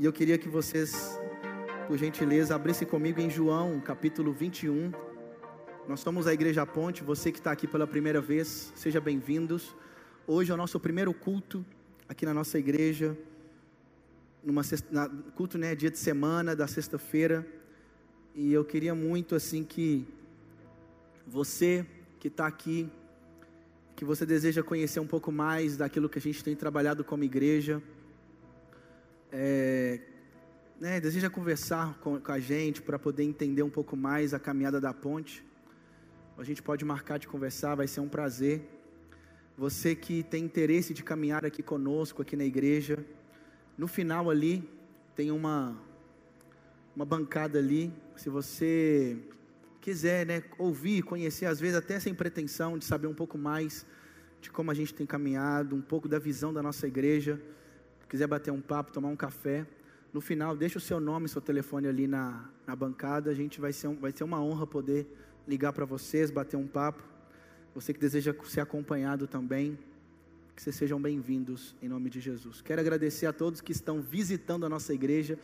E 0.00 0.04
eu 0.04 0.12
queria 0.12 0.38
que 0.38 0.48
vocês, 0.48 1.18
por 1.88 1.98
gentileza, 1.98 2.54
abrissem 2.54 2.86
comigo 2.86 3.20
em 3.20 3.28
João, 3.28 3.80
capítulo 3.80 4.32
21. 4.32 4.92
Nós 5.88 5.98
somos 5.98 6.28
a 6.28 6.32
Igreja 6.32 6.64
Ponte, 6.64 7.02
você 7.02 7.32
que 7.32 7.38
está 7.38 7.50
aqui 7.50 7.66
pela 7.66 7.84
primeira 7.84 8.20
vez, 8.20 8.72
seja 8.76 9.00
bem-vindos. 9.00 9.74
Hoje 10.24 10.52
é 10.52 10.54
o 10.54 10.56
nosso 10.56 10.78
primeiro 10.78 11.12
culto 11.12 11.66
aqui 12.08 12.24
na 12.24 12.32
nossa 12.32 12.60
igreja, 12.60 13.18
numa 14.44 14.62
sexta, 14.62 14.86
na, 14.88 15.08
culto 15.34 15.58
né, 15.58 15.74
dia 15.74 15.90
de 15.90 15.98
semana, 15.98 16.54
da 16.54 16.68
sexta-feira. 16.68 17.44
E 18.36 18.52
eu 18.52 18.64
queria 18.64 18.94
muito 18.94 19.34
assim 19.34 19.64
que 19.64 20.06
você 21.26 21.84
que 22.20 22.28
está 22.28 22.46
aqui, 22.46 22.88
que 23.96 24.04
você 24.04 24.24
deseja 24.24 24.62
conhecer 24.62 25.00
um 25.00 25.08
pouco 25.08 25.32
mais 25.32 25.76
daquilo 25.76 26.08
que 26.08 26.20
a 26.20 26.22
gente 26.22 26.44
tem 26.44 26.54
trabalhado 26.54 27.02
como 27.02 27.24
igreja, 27.24 27.82
é, 29.32 30.00
né, 30.80 31.00
deseja 31.00 31.28
conversar 31.28 31.98
com, 31.98 32.20
com 32.20 32.32
a 32.32 32.38
gente 32.38 32.80
para 32.82 32.98
poder 32.98 33.24
entender 33.24 33.62
um 33.62 33.70
pouco 33.70 33.96
mais 33.96 34.32
a 34.32 34.38
caminhada 34.38 34.80
da 34.80 34.94
ponte, 34.94 35.44
a 36.36 36.44
gente 36.44 36.62
pode 36.62 36.84
marcar 36.84 37.18
de 37.18 37.26
conversar, 37.26 37.74
vai 37.74 37.88
ser 37.88 38.00
um 38.00 38.08
prazer. 38.08 38.62
Você 39.56 39.96
que 39.96 40.22
tem 40.22 40.44
interesse 40.44 40.94
de 40.94 41.02
caminhar 41.02 41.44
aqui 41.44 41.64
conosco, 41.64 42.22
aqui 42.22 42.36
na 42.36 42.44
igreja, 42.44 43.04
no 43.76 43.88
final 43.88 44.30
ali 44.30 44.68
tem 45.16 45.32
uma 45.32 45.76
uma 46.94 47.04
bancada 47.04 47.60
ali. 47.60 47.92
Se 48.16 48.28
você 48.28 49.16
quiser, 49.80 50.26
né, 50.26 50.42
ouvir, 50.58 51.02
conhecer, 51.02 51.46
às 51.46 51.60
vezes 51.60 51.76
até 51.76 52.00
sem 52.00 52.12
pretensão 52.12 52.76
de 52.76 52.84
saber 52.84 53.06
um 53.06 53.14
pouco 53.14 53.38
mais 53.38 53.86
de 54.40 54.50
como 54.50 54.70
a 54.70 54.74
gente 54.74 54.92
tem 54.92 55.06
caminhado, 55.06 55.74
um 55.74 55.80
pouco 55.80 56.08
da 56.08 56.18
visão 56.18 56.52
da 56.52 56.62
nossa 56.62 56.86
igreja, 56.86 57.40
quiser 58.08 58.26
bater 58.26 58.50
um 58.50 58.60
papo, 58.60 58.92
tomar 58.92 59.08
um 59.08 59.16
café, 59.16 59.66
no 60.12 60.20
final 60.20 60.56
deixa 60.56 60.78
o 60.78 60.80
seu 60.80 60.98
nome, 60.98 61.28
seu 61.28 61.40
telefone 61.40 61.86
ali 61.86 62.06
na, 62.06 62.48
na 62.66 62.74
bancada. 62.74 63.30
A 63.30 63.34
gente 63.34 63.60
vai 63.60 63.72
ser, 63.72 63.88
um, 63.88 63.96
vai 63.96 64.10
ser 64.10 64.24
uma 64.24 64.42
honra 64.42 64.66
poder 64.66 65.06
ligar 65.46 65.72
para 65.72 65.84
vocês, 65.84 66.30
bater 66.30 66.56
um 66.56 66.66
papo. 66.66 67.02
Você 67.74 67.92
que 67.92 68.00
deseja 68.00 68.34
ser 68.44 68.60
acompanhado 68.60 69.26
também, 69.26 69.78
que 70.56 70.62
vocês 70.62 70.74
sejam 70.74 71.00
bem-vindos 71.00 71.76
em 71.82 71.88
nome 71.88 72.08
de 72.10 72.20
Jesus. 72.20 72.62
Quero 72.62 72.80
agradecer 72.80 73.26
a 73.26 73.32
todos 73.32 73.60
que 73.60 73.70
estão 73.70 74.00
visitando 74.00 74.64
a 74.64 74.68
nossa 74.68 74.94
igreja. 74.94 75.38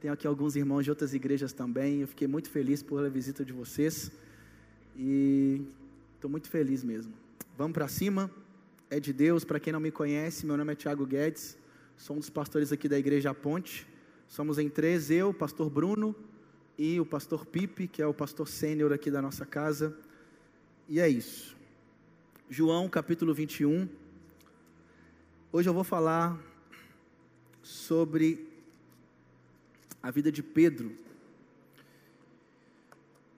Tem 0.00 0.10
aqui 0.10 0.26
alguns 0.26 0.54
irmãos 0.54 0.84
de 0.84 0.90
outras 0.90 1.14
igrejas 1.14 1.52
também. 1.52 2.02
Eu 2.02 2.08
fiquei 2.08 2.28
muito 2.28 2.50
feliz 2.50 2.82
pela 2.82 3.08
visita 3.08 3.44
de 3.44 3.52
vocês. 3.52 4.12
E 4.96 5.62
estou 6.14 6.30
muito 6.30 6.48
feliz 6.48 6.84
mesmo. 6.84 7.12
Vamos 7.56 7.72
para 7.72 7.88
cima. 7.88 8.30
É 8.88 9.00
de 9.00 9.12
Deus. 9.12 9.44
Para 9.44 9.58
quem 9.58 9.72
não 9.72 9.80
me 9.80 9.90
conhece, 9.90 10.46
meu 10.46 10.56
nome 10.56 10.72
é 10.72 10.76
Tiago 10.76 11.04
Guedes. 11.06 11.58
Sou 12.00 12.16
um 12.16 12.18
dos 12.18 12.30
pastores 12.30 12.72
aqui 12.72 12.88
da 12.88 12.98
Igreja 12.98 13.34
Ponte. 13.34 13.86
Somos 14.26 14.58
em 14.58 14.70
três: 14.70 15.10
eu, 15.10 15.28
o 15.28 15.34
pastor 15.34 15.68
Bruno 15.68 16.16
e 16.78 16.98
o 16.98 17.04
pastor 17.04 17.44
Pipe, 17.44 17.86
que 17.86 18.00
é 18.00 18.06
o 18.06 18.14
pastor 18.14 18.48
sênior 18.48 18.90
aqui 18.90 19.10
da 19.10 19.20
nossa 19.20 19.44
casa. 19.44 19.94
E 20.88 20.98
é 20.98 21.06
isso. 21.06 21.54
João 22.48 22.88
capítulo 22.88 23.34
21. 23.34 23.86
Hoje 25.52 25.68
eu 25.68 25.74
vou 25.74 25.84
falar 25.84 26.40
sobre 27.62 28.48
a 30.02 30.10
vida 30.10 30.32
de 30.32 30.42
Pedro. 30.42 30.96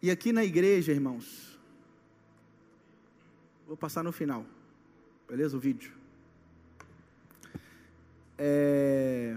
E 0.01 0.09
aqui 0.09 0.33
na 0.33 0.45
igreja, 0.45 0.93
irmãos, 0.93 1.59
vou 3.67 3.77
passar 3.77 4.05
no 4.05 4.13
final, 4.13 4.47
beleza? 5.29 5.57
O 5.57 5.61
vídeo. 5.61 6.02
É... 8.45 9.37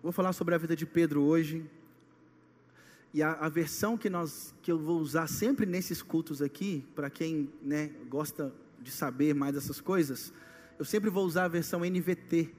Vou 0.00 0.12
falar 0.12 0.32
sobre 0.32 0.54
a 0.54 0.58
vida 0.58 0.76
de 0.76 0.86
Pedro 0.86 1.22
hoje. 1.22 1.68
E 3.12 3.20
a, 3.24 3.32
a, 3.32 3.48
versão 3.48 3.98
que, 3.98 4.08
nós, 4.08 4.54
que 4.62 4.70
eu 4.70 4.78
vou 4.78 5.00
usar 5.00 5.26
sempre 5.26 5.66
nesses 5.66 6.00
cultos 6.00 6.40
aqui, 6.40 6.86
para 6.94 7.10
quem 7.10 7.50
né, 7.60 7.90
gosta 8.08 8.54
de 8.80 8.92
saber 8.92 9.34
mais 9.34 9.52
dessas 9.52 9.80
coisas, 9.80 10.32
eu 10.78 10.84
sempre 10.84 11.10
vou 11.10 11.26
usar 11.26 11.46
a 11.46 11.48
versão 11.48 11.80
NVT. 11.80 12.54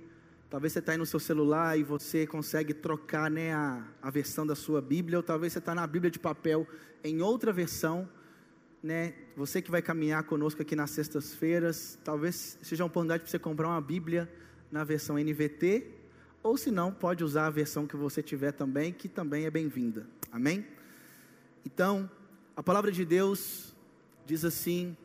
Talvez 0.50 0.74
você 0.74 0.80
está 0.80 0.92
aí 0.92 0.98
no 0.98 1.06
seu 1.06 1.22
celular 1.22 1.80
e 1.80 1.84
você 1.84 2.28
consegue 2.28 2.74
trocar 2.74 3.32
né, 3.32 3.54
a, 3.54 3.88
a 4.02 4.10
versão 4.10 4.46
da 4.46 4.56
sua 4.56 4.82
Bíblia, 4.82 5.20
ou 5.20 5.24
talvez 5.24 5.54
você 5.54 5.60
está 5.60 5.74
na 5.74 5.88
Bíblia 5.88 6.12
de 6.12 6.20
papel 6.20 6.68
em 7.02 7.22
outra 7.22 7.54
versão. 7.54 8.10
Né, 8.84 9.14
você 9.38 9.62
que 9.62 9.72
vai 9.72 9.82
caminhar 9.82 10.24
conosco 10.24 10.62
aqui 10.62 10.76
nas 10.76 10.92
sextas-feiras, 10.92 11.98
talvez 12.04 12.60
seja 12.62 12.84
uma 12.84 12.88
oportunidade 12.88 13.24
para 13.24 13.32
você 13.32 13.40
comprar 13.40 13.70
uma 13.70 13.80
Bíblia 13.80 14.30
na 14.72 14.84
versão 14.84 15.18
NVT, 15.18 15.88
ou 16.44 16.58
se 16.58 16.72
não, 16.72 16.92
pode 16.94 17.24
usar 17.24 17.48
a 17.48 17.50
versão 17.50 17.86
que 17.88 17.96
você 17.96 18.22
tiver 18.22 18.52
também, 18.52 18.94
que 18.94 19.10
também 19.10 19.46
é 19.46 19.52
bem-vinda. 19.52 20.08
Amém? 20.32 20.66
Então, 21.66 22.10
a 22.56 22.64
palavra 22.64 22.92
de 22.92 23.04
Deus 23.04 23.76
diz 24.26 24.46
assim, 24.46 24.96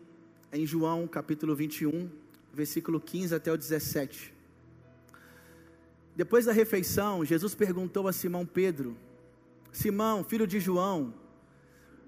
em 0.52 0.66
João 0.66 1.06
capítulo 1.06 1.54
21, 1.54 2.10
versículo 2.52 3.00
15 3.00 3.34
até 3.34 3.52
o 3.52 3.56
17. 3.56 4.32
Depois 6.14 6.44
da 6.44 6.52
refeição, 6.52 7.24
Jesus 7.24 7.54
perguntou 7.54 8.06
a 8.06 8.12
Simão 8.12 8.44
Pedro: 8.44 8.96
Simão, 9.72 10.22
filho 10.22 10.46
de 10.46 10.60
João, 10.60 11.14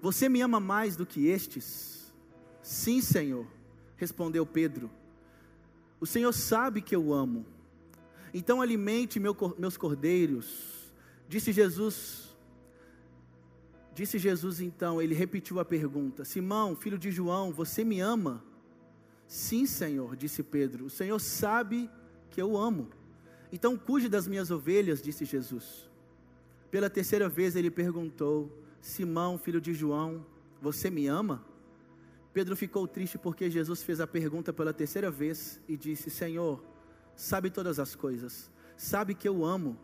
você 0.01 0.29
me 0.29 0.41
ama 0.41 0.59
mais 0.59 0.95
do 0.95 1.05
que 1.05 1.27
estes? 1.27 2.13
Sim, 2.61 3.01
Senhor, 3.01 3.47
respondeu 3.97 4.45
Pedro. 4.45 4.89
O 5.99 6.05
Senhor 6.05 6.33
sabe 6.33 6.81
que 6.81 6.95
eu 6.95 7.13
amo. 7.13 7.45
Então 8.33 8.61
alimente 8.61 9.19
meu, 9.19 9.35
meus 9.57 9.77
cordeiros. 9.77 10.91
Disse 11.27 11.51
Jesus. 11.51 12.35
Disse 13.93 14.19
Jesus 14.19 14.59
então, 14.59 15.01
ele 15.01 15.15
repetiu 15.15 15.59
a 15.59 15.65
pergunta: 15.65 16.25
Simão, 16.25 16.75
filho 16.75 16.97
de 16.97 17.11
João, 17.11 17.53
você 17.53 17.83
me 17.83 18.01
ama? 18.01 18.43
Sim, 19.27 19.65
Senhor, 19.65 20.15
disse 20.15 20.43
Pedro. 20.43 20.85
O 20.85 20.89
Senhor 20.89 21.19
sabe 21.19 21.89
que 22.29 22.41
eu 22.41 22.57
amo. 22.57 22.89
Então 23.51 23.77
cuide 23.77 24.09
das 24.09 24.27
minhas 24.27 24.51
ovelhas, 24.51 25.01
disse 25.01 25.23
Jesus. 25.23 25.89
Pela 26.69 26.89
terceira 26.89 27.29
vez 27.29 27.55
ele 27.55 27.71
perguntou: 27.71 28.51
Simão, 28.81 29.37
filho 29.37 29.61
de 29.61 29.73
João, 29.73 30.25
você 30.61 30.89
me 30.89 31.07
ama? 31.07 31.45
Pedro 32.35 32.53
ficou 32.53 32.85
triste 32.85 33.17
porque 33.17 33.49
Jesus 33.49 33.81
fez 33.81 34.01
a 34.01 34.05
pergunta 34.05 34.51
pela 34.51 34.73
terceira 34.73 35.09
vez 35.09 35.57
e 35.69 35.77
disse: 35.77 36.09
Senhor, 36.09 36.61
sabe 37.15 37.49
todas 37.49 37.79
as 37.79 37.95
coisas, 37.95 38.51
sabe 38.75 39.15
que 39.15 39.25
eu 39.25 39.45
amo. 39.45 39.79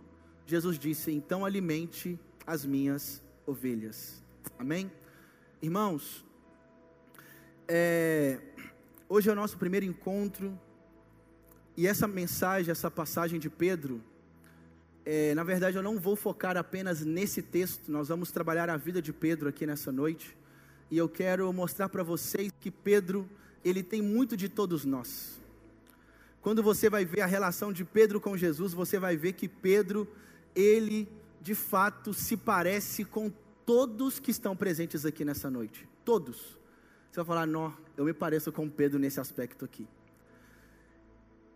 Jesus 0.45 0.77
disse: 0.77 1.13
Então 1.13 1.45
alimente 1.45 2.19
as 2.45 2.65
minhas 2.65 3.23
ovelhas. 3.47 4.21
Amém? 4.59 4.91
Irmãos, 5.61 6.25
é, 7.69 8.41
hoje 9.07 9.29
é 9.29 9.31
o 9.31 9.35
nosso 9.35 9.57
primeiro 9.57 9.85
encontro 9.85 10.59
e 11.77 11.87
essa 11.87 12.05
mensagem, 12.05 12.69
essa 12.69 12.91
passagem 12.91 13.39
de 13.39 13.49
Pedro, 13.49 14.03
é, 15.05 15.33
na 15.35 15.45
verdade 15.45 15.77
eu 15.77 15.83
não 15.83 15.97
vou 15.97 16.17
focar 16.17 16.57
apenas 16.57 16.99
nesse 16.99 17.41
texto, 17.41 17.89
nós 17.89 18.09
vamos 18.09 18.29
trabalhar 18.29 18.69
a 18.69 18.75
vida 18.75 19.01
de 19.01 19.13
Pedro 19.13 19.47
aqui 19.47 19.65
nessa 19.65 19.89
noite 19.89 20.40
e 20.91 20.97
eu 20.97 21.07
quero 21.07 21.51
mostrar 21.53 21.87
para 21.87 22.03
vocês 22.03 22.51
que 22.59 22.69
Pedro, 22.69 23.27
ele 23.63 23.81
tem 23.81 24.01
muito 24.01 24.35
de 24.35 24.49
todos 24.49 24.83
nós. 24.83 25.39
Quando 26.41 26.61
você 26.61 26.89
vai 26.89 27.05
ver 27.05 27.21
a 27.21 27.25
relação 27.25 27.71
de 27.71 27.85
Pedro 27.85 28.19
com 28.19 28.35
Jesus, 28.35 28.73
você 28.73 28.99
vai 28.99 29.15
ver 29.15 29.33
que 29.33 29.47
Pedro, 29.47 30.05
ele 30.53 31.07
de 31.39 31.55
fato 31.55 32.13
se 32.13 32.35
parece 32.35 33.05
com 33.05 33.31
todos 33.65 34.19
que 34.19 34.31
estão 34.31 34.55
presentes 34.55 35.05
aqui 35.05 35.23
nessa 35.23 35.49
noite. 35.49 35.87
Todos. 36.03 36.59
Você 37.09 37.17
vai 37.17 37.25
falar, 37.25 37.47
não, 37.47 37.73
eu 37.95 38.03
me 38.03 38.13
pareço 38.13 38.51
com 38.51 38.69
Pedro 38.69 38.99
nesse 38.99 39.19
aspecto 39.19 39.63
aqui. 39.63 39.87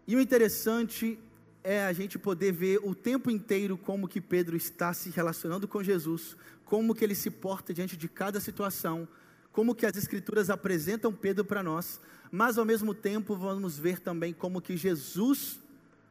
E 0.07 0.15
o 0.15 0.21
interessante 0.21 1.19
é 1.61 1.83
a 1.83 1.91
gente 1.91 2.17
poder 2.17 2.53
ver 2.53 2.79
o 2.83 2.95
tempo 2.95 3.29
inteiro 3.29 3.77
como 3.77 4.07
que 4.07 4.21
Pedro 4.21 4.55
está 4.55 4.93
se 4.93 5.09
relacionando 5.09 5.67
com 5.67 5.83
Jesus, 5.83 6.37
como 6.63 6.95
que 6.95 7.03
ele 7.03 7.15
se 7.15 7.31
porta 7.31 7.73
diante 7.73 7.97
de 7.97 8.07
cada 8.07 8.39
situação, 8.39 9.07
como 9.55 9.73
que 9.73 9.85
as 9.85 9.95
escrituras 9.95 10.49
apresentam 10.49 11.13
Pedro 11.13 11.45
para 11.45 11.63
nós, 11.63 12.01
mas 12.29 12.57
ao 12.57 12.65
mesmo 12.65 12.93
tempo 12.93 13.37
vamos 13.37 13.77
ver 13.77 14.01
também 14.01 14.33
como 14.33 14.61
que 14.61 14.75
Jesus 14.75 15.57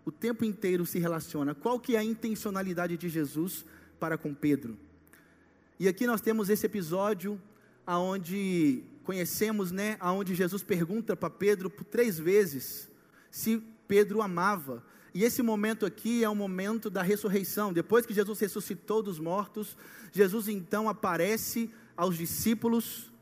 o 0.02 0.10
tempo 0.10 0.46
inteiro 0.46 0.86
se 0.86 0.98
relaciona. 0.98 1.54
Qual 1.54 1.78
que 1.78 1.94
é 1.94 1.98
a 1.98 2.04
intencionalidade 2.04 2.96
de 2.96 3.06
Jesus 3.06 3.62
para 4.00 4.16
com 4.16 4.32
Pedro? 4.32 4.78
E 5.78 5.86
aqui 5.86 6.06
nós 6.06 6.22
temos 6.22 6.48
esse 6.48 6.64
episódio 6.64 7.38
aonde 7.86 8.82
conhecemos, 9.02 9.70
né, 9.70 9.98
aonde 10.00 10.34
Jesus 10.34 10.62
pergunta 10.62 11.14
para 11.14 11.28
Pedro 11.28 11.68
por 11.68 11.84
três 11.84 12.18
vezes 12.18 12.88
se 13.30 13.62
Pedro 13.86 14.22
amava. 14.22 14.82
E 15.12 15.22
esse 15.22 15.42
momento 15.42 15.84
aqui 15.84 16.24
é 16.24 16.28
o 16.30 16.34
momento 16.34 16.88
da 16.88 17.02
ressurreição. 17.02 17.74
Depois 17.74 18.06
que 18.06 18.14
Jesus 18.14 18.40
ressuscitou 18.40 19.02
dos 19.02 19.18
mortos, 19.18 19.76
Jesus 20.12 20.48
então 20.48 20.88
aparece 20.88 21.70
aos 21.94 22.16
discípulos 22.16 23.12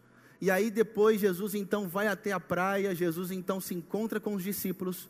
e 0.43 0.51
aí 0.51 0.73
depois 0.73 1.21
Jesus 1.21 1.55
então 1.55 1.89
vai 1.89 2.09
até 2.09 2.33
a 2.33 2.41
praia, 2.41 2.93
Jesus 2.97 3.31
então 3.31 3.61
se 3.61 3.75
encontra 3.75 4.19
com 4.19 4.35
os 4.35 4.43
discípulos, 4.43 5.09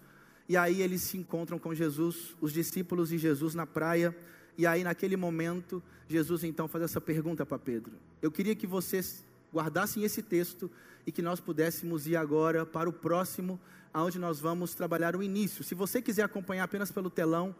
E 0.48 0.56
aí 0.58 0.82
eles 0.82 1.00
se 1.00 1.16
encontram 1.16 1.58
com 1.58 1.74
Jesus, 1.74 2.36
os 2.38 2.52
discípulos 2.52 3.10
e 3.10 3.16
Jesus 3.16 3.54
na 3.54 3.66
praia. 3.66 4.14
E 4.58 4.66
aí, 4.66 4.84
naquele 4.84 5.16
momento, 5.16 5.82
Jesus 6.06 6.44
então 6.44 6.68
faz 6.68 6.84
essa 6.84 7.00
pergunta 7.00 7.46
para 7.46 7.58
Pedro. 7.58 7.92
Eu 8.20 8.30
queria 8.30 8.54
que 8.54 8.66
vocês 8.66 9.24
guardassem 9.50 10.04
esse 10.04 10.22
texto 10.22 10.70
e 11.06 11.12
que 11.12 11.22
nós 11.22 11.40
pudéssemos 11.40 12.06
ir 12.06 12.16
agora 12.16 12.66
para 12.66 12.86
o 12.86 12.92
próximo, 12.92 13.58
aonde 13.94 14.18
nós 14.18 14.40
vamos 14.40 14.74
trabalhar 14.74 15.16
o 15.16 15.22
início. 15.22 15.64
Se 15.64 15.74
você 15.74 16.02
quiser 16.02 16.24
acompanhar 16.24 16.64
apenas 16.64 16.90
pelo 16.90 17.08
telão, 17.08 17.54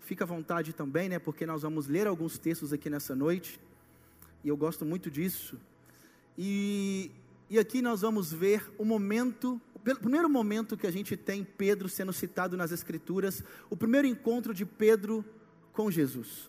fica 0.00 0.24
à 0.24 0.26
vontade 0.26 0.72
também, 0.72 1.08
né? 1.08 1.18
Porque 1.18 1.44
nós 1.44 1.60
vamos 1.60 1.86
ler 1.86 2.06
alguns 2.06 2.38
textos 2.38 2.72
aqui 2.72 2.88
nessa 2.88 3.14
noite. 3.14 3.60
E 4.42 4.48
eu 4.48 4.56
gosto 4.56 4.86
muito 4.86 5.10
disso. 5.10 5.58
E, 6.40 7.10
e 7.50 7.58
aqui 7.58 7.82
nós 7.82 8.02
vamos 8.02 8.32
ver 8.32 8.72
o 8.78 8.84
momento, 8.84 9.60
o 9.74 9.80
primeiro 9.80 10.30
momento 10.30 10.76
que 10.76 10.86
a 10.86 10.90
gente 10.92 11.16
tem 11.16 11.42
Pedro 11.42 11.88
sendo 11.88 12.12
citado 12.12 12.56
nas 12.56 12.70
Escrituras, 12.70 13.42
o 13.68 13.76
primeiro 13.76 14.06
encontro 14.06 14.54
de 14.54 14.64
Pedro 14.64 15.24
com 15.72 15.90
Jesus. 15.90 16.48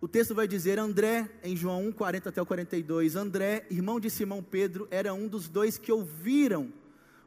O 0.00 0.06
texto 0.06 0.36
vai 0.36 0.46
dizer: 0.46 0.78
André, 0.78 1.28
em 1.42 1.56
João 1.56 1.88
1, 1.88 1.92
40 1.92 2.28
até 2.28 2.40
o 2.40 2.46
42, 2.46 3.16
André, 3.16 3.66
irmão 3.68 3.98
de 3.98 4.08
Simão 4.08 4.40
Pedro, 4.40 4.86
era 4.88 5.12
um 5.12 5.26
dos 5.26 5.48
dois 5.48 5.76
que 5.76 5.90
ouviram 5.90 6.72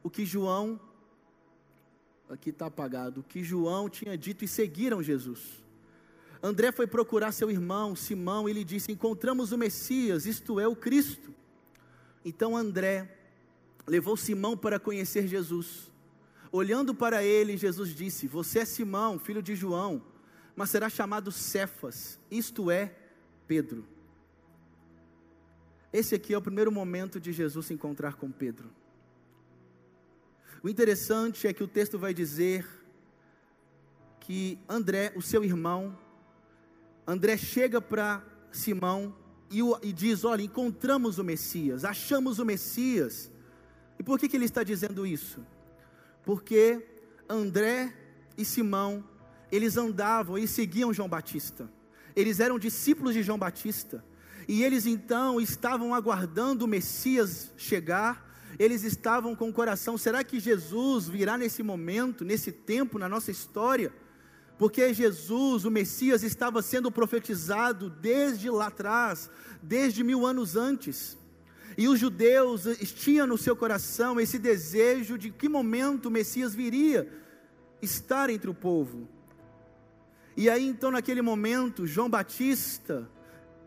o 0.01 0.09
que 0.09 0.25
João, 0.25 0.79
aqui 2.29 2.51
está 2.51 2.67
apagado, 2.67 3.19
o 3.19 3.23
que 3.23 3.43
João 3.43 3.89
tinha 3.89 4.17
dito 4.17 4.45
e 4.45 4.47
seguiram 4.47 5.03
Jesus. 5.03 5.64
André 6.45 6.71
foi 6.71 6.85
procurar 6.85 7.31
seu 7.31 7.49
irmão 7.49 7.95
Simão 7.95 8.47
e 8.47 8.53
lhe 8.53 8.63
disse: 8.63 8.91
Encontramos 8.91 9.51
o 9.51 9.57
Messias, 9.57 10.25
isto 10.25 10.59
é, 10.59 10.67
o 10.67 10.75
Cristo. 10.75 11.33
Então 12.23 12.55
André 12.55 13.17
levou 13.87 14.17
Simão 14.17 14.55
para 14.57 14.79
conhecer 14.79 15.27
Jesus. 15.27 15.91
Olhando 16.51 16.93
para 16.93 17.23
ele, 17.23 17.57
Jesus 17.57 17.95
disse: 17.95 18.27
Você 18.27 18.59
é 18.59 18.65
Simão, 18.65 19.17
filho 19.17 19.41
de 19.41 19.55
João 19.55 20.01
mas 20.55 20.69
será 20.69 20.89
chamado 20.89 21.31
Cefas, 21.31 22.17
isto 22.31 22.71
é, 22.71 22.95
Pedro. 23.45 23.85
Esse 25.91 26.15
aqui 26.15 26.33
é 26.33 26.37
o 26.37 26.41
primeiro 26.41 26.71
momento 26.71 27.19
de 27.19 27.31
Jesus 27.31 27.65
se 27.65 27.73
encontrar 27.73 28.15
com 28.15 28.31
Pedro. 28.31 28.69
O 30.63 30.69
interessante 30.69 31.45
é 31.45 31.53
que 31.53 31.63
o 31.63 31.67
texto 31.67 31.99
vai 31.99 32.13
dizer 32.13 32.65
que 34.19 34.57
André, 34.67 35.13
o 35.15 35.21
seu 35.21 35.43
irmão, 35.43 35.97
André 37.07 37.37
chega 37.37 37.81
para 37.81 38.23
Simão 38.51 39.15
e, 39.51 39.61
o, 39.61 39.77
e, 39.81 39.93
diz: 39.93 40.23
Olha, 40.23 40.41
encontramos 40.41 41.17
o 41.19 41.23
Messias, 41.23 41.85
achamos 41.85 42.39
o 42.39 42.45
Messias. 42.45 43.31
E 43.99 44.03
por 44.03 44.19
que, 44.19 44.27
que 44.27 44.35
ele 44.35 44.45
está 44.45 44.63
dizendo 44.63 45.05
isso? 45.05 45.45
Porque 46.23 46.85
André 47.29 47.93
e 48.37 48.43
Simão 48.43 49.03
eles 49.51 49.77
andavam 49.77 50.37
e 50.37 50.47
seguiam 50.47 50.93
João 50.93 51.07
Batista. 51.07 51.69
Eles 52.15 52.39
eram 52.39 52.57
discípulos 52.57 53.13
de 53.13 53.23
João 53.23 53.37
Batista. 53.37 54.03
E 54.47 54.63
eles 54.63 54.85
então 54.85 55.39
estavam 55.39 55.93
aguardando 55.93 56.65
o 56.65 56.67
Messias 56.67 57.51
chegar. 57.57 58.25
Eles 58.57 58.83
estavam 58.83 59.35
com 59.35 59.49
o 59.49 59.53
coração: 59.53 59.97
será 59.97 60.23
que 60.23 60.39
Jesus 60.39 61.07
virá 61.07 61.37
nesse 61.37 61.61
momento, 61.61 62.25
nesse 62.25 62.51
tempo 62.51 62.97
na 62.97 63.09
nossa 63.09 63.31
história? 63.31 63.93
Porque 64.57 64.93
Jesus, 64.93 65.65
o 65.65 65.71
Messias, 65.71 66.23
estava 66.23 66.61
sendo 66.61 66.91
profetizado 66.91 67.89
desde 67.89 68.49
lá 68.49 68.67
atrás, 68.67 69.29
desde 69.61 70.03
mil 70.03 70.25
anos 70.25 70.55
antes. 70.55 71.17
E 71.77 71.89
os 71.89 71.99
judeus 71.99 72.63
tinham 72.95 73.27
no 73.27 73.37
seu 73.37 73.55
coração 73.55 74.19
esse 74.19 74.39
desejo 74.39 75.17
de 75.17 75.29
que 75.29 75.49
momento 75.49 76.05
o 76.05 76.11
Messias 76.11 76.55
viria 76.55 77.11
estar 77.81 78.29
entre 78.29 78.49
o 78.49 78.53
povo. 78.53 79.09
E 80.37 80.49
aí 80.49 80.65
então, 80.65 80.91
naquele 80.91 81.21
momento, 81.21 81.85
João 81.85 82.09
Batista, 82.09 83.09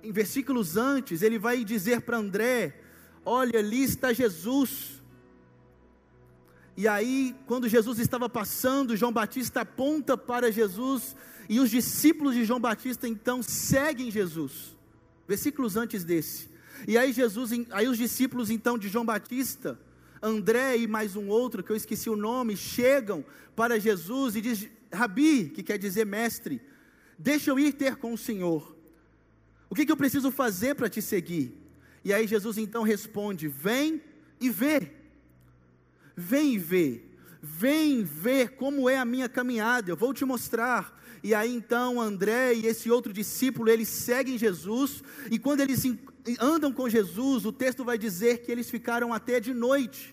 em 0.03 0.13
versículos 0.13 0.77
antes, 0.77 1.21
ele 1.21 1.39
vai 1.39 1.65
dizer 1.65 2.01
para 2.01 2.17
André: 2.17 2.81
Olha, 3.25 3.59
ali 3.59 3.83
está 3.83 4.13
Jesus. 4.13 4.98
E 6.79 6.87
aí, 6.87 7.35
quando 7.45 7.69
Jesus 7.69 7.99
estava 7.99 8.29
passando, 8.29 8.97
João 8.97 9.13
Batista 9.13 9.63
aponta 9.63 10.17
para 10.17 10.53
Jesus, 10.53 11.17
e 11.49 11.59
os 11.59 11.71
discípulos 11.71 12.37
de 12.37 12.45
João 12.45 12.61
Batista 12.61 13.09
então 13.09 13.43
seguem 13.43 14.13
Jesus. 14.13 14.77
Versículos 15.27 15.77
antes 15.77 16.05
desse. 16.05 16.49
E 16.87 16.97
aí 16.97 17.13
Jesus, 17.13 17.51
aí 17.73 17.89
os 17.89 17.99
discípulos 17.99 18.49
então 18.49 18.79
de 18.79 18.89
João 18.89 19.05
Batista, 19.05 19.77
André 20.23 20.77
e 20.77 20.87
mais 20.87 21.17
um 21.17 21.27
outro 21.27 21.65
que 21.65 21.73
eu 21.73 21.77
esqueci 21.77 22.09
o 22.09 22.15
nome, 22.15 22.57
chegam 22.57 23.25
para 23.57 23.81
Jesus 23.81 24.37
e 24.37 24.41
diz: 24.41 24.69
Rabi, 24.93 25.49
que 25.49 25.65
quer 25.65 25.79
dizer 25.79 26.07
mestre, 26.07 26.63
deixa 27.19 27.51
eu 27.51 27.59
ir 27.59 27.73
ter 27.73 27.97
com 27.97 28.13
o 28.13 28.19
Senhor. 28.19 28.77
O 29.69 29.75
que, 29.75 29.85
que 29.85 29.91
eu 29.91 29.97
preciso 29.97 30.31
fazer 30.31 30.77
para 30.77 30.89
te 30.89 31.03
seguir? 31.03 31.61
E 32.05 32.13
aí 32.13 32.25
Jesus 32.25 32.57
então 32.57 32.85
responde: 32.85 33.49
Vem 33.49 34.01
e 34.41 34.49
vê. 34.49 34.98
Vem 36.21 36.59
vê. 36.59 37.01
Vem 37.41 38.03
ver 38.03 38.57
como 38.57 38.91
é 38.91 38.99
a 38.99 39.05
minha 39.05 39.29
caminhada, 39.29 39.89
eu 39.89 39.97
vou 39.97 40.13
te 40.13 40.25
mostrar. 40.25 41.01
E 41.23 41.33
aí 41.33 41.55
então 41.55 42.01
André 42.01 42.55
e 42.55 42.67
esse 42.67 42.91
outro 42.91 43.13
discípulo, 43.13 43.71
eles 43.71 43.89
seguem 43.89 44.37
Jesus, 44.37 45.05
e 45.31 45.39
quando 45.39 45.61
eles 45.61 45.85
andam 46.41 46.73
com 46.73 46.89
Jesus, 46.89 47.47
o 47.47 47.53
texto 47.53 47.85
vai 47.85 47.97
dizer 47.97 48.39
que 48.39 48.51
eles 48.51 48.69
ficaram 48.69 49.15
até 49.15 49.39
de 49.39 49.55
noite. 49.55 50.13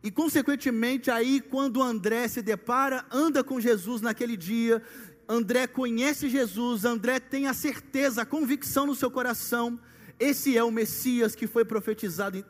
E 0.00 0.12
consequentemente, 0.12 1.10
aí 1.10 1.40
quando 1.40 1.82
André 1.82 2.28
se 2.28 2.42
depara, 2.42 3.04
anda 3.10 3.42
com 3.42 3.60
Jesus 3.60 4.00
naquele 4.00 4.36
dia, 4.36 4.80
André 5.28 5.66
conhece 5.66 6.28
Jesus, 6.28 6.84
André 6.84 7.18
tem 7.18 7.48
a 7.48 7.52
certeza, 7.52 8.22
a 8.22 8.26
convicção 8.26 8.86
no 8.86 8.94
seu 8.94 9.10
coração, 9.10 9.78
esse 10.20 10.56
é 10.56 10.62
o 10.62 10.70
Messias 10.70 11.34
que 11.34 11.48
foi 11.48 11.64
profetizado 11.64 12.44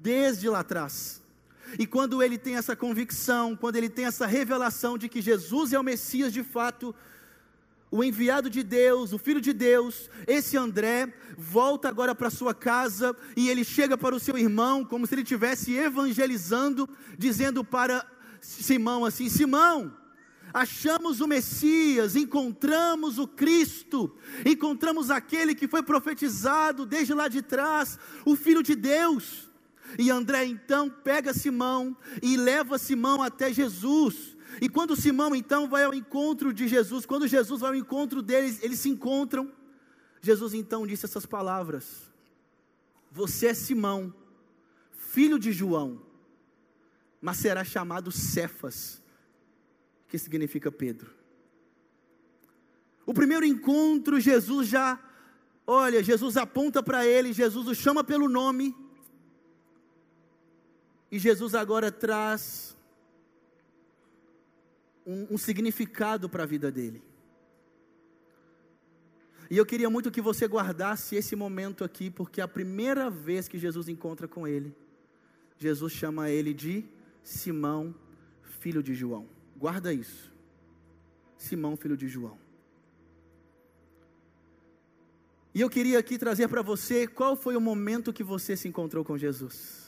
desde 0.00 0.48
lá 0.48 0.60
atrás. 0.60 1.22
E 1.78 1.86
quando 1.86 2.22
ele 2.22 2.38
tem 2.38 2.56
essa 2.56 2.76
convicção, 2.76 3.56
quando 3.56 3.76
ele 3.76 3.88
tem 3.88 4.06
essa 4.06 4.26
revelação 4.26 4.96
de 4.96 5.08
que 5.08 5.20
Jesus 5.20 5.72
é 5.72 5.78
o 5.78 5.82
Messias 5.82 6.32
de 6.32 6.42
fato, 6.42 6.94
o 7.90 8.04
enviado 8.04 8.48
de 8.50 8.62
Deus, 8.62 9.12
o 9.12 9.18
filho 9.18 9.40
de 9.40 9.52
Deus, 9.52 10.10
esse 10.26 10.56
André, 10.56 11.12
volta 11.36 11.88
agora 11.88 12.14
para 12.14 12.30
sua 12.30 12.54
casa 12.54 13.16
e 13.36 13.48
ele 13.48 13.64
chega 13.64 13.96
para 13.96 14.14
o 14.14 14.20
seu 14.20 14.36
irmão, 14.36 14.84
como 14.84 15.06
se 15.06 15.14
ele 15.14 15.22
estivesse 15.22 15.74
evangelizando, 15.74 16.88
dizendo 17.18 17.64
para 17.64 18.06
Simão 18.40 19.04
assim: 19.04 19.28
Simão, 19.28 19.94
achamos 20.52 21.20
o 21.20 21.26
Messias, 21.26 22.14
encontramos 22.14 23.18
o 23.18 23.26
Cristo, 23.26 24.14
encontramos 24.44 25.10
aquele 25.10 25.54
que 25.54 25.68
foi 25.68 25.82
profetizado 25.82 26.84
desde 26.84 27.14
lá 27.14 27.28
de 27.28 27.42
trás, 27.42 27.98
o 28.24 28.36
Filho 28.36 28.62
de 28.62 28.74
Deus. 28.74 29.47
E 29.96 30.10
André 30.10 30.44
então 30.44 30.90
pega 30.90 31.32
Simão 31.32 31.96
e 32.22 32.36
leva 32.36 32.78
Simão 32.78 33.22
até 33.22 33.52
Jesus. 33.52 34.36
E 34.60 34.68
quando 34.68 34.96
Simão 34.96 35.34
então 35.34 35.68
vai 35.68 35.84
ao 35.84 35.94
encontro 35.94 36.52
de 36.52 36.66
Jesus, 36.66 37.06
quando 37.06 37.28
Jesus 37.28 37.60
vai 37.60 37.70
ao 37.70 37.76
encontro 37.76 38.20
deles, 38.20 38.62
eles 38.62 38.80
se 38.80 38.88
encontram. 38.88 39.52
Jesus 40.20 40.54
então 40.54 40.86
disse 40.86 41.04
essas 41.04 41.24
palavras: 41.24 42.10
Você 43.10 43.48
é 43.48 43.54
Simão, 43.54 44.12
filho 44.90 45.38
de 45.38 45.52
João, 45.52 46.02
mas 47.20 47.36
será 47.36 47.64
chamado 47.64 48.10
Cefas, 48.10 49.02
que 50.08 50.18
significa 50.18 50.72
Pedro. 50.72 51.18
O 53.06 53.14
primeiro 53.14 53.46
encontro, 53.46 54.20
Jesus 54.20 54.68
já, 54.68 55.00
olha, 55.66 56.02
Jesus 56.02 56.36
aponta 56.36 56.82
para 56.82 57.06
ele, 57.06 57.32
Jesus 57.32 57.66
o 57.66 57.74
chama 57.74 58.04
pelo 58.04 58.28
nome, 58.28 58.74
e 61.10 61.18
Jesus 61.18 61.54
agora 61.54 61.90
traz 61.90 62.76
um, 65.06 65.34
um 65.34 65.38
significado 65.38 66.28
para 66.28 66.42
a 66.42 66.46
vida 66.46 66.70
dele. 66.70 67.02
E 69.50 69.56
eu 69.56 69.64
queria 69.64 69.88
muito 69.88 70.10
que 70.10 70.20
você 70.20 70.46
guardasse 70.46 71.16
esse 71.16 71.34
momento 71.34 71.82
aqui, 71.82 72.10
porque 72.10 72.40
a 72.40 72.46
primeira 72.46 73.08
vez 73.08 73.48
que 73.48 73.58
Jesus 73.58 73.88
encontra 73.88 74.28
com 74.28 74.46
ele, 74.46 74.76
Jesus 75.56 75.92
chama 75.92 76.28
ele 76.28 76.52
de 76.52 76.84
Simão, 77.22 77.94
filho 78.60 78.82
de 78.82 78.94
João. 78.94 79.26
Guarda 79.56 79.92
isso. 79.92 80.30
Simão, 81.38 81.76
filho 81.76 81.96
de 81.96 82.08
João. 82.08 82.38
E 85.54 85.60
eu 85.62 85.70
queria 85.70 85.98
aqui 85.98 86.18
trazer 86.18 86.46
para 86.48 86.60
você 86.60 87.06
qual 87.06 87.34
foi 87.34 87.56
o 87.56 87.60
momento 87.60 88.12
que 88.12 88.22
você 88.22 88.54
se 88.54 88.68
encontrou 88.68 89.02
com 89.02 89.16
Jesus. 89.16 89.87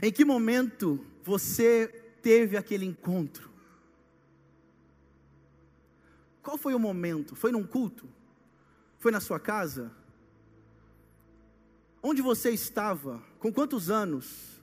Em 0.00 0.12
que 0.12 0.24
momento 0.24 1.04
você 1.22 1.88
teve 2.22 2.56
aquele 2.56 2.86
encontro? 2.86 3.50
Qual 6.42 6.56
foi 6.56 6.74
o 6.74 6.78
momento? 6.78 7.36
Foi 7.36 7.52
num 7.52 7.64
culto? 7.64 8.08
Foi 8.98 9.12
na 9.12 9.20
sua 9.20 9.38
casa? 9.38 9.92
Onde 12.02 12.20
você 12.20 12.50
estava? 12.50 13.22
Com 13.38 13.52
quantos 13.52 13.90
anos? 13.90 14.60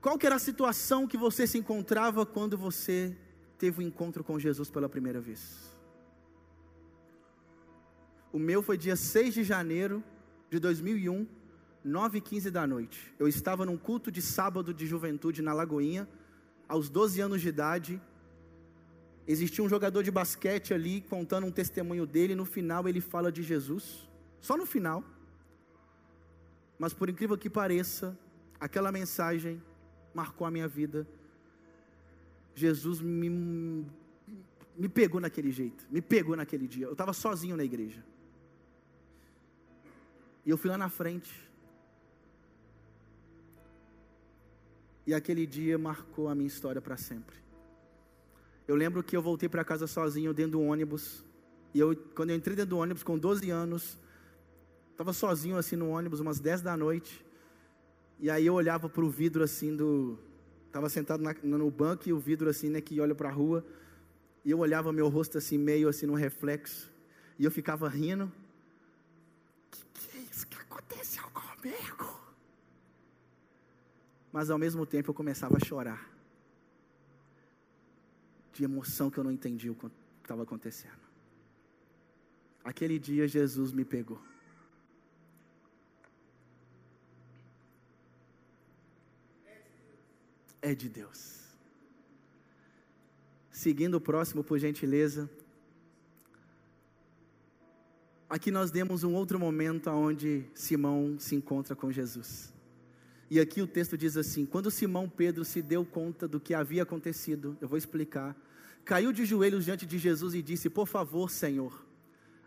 Qual 0.00 0.18
era 0.22 0.36
a 0.36 0.38
situação 0.38 1.06
que 1.06 1.16
você 1.16 1.46
se 1.46 1.58
encontrava 1.58 2.26
quando 2.26 2.56
você 2.56 3.16
teve 3.58 3.78
o 3.78 3.84
um 3.84 3.86
encontro 3.86 4.22
com 4.24 4.38
Jesus 4.38 4.70
pela 4.70 4.88
primeira 4.88 5.20
vez? 5.20 5.72
O 8.32 8.38
meu 8.38 8.62
foi 8.62 8.76
dia 8.76 8.96
6 8.96 9.34
de 9.34 9.44
janeiro 9.44 10.02
de 10.50 10.58
2001, 10.58 11.26
9 11.84 12.18
e 12.18 12.20
15 12.20 12.50
da 12.50 12.66
noite. 12.66 13.12
Eu 13.18 13.26
estava 13.26 13.66
num 13.66 13.76
culto 13.76 14.10
de 14.10 14.22
sábado 14.22 14.72
de 14.72 14.86
juventude 14.86 15.42
na 15.42 15.52
Lagoinha, 15.52 16.08
aos 16.68 16.88
12 16.88 17.20
anos 17.20 17.40
de 17.40 17.48
idade. 17.48 18.00
Existia 19.26 19.64
um 19.64 19.68
jogador 19.68 20.02
de 20.02 20.10
basquete 20.10 20.72
ali 20.72 21.00
contando 21.00 21.46
um 21.46 21.50
testemunho 21.50 22.06
dele. 22.06 22.34
No 22.34 22.44
final 22.44 22.88
ele 22.88 23.00
fala 23.00 23.32
de 23.32 23.42
Jesus, 23.42 24.08
só 24.40 24.56
no 24.56 24.66
final. 24.66 25.04
Mas 26.78 26.92
por 26.92 27.08
incrível 27.08 27.36
que 27.36 27.50
pareça, 27.50 28.18
aquela 28.60 28.92
mensagem 28.92 29.62
marcou 30.14 30.46
a 30.46 30.50
minha 30.50 30.68
vida. 30.68 31.06
Jesus 32.54 33.00
me, 33.00 33.28
me 34.76 34.88
pegou 34.88 35.20
naquele 35.20 35.50
jeito, 35.50 35.86
me 35.90 36.00
pegou 36.00 36.36
naquele 36.36 36.68
dia. 36.68 36.86
Eu 36.86 36.92
estava 36.92 37.12
sozinho 37.12 37.56
na 37.56 37.64
igreja. 37.64 38.04
E 40.44 40.50
eu 40.50 40.56
fui 40.56 40.70
lá 40.70 40.76
na 40.76 40.88
frente. 40.88 41.51
E 45.06 45.12
aquele 45.12 45.46
dia 45.46 45.78
marcou 45.78 46.28
a 46.28 46.34
minha 46.34 46.46
história 46.46 46.80
para 46.80 46.96
sempre. 46.96 47.36
Eu 48.66 48.76
lembro 48.76 49.02
que 49.02 49.16
eu 49.16 49.22
voltei 49.22 49.48
para 49.48 49.64
casa 49.64 49.86
sozinho 49.86 50.32
dentro 50.32 50.52
do 50.52 50.62
ônibus. 50.62 51.24
E 51.74 51.80
eu, 51.80 51.96
quando 52.14 52.30
eu 52.30 52.36
entrei 52.36 52.54
dentro 52.54 52.70
do 52.70 52.78
ônibus 52.78 53.02
com 53.02 53.18
12 53.18 53.50
anos, 53.50 53.98
estava 54.90 55.12
sozinho 55.12 55.56
assim 55.56 55.74
no 55.74 55.88
ônibus, 55.90 56.20
umas 56.20 56.38
10 56.38 56.62
da 56.62 56.76
noite. 56.76 57.24
E 58.20 58.30
aí 58.30 58.46
eu 58.46 58.54
olhava 58.54 58.88
para 58.88 59.04
o 59.04 59.10
vidro 59.10 59.42
assim 59.42 59.74
do. 59.74 60.18
Estava 60.66 60.88
sentado 60.88 61.22
na, 61.22 61.34
no 61.42 61.70
banco 61.70 62.08
e 62.08 62.12
o 62.12 62.18
vidro 62.18 62.48
assim, 62.48 62.70
né, 62.70 62.80
que 62.80 63.00
olha 63.00 63.14
para 63.14 63.28
a 63.28 63.32
rua. 63.32 63.64
E 64.44 64.50
eu 64.50 64.58
olhava 64.58 64.92
meu 64.92 65.08
rosto 65.08 65.36
assim, 65.38 65.58
meio 65.58 65.88
assim 65.88 66.06
no 66.06 66.14
reflexo. 66.14 66.90
E 67.38 67.44
eu 67.44 67.50
ficava 67.50 67.88
rindo 67.88 68.30
aconteceu 70.72 71.24
comigo? 71.32 72.01
Mas 74.32 74.48
ao 74.48 74.58
mesmo 74.58 74.86
tempo 74.86 75.10
eu 75.10 75.14
começava 75.14 75.56
a 75.56 75.64
chorar. 75.64 76.10
De 78.52 78.64
emoção 78.64 79.10
que 79.10 79.18
eu 79.18 79.24
não 79.24 79.30
entendi 79.30 79.68
o 79.68 79.74
que 79.74 79.90
estava 80.22 80.42
acontecendo. 80.42 81.02
Aquele 82.64 82.98
dia 82.98 83.28
Jesus 83.28 83.72
me 83.72 83.84
pegou. 83.84 84.20
É 90.60 90.74
de 90.74 90.88
Deus. 90.88 91.42
Seguindo 93.50 93.96
o 93.96 94.00
próximo, 94.00 94.44
por 94.44 94.58
gentileza. 94.58 95.28
Aqui 98.30 98.50
nós 98.50 98.70
demos 98.70 99.02
um 99.02 99.12
outro 99.12 99.38
momento 99.38 99.90
onde 99.90 100.44
Simão 100.54 101.18
se 101.18 101.34
encontra 101.34 101.76
com 101.76 101.90
Jesus. 101.90 102.51
E 103.32 103.40
aqui 103.40 103.62
o 103.62 103.66
texto 103.66 103.96
diz 103.96 104.18
assim: 104.18 104.44
quando 104.44 104.70
Simão 104.70 105.08
Pedro 105.08 105.42
se 105.42 105.62
deu 105.62 105.86
conta 105.86 106.28
do 106.28 106.38
que 106.38 106.52
havia 106.52 106.82
acontecido, 106.82 107.56
eu 107.62 107.66
vou 107.66 107.78
explicar, 107.78 108.36
caiu 108.84 109.10
de 109.10 109.24
joelhos 109.24 109.64
diante 109.64 109.86
de 109.86 109.96
Jesus 109.96 110.34
e 110.34 110.42
disse: 110.42 110.68
Por 110.68 110.86
favor, 110.86 111.30
Senhor, 111.30 111.82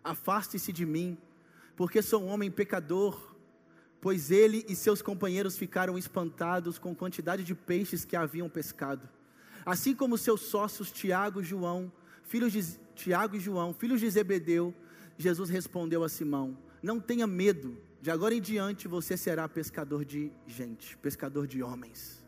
afaste-se 0.04 0.72
de 0.72 0.86
mim, 0.86 1.18
porque 1.76 2.04
sou 2.04 2.22
um 2.22 2.28
homem 2.28 2.52
pecador. 2.52 3.34
Pois 4.00 4.30
ele 4.30 4.64
e 4.70 4.76
seus 4.76 5.02
companheiros 5.02 5.58
ficaram 5.58 5.98
espantados 5.98 6.78
com 6.78 6.92
a 6.92 6.96
quantidade 6.96 7.44
de 7.44 7.56
peixes 7.56 8.06
que 8.06 8.16
haviam 8.16 8.48
pescado. 8.48 9.10
Assim 9.66 9.96
como 9.96 10.20
seus 10.20 10.42
sócios 10.42 10.92
Tiago 10.92 11.42
e 11.42 11.44
João, 11.44 11.92
filhos 12.26 12.54
de 12.54 12.64
Tiago 12.94 13.36
e 13.36 13.40
João, 13.40 13.74
filhos 13.74 14.00
de 14.00 14.08
Zebedeu, 14.08 14.72
Jesus 15.18 15.50
respondeu 15.50 16.04
a 16.04 16.10
Simão: 16.10 16.56
Não 16.84 17.00
tenha 17.00 17.26
medo, 17.26 17.76
de 18.06 18.12
agora 18.12 18.36
em 18.36 18.40
diante 18.40 18.88
você 18.88 19.18
será 19.18 19.50
pescador 19.50 20.06
de 20.06 20.32
gente, 20.46 20.96
pescador 20.98 21.48
de 21.48 21.64
homens. 21.64 22.24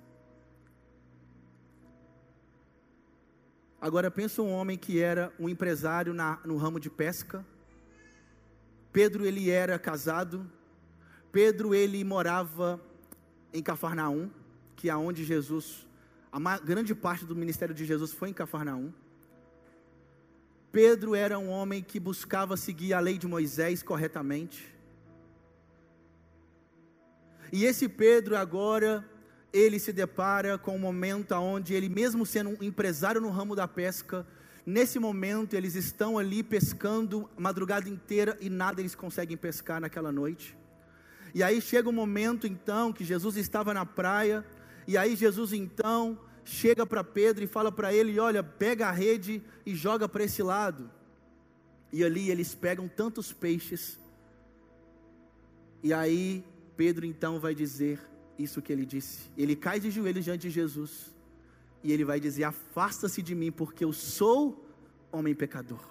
Agora 3.80 4.10
pensa 4.10 4.42
um 4.42 4.52
homem 4.52 4.76
que 4.76 5.00
era 5.00 5.32
um 5.40 5.48
empresário 5.48 6.16
na, 6.16 6.40
no 6.44 6.58
ramo 6.58 6.80
de 6.80 6.90
pesca. 6.90 7.46
Pedro 8.92 9.24
ele 9.24 9.52
era 9.52 9.78
casado. 9.78 10.52
Pedro 11.32 11.76
ele 11.76 12.04
morava 12.04 12.82
em 13.54 13.62
Cafarnaum, 13.62 14.32
que 14.76 14.90
é 14.90 14.96
onde 14.96 15.24
Jesus, 15.24 15.88
a 16.32 16.58
grande 16.58 16.96
parte 16.96 17.24
do 17.24 17.36
ministério 17.36 17.76
de 17.76 17.86
Jesus 17.86 18.12
foi 18.14 18.30
em 18.30 18.34
Cafarnaum. 18.34 18.92
Pedro 20.72 21.14
era 21.14 21.38
um 21.38 21.50
homem 21.50 21.84
que 21.84 22.00
buscava 22.00 22.58
seguir 22.58 22.94
a 22.94 23.00
lei 23.00 23.20
de 23.20 23.28
Moisés 23.28 23.84
corretamente. 23.84 24.76
E 27.52 27.66
esse 27.66 27.88
Pedro 27.88 28.36
agora, 28.36 29.06
ele 29.54 29.80
se 29.80 29.94
depara 29.94 30.58
com 30.58 30.76
um 30.76 30.80
momento 30.80 31.34
onde 31.36 31.74
ele 31.74 31.90
mesmo 31.90 32.26
sendo 32.26 32.50
um 32.50 32.64
empresário 32.64 33.22
no 33.22 33.30
ramo 33.30 33.56
da 33.56 33.68
pesca, 33.68 34.26
nesse 34.66 35.00
momento 35.00 35.56
eles 35.56 35.76
estão 35.76 36.18
ali 36.18 36.44
pescando 36.44 37.30
a 37.38 37.42
madrugada 37.42 37.88
inteira 37.90 38.38
e 38.42 38.50
nada 38.50 38.82
eles 38.82 38.96
conseguem 38.96 39.38
pescar 39.38 39.80
naquela 39.80 40.12
noite. 40.12 40.58
E 41.34 41.42
aí 41.42 41.62
chega 41.62 41.90
um 41.90 41.94
momento 41.94 42.48
então 42.48 42.92
que 42.92 43.04
Jesus 43.04 43.38
estava 43.38 43.74
na 43.74 43.86
praia, 43.86 44.46
e 44.88 44.98
aí 44.98 45.16
Jesus 45.16 45.54
então 45.54 46.20
chega 46.44 46.86
para 46.86 47.04
Pedro 47.04 47.44
e 47.44 47.48
fala 47.48 47.72
para 47.72 47.94
ele: 47.94 48.20
Olha, 48.20 48.44
pega 48.44 48.88
a 48.88 48.92
rede 48.92 49.44
e 49.66 49.76
joga 49.76 50.08
para 50.08 50.24
esse 50.24 50.42
lado. 50.42 50.90
E 51.92 52.04
ali 52.04 52.30
eles 52.30 52.56
pegam 52.56 52.88
tantos 52.88 53.32
peixes. 53.32 54.00
E 55.84 55.94
aí 55.94 56.44
Pedro 56.78 57.06
então 57.06 57.40
vai 57.40 57.54
dizer 57.54 58.00
isso 58.40 58.62
que 58.62 58.72
ele 58.72 58.86
disse. 58.86 59.32
Ele 59.36 59.56
cai 59.56 59.80
de 59.80 59.90
joelhos 59.92 60.24
diante 60.24 60.44
de 60.44 60.52
Jesus. 60.52 61.14
E 61.84 61.92
ele 61.92 62.06
vai 62.06 62.20
dizer: 62.20 62.44
Afasta-se 62.44 63.22
de 63.22 63.34
mim, 63.34 63.52
porque 63.52 63.84
eu 63.84 63.92
sou 63.92 64.64
homem 65.12 65.34
pecador. 65.34 65.84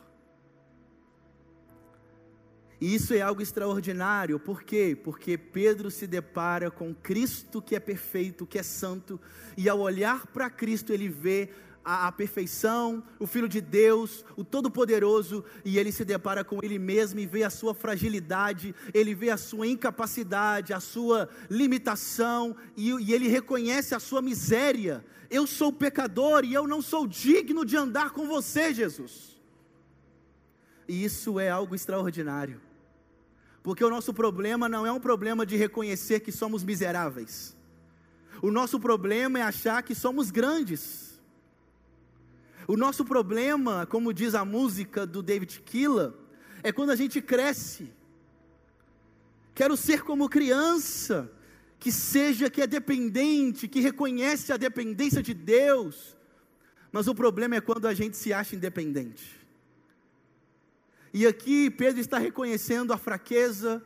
E 2.80 2.94
isso 2.94 3.14
é 3.14 3.22
algo 3.22 3.40
extraordinário, 3.40 4.38
por 4.38 4.62
quê? 4.62 4.96
Porque 5.02 5.38
Pedro 5.38 5.90
se 5.90 6.06
depara 6.06 6.70
com 6.70 6.94
Cristo 6.94 7.62
que 7.62 7.74
é 7.74 7.80
perfeito, 7.80 8.46
que 8.46 8.58
é 8.58 8.62
santo, 8.62 9.18
e 9.56 9.66
ao 9.66 9.80
olhar 9.80 10.26
para 10.26 10.50
Cristo 10.50 10.92
ele 10.92 11.08
vê 11.08 11.48
a, 11.86 12.08
a, 12.08 12.12
perfeição, 12.12 13.00
o 13.16 13.28
Filho 13.28 13.48
de 13.48 13.60
Deus, 13.60 14.24
o 14.36 14.44
Todo-Poderoso, 14.44 15.44
e 15.64 15.78
ele 15.78 15.92
se 15.92 16.04
depara 16.04 16.42
com 16.42 16.58
ele 16.60 16.80
mesmo 16.80 17.20
e 17.20 17.26
vê 17.26 17.44
a 17.44 17.50
sua 17.50 17.72
fragilidade, 17.72 18.74
ele 18.92 19.14
vê 19.14 19.30
a 19.30 19.36
sua 19.36 19.68
incapacidade, 19.68 20.72
a 20.72 20.80
sua 20.80 21.28
limitação, 21.48 22.56
e, 22.76 22.90
e 22.90 23.14
ele 23.14 23.28
reconhece 23.28 23.94
a 23.94 24.00
sua 24.00 24.20
miséria. 24.20 25.04
Eu 25.30 25.46
sou 25.46 25.72
pecador 25.72 26.44
e 26.44 26.52
eu 26.52 26.66
não 26.66 26.82
sou 26.82 27.06
digno 27.06 27.64
de 27.64 27.76
andar 27.76 28.10
com 28.10 28.26
você, 28.26 28.74
Jesus. 28.74 29.40
E 30.88 31.04
isso 31.04 31.38
é 31.38 31.48
algo 31.48 31.72
extraordinário. 31.72 32.60
Porque 33.62 33.84
o 33.84 33.90
nosso 33.90 34.12
problema 34.12 34.68
não 34.68 34.84
é 34.84 34.90
um 34.90 35.00
problema 35.00 35.46
de 35.46 35.56
reconhecer 35.56 36.18
que 36.18 36.32
somos 36.32 36.64
miseráveis. 36.64 37.56
O 38.42 38.50
nosso 38.50 38.80
problema 38.80 39.38
é 39.38 39.42
achar 39.42 39.84
que 39.84 39.94
somos 39.94 40.32
grandes. 40.32 41.05
O 42.68 42.76
nosso 42.76 43.04
problema, 43.04 43.86
como 43.86 44.12
diz 44.12 44.34
a 44.34 44.44
música 44.44 45.06
do 45.06 45.22
David 45.22 45.60
Killa, 45.64 46.18
é 46.62 46.72
quando 46.72 46.90
a 46.90 46.96
gente 46.96 47.22
cresce. 47.22 47.92
Quero 49.54 49.76
ser 49.76 50.02
como 50.02 50.28
criança, 50.28 51.30
que 51.78 51.92
seja 51.92 52.50
que 52.50 52.60
é 52.60 52.66
dependente, 52.66 53.68
que 53.68 53.80
reconhece 53.80 54.52
a 54.52 54.56
dependência 54.56 55.22
de 55.22 55.32
Deus. 55.32 56.16
Mas 56.90 57.06
o 57.06 57.14
problema 57.14 57.54
é 57.54 57.60
quando 57.60 57.86
a 57.86 57.94
gente 57.94 58.16
se 58.16 58.32
acha 58.32 58.56
independente. 58.56 59.46
E 61.14 61.26
aqui 61.26 61.70
Pedro 61.70 62.00
está 62.00 62.18
reconhecendo 62.18 62.92
a 62.92 62.98
fraqueza, 62.98 63.82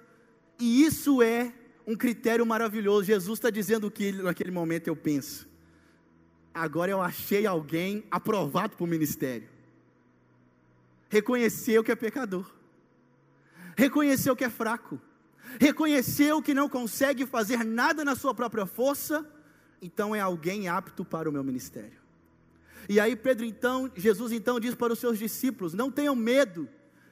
e 0.59 0.85
isso 0.85 1.23
é 1.23 1.53
um 1.87 1.97
critério 1.97 2.47
maravilhoso. 2.47 3.05
Jesus 3.05 3.39
está 3.39 3.51
dizendo 3.51 3.91
que 3.91 4.13
naquele 4.13 4.51
momento 4.51 4.89
eu 4.89 4.97
penso: 4.97 5.50
agora 6.55 6.91
eu 6.91 7.01
achei 7.01 7.47
alguém 7.47 8.05
aprovado 8.11 8.77
para 8.77 8.85
o 8.85 8.89
ministério. 8.89 9.49
Reconheceu 11.09 11.83
que 11.83 11.91
é 11.91 11.97
pecador, 11.97 12.51
reconheceu 13.77 14.37
que 14.37 14.45
é 14.45 14.51
fraco, 14.51 15.01
reconheceu 15.59 16.41
que 16.41 16.55
não 16.55 16.69
consegue 16.69 17.27
fazer 17.27 17.65
nada 17.65 18.05
na 18.05 18.15
sua 18.15 18.35
própria 18.35 18.67
força, 18.67 19.27
então 19.83 20.15
é 20.15 20.21
alguém 20.21 20.69
apto 20.69 21.05
para 21.05 21.29
o 21.29 21.33
meu 21.33 21.43
ministério. 21.43 21.99
E 22.89 23.01
aí 23.01 23.17
Pedro 23.17 23.45
então, 23.45 23.91
Jesus 23.97 24.33
então 24.33 24.61
diz 24.61 24.75
para 24.75 24.93
os 24.93 24.99
seus 24.99 25.19
discípulos: 25.19 25.75
não 25.75 25.91
tenham 25.91 26.15
medo 26.15 26.69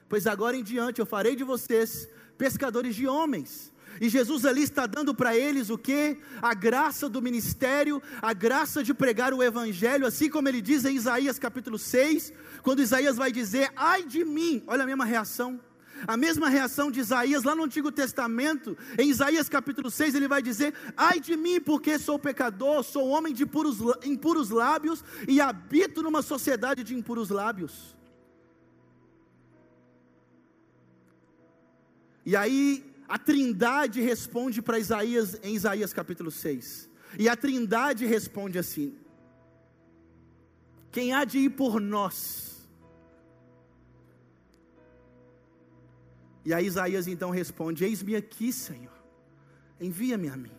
pois 0.09 0.25
agora 0.25 0.57
em 0.57 0.63
diante 0.63 0.99
eu 0.99 1.05
farei 1.05 1.35
de 1.35 1.43
vocês 1.43 2.09
pescadores 2.37 2.95
de 2.95 3.07
homens. 3.07 3.71
E 4.01 4.09
Jesus 4.09 4.45
ali 4.45 4.63
está 4.63 4.85
dando 4.85 5.13
para 5.13 5.35
eles 5.35 5.69
o 5.69 5.77
que? 5.77 6.17
A 6.41 6.53
graça 6.53 7.09
do 7.09 7.21
ministério, 7.21 8.01
a 8.21 8.33
graça 8.33 8.83
de 8.83 8.93
pregar 8.93 9.33
o 9.33 9.43
evangelho, 9.43 10.05
assim 10.05 10.29
como 10.29 10.47
ele 10.47 10.61
diz 10.61 10.85
em 10.85 10.95
Isaías 10.95 11.37
capítulo 11.37 11.77
6, 11.77 12.33
quando 12.61 12.81
Isaías 12.81 13.17
vai 13.17 13.31
dizer: 13.31 13.71
"Ai 13.75 14.03
de 14.03 14.23
mim". 14.23 14.63
Olha 14.67 14.83
a 14.83 14.87
mesma 14.87 15.05
reação. 15.05 15.59
A 16.07 16.15
mesma 16.15 16.49
reação 16.49 16.89
de 16.89 16.99
Isaías 16.99 17.43
lá 17.43 17.53
no 17.55 17.63
Antigo 17.63 17.91
Testamento, 17.91 18.77
em 18.97 19.09
Isaías 19.09 19.49
capítulo 19.49 19.91
6, 19.91 20.15
ele 20.15 20.27
vai 20.27 20.41
dizer: 20.41 20.73
Ai 20.95 21.19
de 21.19 21.35
mim, 21.35 21.59
porque 21.59 21.99
sou 21.99 22.17
pecador, 22.17 22.83
sou 22.83 23.07
homem 23.09 23.33
de 23.33 23.45
puros, 23.45 23.79
impuros 24.03 24.49
lábios 24.49 25.03
e 25.27 25.41
habito 25.41 26.01
numa 26.01 26.21
sociedade 26.21 26.83
de 26.83 26.95
impuros 26.95 27.29
lábios. 27.29 27.95
E 32.25 32.35
aí 32.35 32.88
a 33.09 33.17
Trindade 33.17 34.01
responde 34.01 34.61
para 34.61 34.77
Isaías 34.77 35.39
em 35.41 35.55
Isaías 35.55 35.91
capítulo 35.91 36.29
6. 36.29 36.87
E 37.17 37.27
a 37.27 37.35
Trindade 37.35 38.05
responde 38.05 38.59
assim: 38.59 38.95
Quem 40.91 41.11
há 41.11 41.25
de 41.25 41.39
ir 41.39 41.49
por 41.49 41.81
nós? 41.81 42.69
E 46.45 46.53
aí 46.53 46.67
Isaías 46.67 47.07
então 47.07 47.31
responde: 47.31 47.83
Eis-me 47.83 48.15
aqui, 48.15 48.53
Senhor, 48.53 48.93
envia-me 49.81 50.29
a 50.29 50.37
mim. 50.37 50.51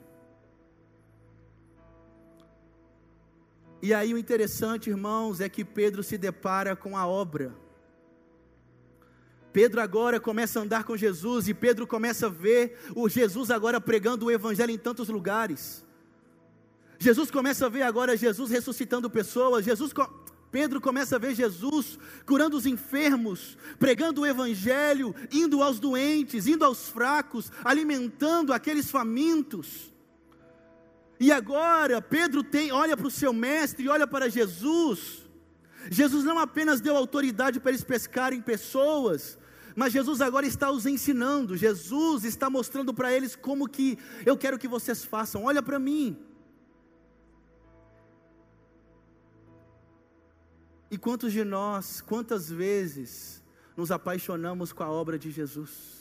E 3.80 3.94
aí 3.94 4.12
o 4.12 4.18
interessante, 4.18 4.90
irmãos, 4.90 5.40
é 5.40 5.48
que 5.48 5.64
Pedro 5.64 6.02
se 6.02 6.18
depara 6.18 6.74
com 6.74 6.96
a 6.96 7.06
obra 7.06 7.54
Pedro 9.52 9.80
agora 9.80 10.20
começa 10.20 10.58
a 10.58 10.62
andar 10.62 10.84
com 10.84 10.96
Jesus 10.96 11.48
e 11.48 11.54
Pedro 11.54 11.86
começa 11.86 12.26
a 12.26 12.30
ver 12.30 12.78
o 12.94 13.08
Jesus 13.08 13.50
agora 13.50 13.80
pregando 13.80 14.26
o 14.26 14.30
evangelho 14.30 14.70
em 14.70 14.78
tantos 14.78 15.08
lugares. 15.08 15.84
Jesus 16.98 17.30
começa 17.30 17.66
a 17.66 17.68
ver 17.68 17.82
agora 17.82 18.16
Jesus 18.16 18.50
ressuscitando 18.50 19.10
pessoas. 19.10 19.64
Jesus 19.64 19.92
Pedro 20.50 20.80
começa 20.80 21.16
a 21.16 21.18
ver 21.18 21.34
Jesus 21.34 21.98
curando 22.26 22.56
os 22.56 22.66
enfermos, 22.66 23.56
pregando 23.78 24.20
o 24.20 24.26
evangelho, 24.26 25.14
indo 25.32 25.62
aos 25.62 25.80
doentes, 25.80 26.46
indo 26.46 26.64
aos 26.64 26.88
fracos, 26.88 27.50
alimentando 27.64 28.52
aqueles 28.52 28.90
famintos. 28.90 29.90
E 31.18 31.30
agora 31.30 32.00
Pedro 32.00 32.42
tem, 32.42 32.72
olha 32.72 32.96
para 32.96 33.06
o 33.06 33.10
seu 33.10 33.32
mestre, 33.32 33.88
olha 33.88 34.06
para 34.06 34.28
Jesus. 34.28 35.28
Jesus 35.88 36.24
não 36.24 36.38
apenas 36.38 36.80
deu 36.80 36.96
autoridade 36.96 37.60
para 37.60 37.70
eles 37.70 37.84
pescarem 37.84 38.42
pessoas, 38.42 39.38
mas 39.76 39.92
Jesus 39.92 40.20
agora 40.20 40.46
está 40.46 40.70
os 40.70 40.86
ensinando, 40.86 41.56
Jesus 41.56 42.24
está 42.24 42.50
mostrando 42.50 42.92
para 42.92 43.12
eles 43.12 43.36
como 43.36 43.68
que 43.68 43.98
eu 44.24 44.36
quero 44.36 44.58
que 44.58 44.68
vocês 44.68 45.04
façam. 45.04 45.44
Olha 45.44 45.62
para 45.62 45.78
mim. 45.78 46.16
E 50.90 50.98
quantos 50.98 51.32
de 51.32 51.44
nós, 51.44 52.00
quantas 52.00 52.50
vezes 52.50 53.42
nos 53.76 53.92
apaixonamos 53.92 54.72
com 54.72 54.82
a 54.82 54.90
obra 54.90 55.18
de 55.18 55.30
Jesus? 55.30 56.00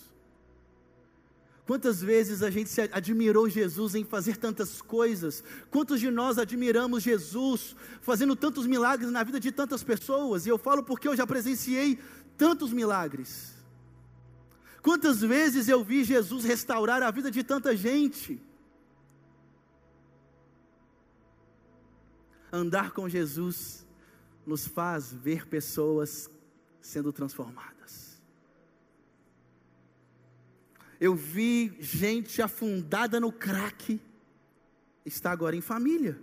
Quantas 1.69 2.01
vezes 2.01 2.41
a 2.41 2.49
gente 2.49 2.71
admirou 2.91 3.47
Jesus 3.47 3.93
em 3.93 4.03
fazer 4.03 4.38
tantas 4.38 4.81
coisas? 4.81 5.43
Quantos 5.69 5.99
de 5.99 6.09
nós 6.09 6.39
admiramos 6.39 7.03
Jesus 7.03 7.75
fazendo 8.01 8.35
tantos 8.35 8.65
milagres 8.65 9.11
na 9.11 9.21
vida 9.21 9.39
de 9.39 9.51
tantas 9.51 9.83
pessoas? 9.83 10.47
E 10.47 10.49
eu 10.49 10.57
falo 10.57 10.81
porque 10.81 11.07
eu 11.07 11.15
já 11.15 11.27
presenciei 11.27 11.99
tantos 12.35 12.73
milagres. 12.73 13.58
Quantas 14.81 15.21
vezes 15.21 15.67
eu 15.67 15.83
vi 15.83 16.03
Jesus 16.03 16.45
restaurar 16.45 17.03
a 17.03 17.12
vida 17.12 17.29
de 17.29 17.43
tanta 17.43 17.75
gente? 17.75 18.41
Andar 22.51 22.92
com 22.92 23.07
Jesus 23.07 23.85
nos 24.46 24.65
faz 24.65 25.13
ver 25.13 25.48
pessoas 25.48 26.29
sendo 26.81 27.11
transformadas. 27.11 28.20
Eu 31.00 31.15
vi 31.15 31.77
gente 31.79 32.42
afundada 32.42 33.20
no 33.20 33.31
crack, 33.31 34.01
está 35.05 35.31
agora 35.31 35.55
em 35.55 35.61
família. 35.61 36.20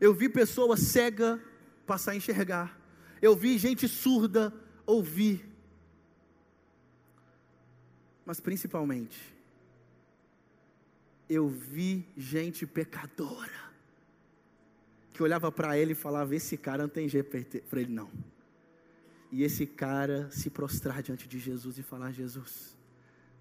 Eu 0.00 0.14
vi 0.14 0.28
pessoa 0.28 0.76
cega 0.76 1.40
passar 1.86 2.12
a 2.12 2.16
enxergar. 2.16 2.76
Eu 3.20 3.36
vi 3.36 3.58
gente 3.58 3.86
surda 3.86 4.52
ouvir 4.84 5.51
mas 8.24 8.40
principalmente, 8.40 9.34
eu 11.28 11.48
vi 11.48 12.06
gente 12.16 12.66
pecadora, 12.66 13.72
que 15.12 15.22
olhava 15.22 15.50
para 15.50 15.76
ele 15.78 15.92
e 15.92 15.96
falava: 15.96 16.34
Esse 16.34 16.56
cara 16.56 16.84
não 16.84 16.90
tem 16.90 17.08
jeito 17.08 17.30
para 17.68 17.80
ele, 17.80 17.92
não. 17.92 18.10
E 19.30 19.42
esse 19.42 19.66
cara 19.66 20.30
se 20.30 20.50
prostrar 20.50 21.02
diante 21.02 21.26
de 21.26 21.38
Jesus 21.38 21.78
e 21.78 21.82
falar: 21.82 22.12
Jesus, 22.12 22.76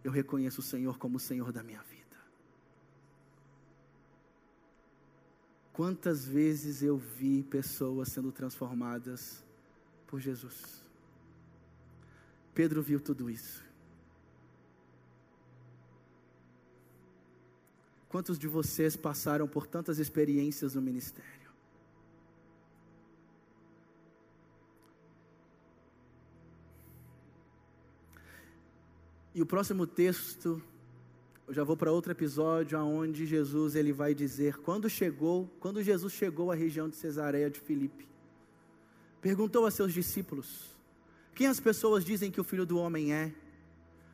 eu 0.04 0.12
reconheço 0.12 0.62
o 0.62 0.64
Senhor 0.64 0.98
como 0.98 1.18
o 1.18 1.20
Senhor 1.20 1.52
da 1.52 1.62
minha 1.62 1.82
vida. 1.84 2.02
Quantas 5.74 6.26
vezes 6.26 6.82
eu 6.82 6.98
vi 6.98 7.44
pessoas 7.44 8.10
sendo 8.10 8.32
transformadas 8.32 9.44
por 10.08 10.20
Jesus? 10.20 10.84
Pedro 12.54 12.82
viu 12.82 13.00
tudo 13.00 13.30
isso. 13.30 13.71
Quantos 18.12 18.38
de 18.38 18.46
vocês 18.46 18.98
passaram 18.98 19.48
por 19.48 19.66
tantas 19.66 19.98
experiências 19.98 20.76
no 20.76 20.82
ministério? 20.82 21.50
E 29.34 29.42
o 29.42 29.46
próximo 29.46 29.88
texto, 29.88 30.62
eu 31.48 31.54
já 31.54 31.64
vou 31.64 31.78
para 31.78 31.90
outro 31.90 32.12
episódio 32.12 32.78
aonde 32.78 33.26
Jesus 33.26 33.76
ele 33.76 33.94
vai 33.94 34.14
dizer 34.14 34.58
quando 34.58 34.90
chegou, 34.90 35.50
quando 35.62 35.82
Jesus 35.82 36.12
chegou 36.12 36.52
à 36.52 36.54
região 36.54 36.90
de 36.90 36.98
Cesareia 36.98 37.50
de 37.50 37.62
Filipe, 37.62 38.10
perguntou 39.22 39.66
a 39.66 39.72
seus 39.72 39.94
discípulos: 39.94 40.78
Quem 41.34 41.48
as 41.48 41.62
pessoas 41.62 42.04
dizem 42.04 42.30
que 42.30 42.42
o 42.42 42.44
Filho 42.44 42.66
do 42.66 42.78
homem 42.78 43.14
é? 43.14 43.34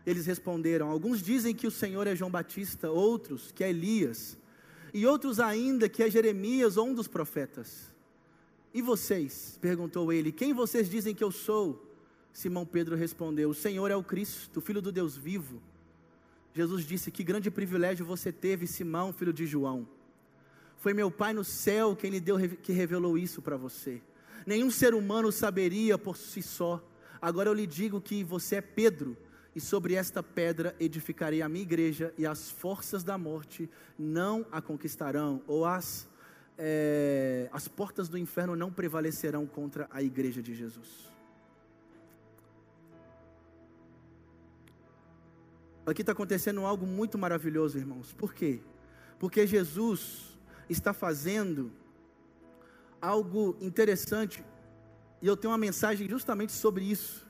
Eles 0.08 0.26
responderam: 0.26 0.90
Alguns 0.90 1.22
dizem 1.22 1.54
que 1.54 1.68
o 1.68 1.72
Senhor 1.72 2.08
é 2.08 2.16
João 2.16 2.32
Batista, 2.32 2.90
outros 2.90 3.52
que 3.52 3.62
é 3.62 3.70
Elias, 3.70 4.38
e 4.94 5.06
outros 5.06 5.38
ainda 5.38 5.90
que 5.90 6.02
é 6.02 6.10
Jeremias 6.10 6.78
ou 6.78 6.88
um 6.88 6.94
dos 6.94 7.10
profetas. 7.10 7.94
E 8.74 8.82
vocês? 8.82 9.60
perguntou 9.60 10.14
ele: 10.14 10.32
Quem 10.32 10.54
vocês 10.54 10.90
dizem 10.90 11.14
que 11.14 11.24
eu 11.24 11.30
sou? 11.30 11.86
Simão 12.32 12.66
Pedro 12.66 12.96
respondeu: 12.96 13.50
O 13.50 13.54
Senhor 13.54 13.92
é 13.92 13.98
o 13.98 14.04
Cristo, 14.04 14.62
Filho 14.62 14.82
do 14.82 14.94
Deus 14.94 15.18
vivo. 15.18 15.62
Jesus 16.54 16.86
disse: 16.86 17.12
Que 17.12 17.22
grande 17.22 17.52
privilégio 17.52 18.06
você 18.06 18.32
teve, 18.32 18.66
Simão, 18.66 19.12
filho 19.12 19.34
de 19.34 19.46
João. 19.46 19.86
Foi 20.78 20.94
meu 20.94 21.12
Pai 21.12 21.34
no 21.34 21.44
céu 21.44 21.98
quem 21.98 22.12
lhe 22.12 22.22
deu 22.22 22.38
que 22.64 22.72
revelou 22.72 23.18
isso 23.18 23.42
para 23.42 23.58
você. 23.58 24.02
Nenhum 24.46 24.72
ser 24.72 24.94
humano 24.94 25.34
saberia 25.34 25.98
por 25.98 26.16
si 26.16 26.42
só. 26.42 26.82
Agora 27.22 27.50
eu 27.50 27.54
lhe 27.54 27.68
digo 27.68 28.00
que 28.00 28.24
você 28.24 28.56
é 28.56 28.62
Pedro 28.62 29.18
e 29.58 29.60
sobre 29.60 29.96
esta 29.96 30.22
pedra 30.22 30.76
edificarei 30.80 31.42
a 31.42 31.50
minha 31.50 31.64
igreja, 31.64 32.14
e 32.16 32.28
as 32.28 32.52
forças 32.52 33.04
da 33.04 33.18
morte 33.18 33.68
não 33.98 34.46
a 34.52 34.62
conquistarão, 34.62 35.42
ou 35.48 35.66
as, 35.66 36.08
é, 36.60 37.50
as 37.52 37.68
portas 37.68 38.08
do 38.08 38.20
inferno 38.20 38.56
não 38.56 38.72
prevalecerão 38.72 39.48
contra 39.48 39.90
a 39.90 40.04
igreja 40.04 40.44
de 40.44 40.54
Jesus. 40.54 41.10
Aqui 45.88 46.04
está 46.04 46.12
acontecendo 46.12 46.64
algo 46.64 46.86
muito 46.86 47.18
maravilhoso, 47.18 47.80
irmãos. 47.80 48.14
Por 48.14 48.36
quê? 48.36 48.60
Porque 49.18 49.48
Jesus 49.48 50.38
está 50.70 50.94
fazendo 50.94 51.72
algo 53.02 53.58
interessante, 53.60 54.46
e 55.20 55.26
eu 55.26 55.36
tenho 55.36 55.52
uma 55.52 55.58
mensagem 55.58 56.08
justamente 56.08 56.52
sobre 56.52 56.86
isso. 56.86 57.27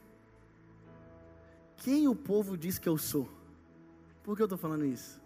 Quem 1.77 2.07
o 2.07 2.15
povo 2.15 2.57
diz 2.57 2.77
que 2.77 2.89
eu 2.89 2.97
sou? 2.97 3.29
Por 4.23 4.35
que 4.35 4.41
eu 4.41 4.45
estou 4.45 4.57
falando 4.57 4.85
isso? 4.85 5.21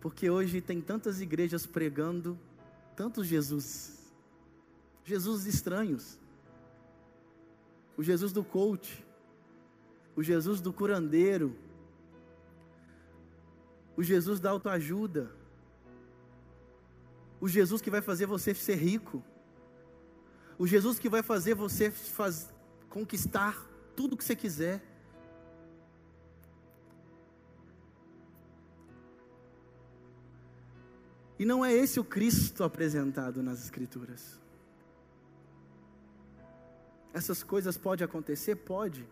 Porque 0.00 0.30
hoje 0.30 0.60
tem 0.60 0.80
tantas 0.80 1.20
igrejas 1.20 1.66
pregando 1.66 2.38
tantos 2.96 3.26
Jesus, 3.26 4.12
Jesus 5.04 5.46
estranhos, 5.46 6.18
o 7.96 8.02
Jesus 8.02 8.32
do 8.32 8.44
coach, 8.44 9.04
o 10.16 10.22
Jesus 10.22 10.60
do 10.60 10.72
curandeiro, 10.72 11.56
o 13.96 14.02
Jesus 14.02 14.40
da 14.40 14.50
autoajuda, 14.50 15.30
o 17.40 17.48
Jesus 17.48 17.80
que 17.80 17.90
vai 17.90 18.02
fazer 18.02 18.26
você 18.26 18.54
ser 18.54 18.76
rico, 18.76 19.22
o 20.58 20.66
Jesus 20.66 20.98
que 20.98 21.08
vai 21.08 21.22
fazer 21.22 21.54
você 21.54 21.90
faz, 21.90 22.52
conquistar 22.88 23.66
tudo 23.96 24.16
que 24.16 24.24
você 24.24 24.36
quiser. 24.36 24.82
E 31.40 31.44
não 31.46 31.64
é 31.64 31.72
esse 31.72 31.98
o 31.98 32.04
Cristo 32.04 32.62
apresentado 32.62 33.42
nas 33.42 33.64
Escrituras. 33.64 34.38
Essas 37.14 37.42
coisas 37.42 37.78
podem 37.78 38.04
acontecer? 38.04 38.56
Pode. 38.56 39.08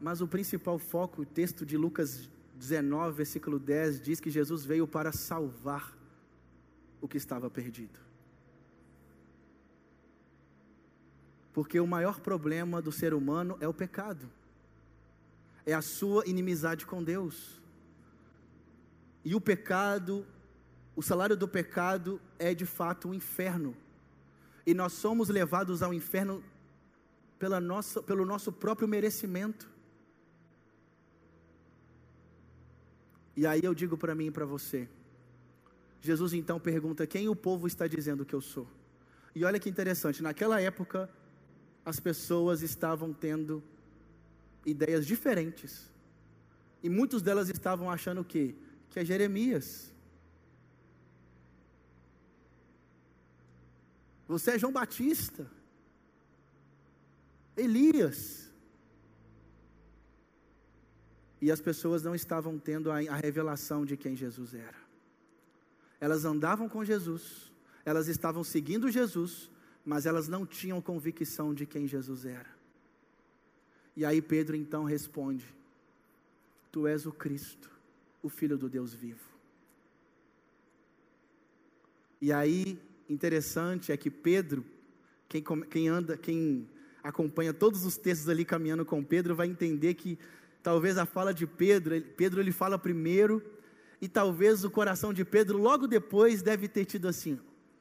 Mas 0.00 0.20
o 0.20 0.26
principal 0.26 0.76
foco, 0.76 1.22
o 1.22 1.24
texto 1.24 1.64
de 1.64 1.76
Lucas 1.76 2.28
19, 2.56 3.16
versículo 3.16 3.60
10, 3.60 4.00
diz 4.00 4.18
que 4.18 4.28
Jesus 4.28 4.64
veio 4.64 4.88
para 4.88 5.12
salvar 5.12 5.96
o 7.00 7.06
que 7.06 7.16
estava 7.16 7.48
perdido. 7.48 8.00
Porque 11.52 11.78
o 11.78 11.86
maior 11.86 12.18
problema 12.18 12.82
do 12.82 12.90
ser 12.90 13.14
humano 13.14 13.56
é 13.60 13.68
o 13.68 13.72
pecado, 13.72 14.28
é 15.64 15.74
a 15.74 15.80
sua 15.80 16.26
inimizade 16.26 16.84
com 16.84 17.04
Deus. 17.04 17.62
E 19.24 19.32
o 19.32 19.40
pecado, 19.40 20.26
o 20.96 21.02
salário 21.02 21.36
do 21.36 21.48
pecado 21.48 22.20
é 22.38 22.54
de 22.54 22.66
fato 22.66 23.08
o 23.08 23.14
inferno. 23.14 23.76
E 24.66 24.72
nós 24.72 24.92
somos 24.92 25.28
levados 25.28 25.82
ao 25.82 25.92
inferno 25.92 26.42
pela 27.38 27.60
nossa, 27.60 28.02
pelo 28.02 28.24
nosso 28.24 28.52
próprio 28.52 28.88
merecimento. 28.88 29.68
E 33.36 33.46
aí 33.46 33.62
eu 33.64 33.74
digo 33.74 33.96
para 33.96 34.14
mim 34.14 34.26
e 34.26 34.30
para 34.30 34.46
você: 34.46 34.88
Jesus 36.00 36.32
então 36.32 36.60
pergunta 36.60 37.06
quem 37.06 37.28
o 37.28 37.36
povo 37.36 37.66
está 37.66 37.86
dizendo 37.86 38.24
que 38.24 38.34
eu 38.34 38.40
sou. 38.40 38.66
E 39.34 39.44
olha 39.44 39.58
que 39.58 39.68
interessante, 39.68 40.22
naquela 40.22 40.60
época 40.60 41.10
as 41.84 41.98
pessoas 41.98 42.62
estavam 42.62 43.12
tendo 43.12 43.62
ideias 44.64 45.06
diferentes. 45.06 45.90
E 46.82 46.88
muitas 46.88 47.22
delas 47.22 47.48
estavam 47.48 47.90
achando 47.90 48.20
o 48.20 48.24
quê? 48.24 48.54
Que 48.90 49.00
é 49.00 49.04
Jeremias. 49.04 49.93
Você 54.34 54.50
é 54.50 54.58
João 54.58 54.72
Batista. 54.72 55.48
Elias. 57.56 58.50
E 61.40 61.52
as 61.52 61.60
pessoas 61.60 62.02
não 62.02 62.16
estavam 62.16 62.58
tendo 62.58 62.90
a, 62.90 62.96
a 62.96 63.14
revelação 63.14 63.84
de 63.84 63.96
quem 63.96 64.16
Jesus 64.16 64.52
era. 64.52 64.82
Elas 66.00 66.24
andavam 66.24 66.68
com 66.68 66.84
Jesus, 66.84 67.52
elas 67.84 68.08
estavam 68.08 68.42
seguindo 68.42 68.90
Jesus, 68.90 69.48
mas 69.84 70.04
elas 70.04 70.26
não 70.26 70.44
tinham 70.44 70.82
convicção 70.82 71.54
de 71.54 71.64
quem 71.64 71.86
Jesus 71.86 72.24
era. 72.24 72.52
E 73.96 74.04
aí 74.04 74.20
Pedro 74.20 74.56
então 74.56 74.82
responde: 74.82 75.46
Tu 76.72 76.88
és 76.88 77.06
o 77.06 77.12
Cristo, 77.12 77.70
o 78.20 78.28
Filho 78.28 78.58
do 78.58 78.68
Deus 78.68 78.92
vivo. 78.92 79.28
E 82.20 82.32
aí, 82.32 82.80
interessante 83.08 83.92
é 83.92 83.96
que 83.96 84.10
Pedro, 84.10 84.64
quem, 85.28 85.42
quem 85.70 85.88
anda, 85.88 86.16
quem 86.16 86.68
acompanha 87.02 87.52
todos 87.52 87.84
os 87.84 87.96
textos 87.96 88.28
ali 88.28 88.44
caminhando 88.44 88.84
com 88.84 89.04
Pedro, 89.04 89.34
vai 89.34 89.46
entender 89.46 89.94
que 89.94 90.18
talvez 90.62 90.96
a 90.96 91.04
fala 91.04 91.34
de 91.34 91.46
Pedro, 91.46 92.00
Pedro 92.16 92.40
ele 92.40 92.52
fala 92.52 92.78
primeiro, 92.78 93.42
e 94.00 94.08
talvez 94.08 94.64
o 94.64 94.70
coração 94.70 95.12
de 95.12 95.24
Pedro 95.24 95.58
logo 95.58 95.86
depois 95.86 96.42
deve 96.42 96.68
ter 96.68 96.84
tido 96.84 97.08
assim: 97.08 97.38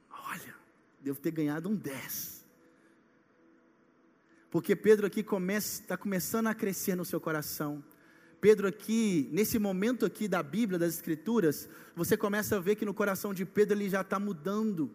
olha, 0.10 0.56
devo 1.02 1.20
ter 1.20 1.32
ganhado 1.32 1.70
um 1.70 1.76
10. 1.76 2.46
Porque 4.50 4.76
Pedro 4.76 5.08
aqui 5.08 5.26
está 5.58 5.98
começando 5.98 6.48
a 6.48 6.54
crescer 6.54 6.96
no 6.96 7.04
seu 7.04 7.20
coração. 7.20 7.84
Pedro 8.40 8.68
aqui, 8.68 9.28
nesse 9.32 9.58
momento 9.58 10.06
aqui 10.06 10.28
da 10.28 10.44
Bíblia, 10.44 10.78
das 10.78 10.94
Escrituras, 10.94 11.68
você 11.96 12.16
começa 12.16 12.58
a 12.58 12.60
ver 12.60 12.76
que 12.76 12.86
no 12.86 12.94
coração 12.94 13.34
de 13.34 13.46
Pedro 13.46 13.76
ele 13.76 13.90
já 13.90 14.02
está 14.02 14.20
mudando 14.20 14.92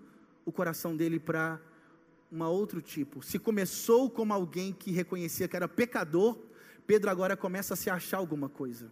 o 0.49 0.53
coração 0.53 0.97
dele 0.97 1.21
para 1.21 1.61
um 2.33 2.43
outro 2.43 2.81
tipo. 2.81 3.23
Se 3.23 3.39
começou 3.39 4.09
como 4.09 4.33
alguém 4.33 4.73
que 4.73 4.91
reconhecia 4.91 5.47
que 5.47 5.55
era 5.55 5.69
pecador, 5.69 6.39
Pedro 6.87 7.11
agora 7.11 7.37
começa 7.37 7.75
a 7.75 7.77
se 7.77 7.91
achar 7.91 8.17
alguma 8.17 8.49
coisa. 8.49 8.91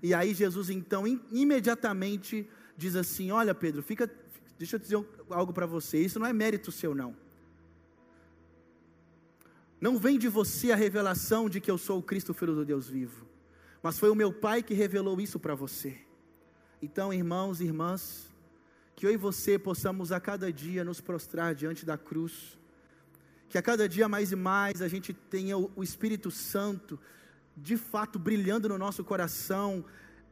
E 0.00 0.14
aí 0.14 0.32
Jesus 0.32 0.70
então 0.70 1.04
imediatamente 1.32 2.48
diz 2.76 2.94
assim: 2.94 3.32
Olha, 3.32 3.52
Pedro, 3.52 3.82
fica, 3.82 4.08
deixa 4.56 4.76
eu 4.76 4.80
dizer 4.80 5.04
algo 5.28 5.52
para 5.52 5.66
você. 5.66 5.98
Isso 5.98 6.20
não 6.20 6.26
é 6.26 6.32
mérito 6.32 6.70
seu 6.70 6.94
não. 6.94 7.16
Não 9.80 9.98
vem 9.98 10.16
de 10.16 10.28
você 10.28 10.70
a 10.70 10.76
revelação 10.76 11.50
de 11.50 11.60
que 11.60 11.70
eu 11.70 11.76
sou 11.76 11.98
o 11.98 12.02
Cristo, 12.02 12.32
filho 12.32 12.54
do 12.54 12.64
Deus 12.64 12.88
vivo, 12.88 13.26
mas 13.82 13.98
foi 13.98 14.08
o 14.08 14.14
meu 14.14 14.32
Pai 14.32 14.62
que 14.62 14.72
revelou 14.72 15.20
isso 15.20 15.40
para 15.40 15.54
você. 15.56 15.98
Então, 16.80 17.12
irmãos 17.12 17.60
e 17.60 17.64
irmãs, 17.64 18.25
que 18.96 19.04
eu 19.04 19.10
e 19.10 19.16
você 19.16 19.58
possamos 19.58 20.10
a 20.10 20.18
cada 20.18 20.50
dia 20.50 20.82
nos 20.82 21.02
prostrar 21.02 21.54
diante 21.54 21.84
da 21.84 21.98
cruz, 21.98 22.58
que 23.46 23.58
a 23.58 23.62
cada 23.62 23.86
dia 23.86 24.08
mais 24.08 24.32
e 24.32 24.36
mais 24.36 24.80
a 24.80 24.88
gente 24.88 25.12
tenha 25.12 25.56
o, 25.58 25.82
Espírito 25.82 26.30
Santo 26.30 26.98
de 27.54 27.76
fato 27.76 28.18
brilhando 28.18 28.70
no 28.70 28.78
nosso 28.78 29.04
coração, 29.04 29.84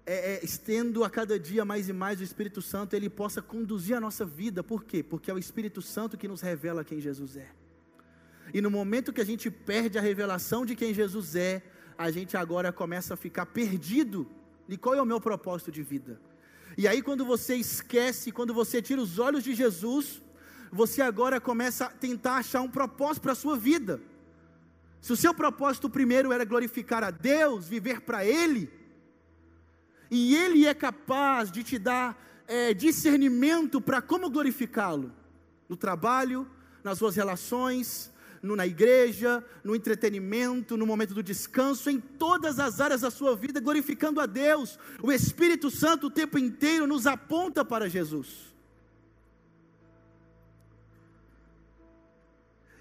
é, 0.07 0.33
é, 0.33 0.45
estendo 0.45 1.05
a 1.05 1.11
cada 1.11 1.39
dia 1.39 1.63
mais 1.63 1.91
e 1.91 1.93
mais 1.93 2.21
o 2.21 2.25
Espírito 2.25 2.63
Santo, 2.63 2.97
ele 2.97 3.11
possa 3.11 3.43
conduzir 3.43 3.97
a 3.97 4.01
nossa 4.01 4.25
vida, 4.25 4.63
por 4.63 4.83
quê? 4.85 5.03
Porque 5.03 5.31
é 5.31 5.35
o 5.35 5.39
Espírito 5.39 5.83
Santo 5.83 6.17
que 6.17 6.27
nos 6.27 6.41
revela 6.41 6.83
quem 6.83 7.01
Jesus 7.01 7.37
é. 7.37 7.51
E 8.53 8.63
no 8.63 8.71
momento 8.71 9.13
que 9.13 9.21
a 9.21 9.27
gente 9.27 9.51
perde 9.51 9.99
a 9.99 10.03
revelação 10.03 10.65
de 10.65 10.75
quem 10.75 10.95
Jesus 10.95 11.37
é, 11.37 11.63
a 11.99 12.11
gente 12.11 12.35
agora 12.35 12.73
começa 12.73 13.13
a 13.13 13.17
ficar 13.17 13.45
perdido 13.45 14.27
de 14.67 14.79
qual 14.79 14.95
é 14.95 15.03
o 15.03 15.07
meu 15.07 15.21
propósito 15.21 15.71
de 15.71 15.83
vida. 15.83 16.19
E 16.77 16.89
aí, 16.89 17.03
quando 17.03 17.25
você 17.25 17.55
esquece, 17.57 18.33
quando 18.33 18.53
você 18.53 18.83
tira 18.83 19.01
os 19.01 19.19
olhos 19.19 19.45
de 19.45 19.55
Jesus, 19.55 20.23
você 20.73 21.03
agora 21.03 21.41
começa 21.41 21.87
a 21.87 21.91
tentar 21.91 22.37
achar 22.37 22.61
um 22.61 22.71
propósito 22.71 23.23
para 23.23 23.33
a 23.33 23.37
sua 23.37 23.57
vida. 23.57 24.01
Se 25.01 25.13
o 25.13 25.17
seu 25.17 25.35
propósito 25.35 25.89
primeiro 25.89 26.33
era 26.33 26.45
glorificar 26.45 27.05
a 27.05 27.11
Deus, 27.11 27.69
viver 27.69 28.01
para 28.01 28.25
Ele, 28.25 28.71
e 30.11 30.35
Ele 30.35 30.67
é 30.67 30.75
capaz 30.75 31.51
de 31.51 31.63
te 31.63 31.79
dar 31.79 32.19
é, 32.49 32.75
discernimento 32.75 33.81
para 33.81 34.03
como 34.03 34.31
glorificá-lo, 34.31 35.13
no 35.69 35.77
trabalho, 35.77 36.49
nas 36.83 36.99
suas 36.99 37.17
relações, 37.17 38.11
no, 38.45 38.55
na 38.55 38.67
igreja, 38.67 39.43
no 39.65 39.75
entretenimento, 39.75 40.77
no 40.77 40.87
momento 40.87 41.15
do 41.15 41.23
descanso, 41.23 41.89
em 41.89 41.99
todas 41.99 42.61
as 42.61 42.81
áreas 42.81 43.01
da 43.01 43.11
sua 43.11 43.35
vida, 43.35 43.59
glorificando 43.59 44.21
a 44.21 44.27
Deus. 44.27 44.79
O 45.03 45.11
Espírito 45.11 45.71
Santo 45.71 46.07
o 46.09 46.11
tempo 46.11 46.39
inteiro 46.39 46.87
nos 46.87 47.07
aponta 47.07 47.65
para 47.65 47.89
Jesus. 47.89 48.55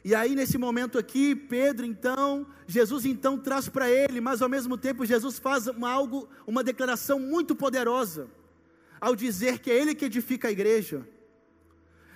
E 0.05 0.13
aí, 0.13 0.35
nesse 0.35 0.57
momento 0.57 0.99
aqui, 0.99 1.33
Pedro, 1.33 1.85
então, 1.85 2.45
Jesus 2.67 3.05
então 3.05 3.37
traz 3.37 3.69
para 3.69 3.89
ele, 3.89 4.19
mas 4.19 4.41
ao 4.41 4.49
mesmo 4.49 4.77
tempo, 4.77 5.05
Jesus 5.05 5.39
faz 5.39 5.67
uma, 5.67 5.89
algo, 5.89 6.27
uma 6.45 6.61
declaração 6.61 7.17
muito 7.19 7.55
poderosa, 7.55 8.29
ao 8.99 9.15
dizer 9.15 9.59
que 9.59 9.71
é 9.71 9.77
Ele 9.79 9.95
que 9.95 10.03
edifica 10.03 10.49
a 10.49 10.51
igreja. 10.51 11.07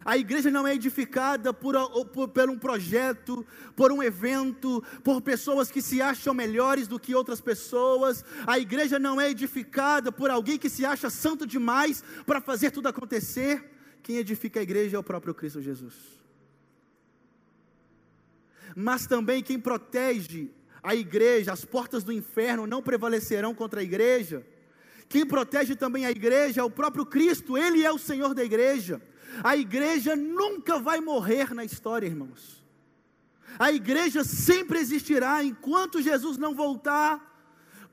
A 0.07 0.17
igreja 0.17 0.49
não 0.49 0.65
é 0.65 0.73
edificada 0.73 1.53
por, 1.53 1.75
por, 2.05 2.29
por, 2.29 2.49
um 2.49 2.57
projeto, 2.57 3.45
por 3.75 3.91
um 3.91 4.01
evento, 4.01 4.81
por 5.03 5.21
pessoas 5.21 5.69
que 5.69 5.81
se 5.81 6.01
acham 6.01 6.33
melhores 6.33 6.87
do 6.87 6.97
que 6.97 7.13
outras 7.13 7.41
pessoas. 7.41 8.23
A 8.47 8.57
igreja 8.57 8.97
não 8.97 9.19
é 9.19 9.29
edificada 9.29 10.09
por 10.09 10.29
alguém 10.29 10.57
que 10.57 10.69
se 10.69 10.85
acha 10.85 11.09
santo 11.09 11.45
demais 11.45 12.01
para 12.25 12.39
fazer 12.39 12.71
tudo 12.71 12.87
acontecer. 12.87 13.69
Quem 14.01 14.15
edifica 14.15 14.61
a 14.61 14.63
igreja 14.63 14.95
é 14.95 14.99
o 14.99 15.03
próprio 15.03 15.33
Cristo 15.33 15.61
Jesus. 15.61 15.95
Mas 18.73 19.05
também 19.07 19.43
quem 19.43 19.59
protege 19.59 20.49
a 20.81 20.95
igreja, 20.95 21.51
as 21.51 21.65
portas 21.65 22.05
do 22.05 22.13
inferno 22.13 22.65
não 22.65 22.81
prevalecerão 22.81 23.53
contra 23.53 23.81
a 23.81 23.83
igreja. 23.83 24.47
Quem 25.09 25.25
protege 25.25 25.75
também 25.75 26.05
a 26.05 26.11
igreja 26.11 26.61
é 26.61 26.63
o 26.63 26.71
próprio 26.71 27.05
Cristo, 27.05 27.57
Ele 27.57 27.83
é 27.83 27.91
o 27.91 27.97
Senhor 27.97 28.33
da 28.33 28.45
igreja. 28.45 29.01
A 29.43 29.55
igreja 29.55 30.15
nunca 30.15 30.79
vai 30.79 30.99
morrer 30.99 31.53
na 31.53 31.63
história, 31.63 32.07
irmãos. 32.07 32.63
A 33.59 33.71
igreja 33.71 34.23
sempre 34.23 34.79
existirá 34.79 35.43
enquanto 35.43 36.01
Jesus 36.01 36.37
não 36.37 36.53
voltar. 36.53 37.35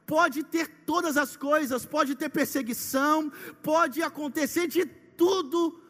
Pode 0.06 0.42
ter 0.42 0.68
todas 0.84 1.16
as 1.16 1.36
coisas, 1.36 1.86
pode 1.86 2.14
ter 2.14 2.28
perseguição, 2.28 3.32
pode 3.62 4.02
acontecer 4.02 4.66
de 4.66 4.84
tudo 4.84 5.80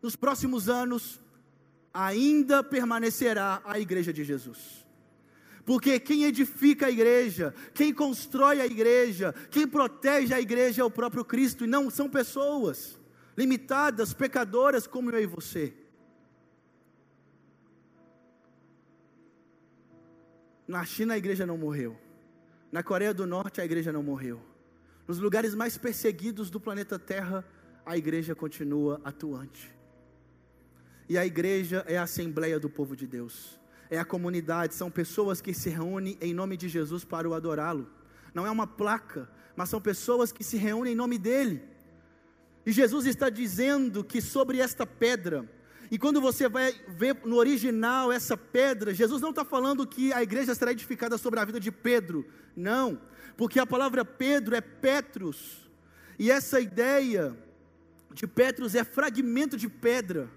nos 0.00 0.14
próximos 0.14 0.68
anos, 0.68 1.20
ainda 1.92 2.62
permanecerá 2.62 3.60
a 3.64 3.80
igreja 3.80 4.12
de 4.12 4.22
Jesus. 4.22 4.86
Porque 5.64 5.98
quem 5.98 6.24
edifica 6.24 6.86
a 6.86 6.90
igreja, 6.90 7.52
quem 7.74 7.92
constrói 7.92 8.60
a 8.60 8.66
igreja, 8.66 9.34
quem 9.50 9.66
protege 9.66 10.32
a 10.32 10.40
igreja 10.40 10.82
é 10.82 10.84
o 10.84 10.90
próprio 10.90 11.24
Cristo 11.24 11.64
e 11.64 11.66
não 11.68 11.90
são 11.90 12.08
pessoas 12.08 12.98
limitadas, 13.38 14.12
pecadoras 14.12 14.84
como 14.84 15.12
eu 15.12 15.22
e 15.22 15.26
você. 15.26 15.72
Na 20.66 20.84
China 20.84 21.14
a 21.14 21.18
igreja 21.18 21.46
não 21.46 21.56
morreu. 21.56 21.96
Na 22.72 22.82
Coreia 22.82 23.14
do 23.14 23.28
Norte 23.28 23.60
a 23.60 23.64
igreja 23.64 23.92
não 23.92 24.02
morreu. 24.02 24.40
Nos 25.06 25.20
lugares 25.20 25.54
mais 25.54 25.78
perseguidos 25.78 26.50
do 26.50 26.58
planeta 26.58 26.98
Terra, 26.98 27.44
a 27.86 27.96
igreja 27.96 28.34
continua 28.34 29.00
atuante. 29.04 29.72
E 31.08 31.16
a 31.16 31.24
igreja 31.24 31.84
é 31.86 31.96
a 31.96 32.02
assembleia 32.02 32.58
do 32.58 32.68
povo 32.68 32.96
de 32.96 33.06
Deus, 33.06 33.60
é 33.88 34.00
a 34.00 34.04
comunidade, 34.04 34.74
são 34.74 34.90
pessoas 34.90 35.40
que 35.40 35.54
se 35.54 35.70
reúnem 35.70 36.18
em 36.20 36.34
nome 36.34 36.56
de 36.56 36.68
Jesus 36.68 37.04
para 37.04 37.28
o 37.28 37.34
adorá-lo. 37.34 37.88
Não 38.34 38.44
é 38.44 38.50
uma 38.50 38.66
placa, 38.66 39.30
mas 39.54 39.68
são 39.68 39.80
pessoas 39.80 40.32
que 40.32 40.42
se 40.42 40.56
reúnem 40.56 40.92
em 40.92 40.96
nome 40.96 41.18
dele. 41.18 41.77
E 42.68 42.72
Jesus 42.72 43.06
está 43.06 43.30
dizendo 43.30 44.04
que 44.04 44.20
sobre 44.20 44.58
esta 44.58 44.84
pedra, 44.84 45.50
e 45.90 45.98
quando 45.98 46.20
você 46.20 46.50
vai 46.50 46.70
ver 46.86 47.16
no 47.24 47.36
original 47.36 48.12
essa 48.12 48.36
pedra, 48.36 48.92
Jesus 48.92 49.22
não 49.22 49.30
está 49.30 49.42
falando 49.42 49.86
que 49.86 50.12
a 50.12 50.22
igreja 50.22 50.54
será 50.54 50.70
edificada 50.70 51.16
sobre 51.16 51.40
a 51.40 51.46
vida 51.46 51.58
de 51.58 51.72
Pedro, 51.72 52.26
não, 52.54 53.00
porque 53.38 53.58
a 53.58 53.64
palavra 53.64 54.04
Pedro 54.04 54.54
é 54.54 54.60
Petrus, 54.60 55.66
e 56.18 56.30
essa 56.30 56.60
ideia 56.60 57.34
de 58.12 58.26
Petrus 58.26 58.74
é 58.74 58.84
fragmento 58.84 59.56
de 59.56 59.66
pedra, 59.70 60.28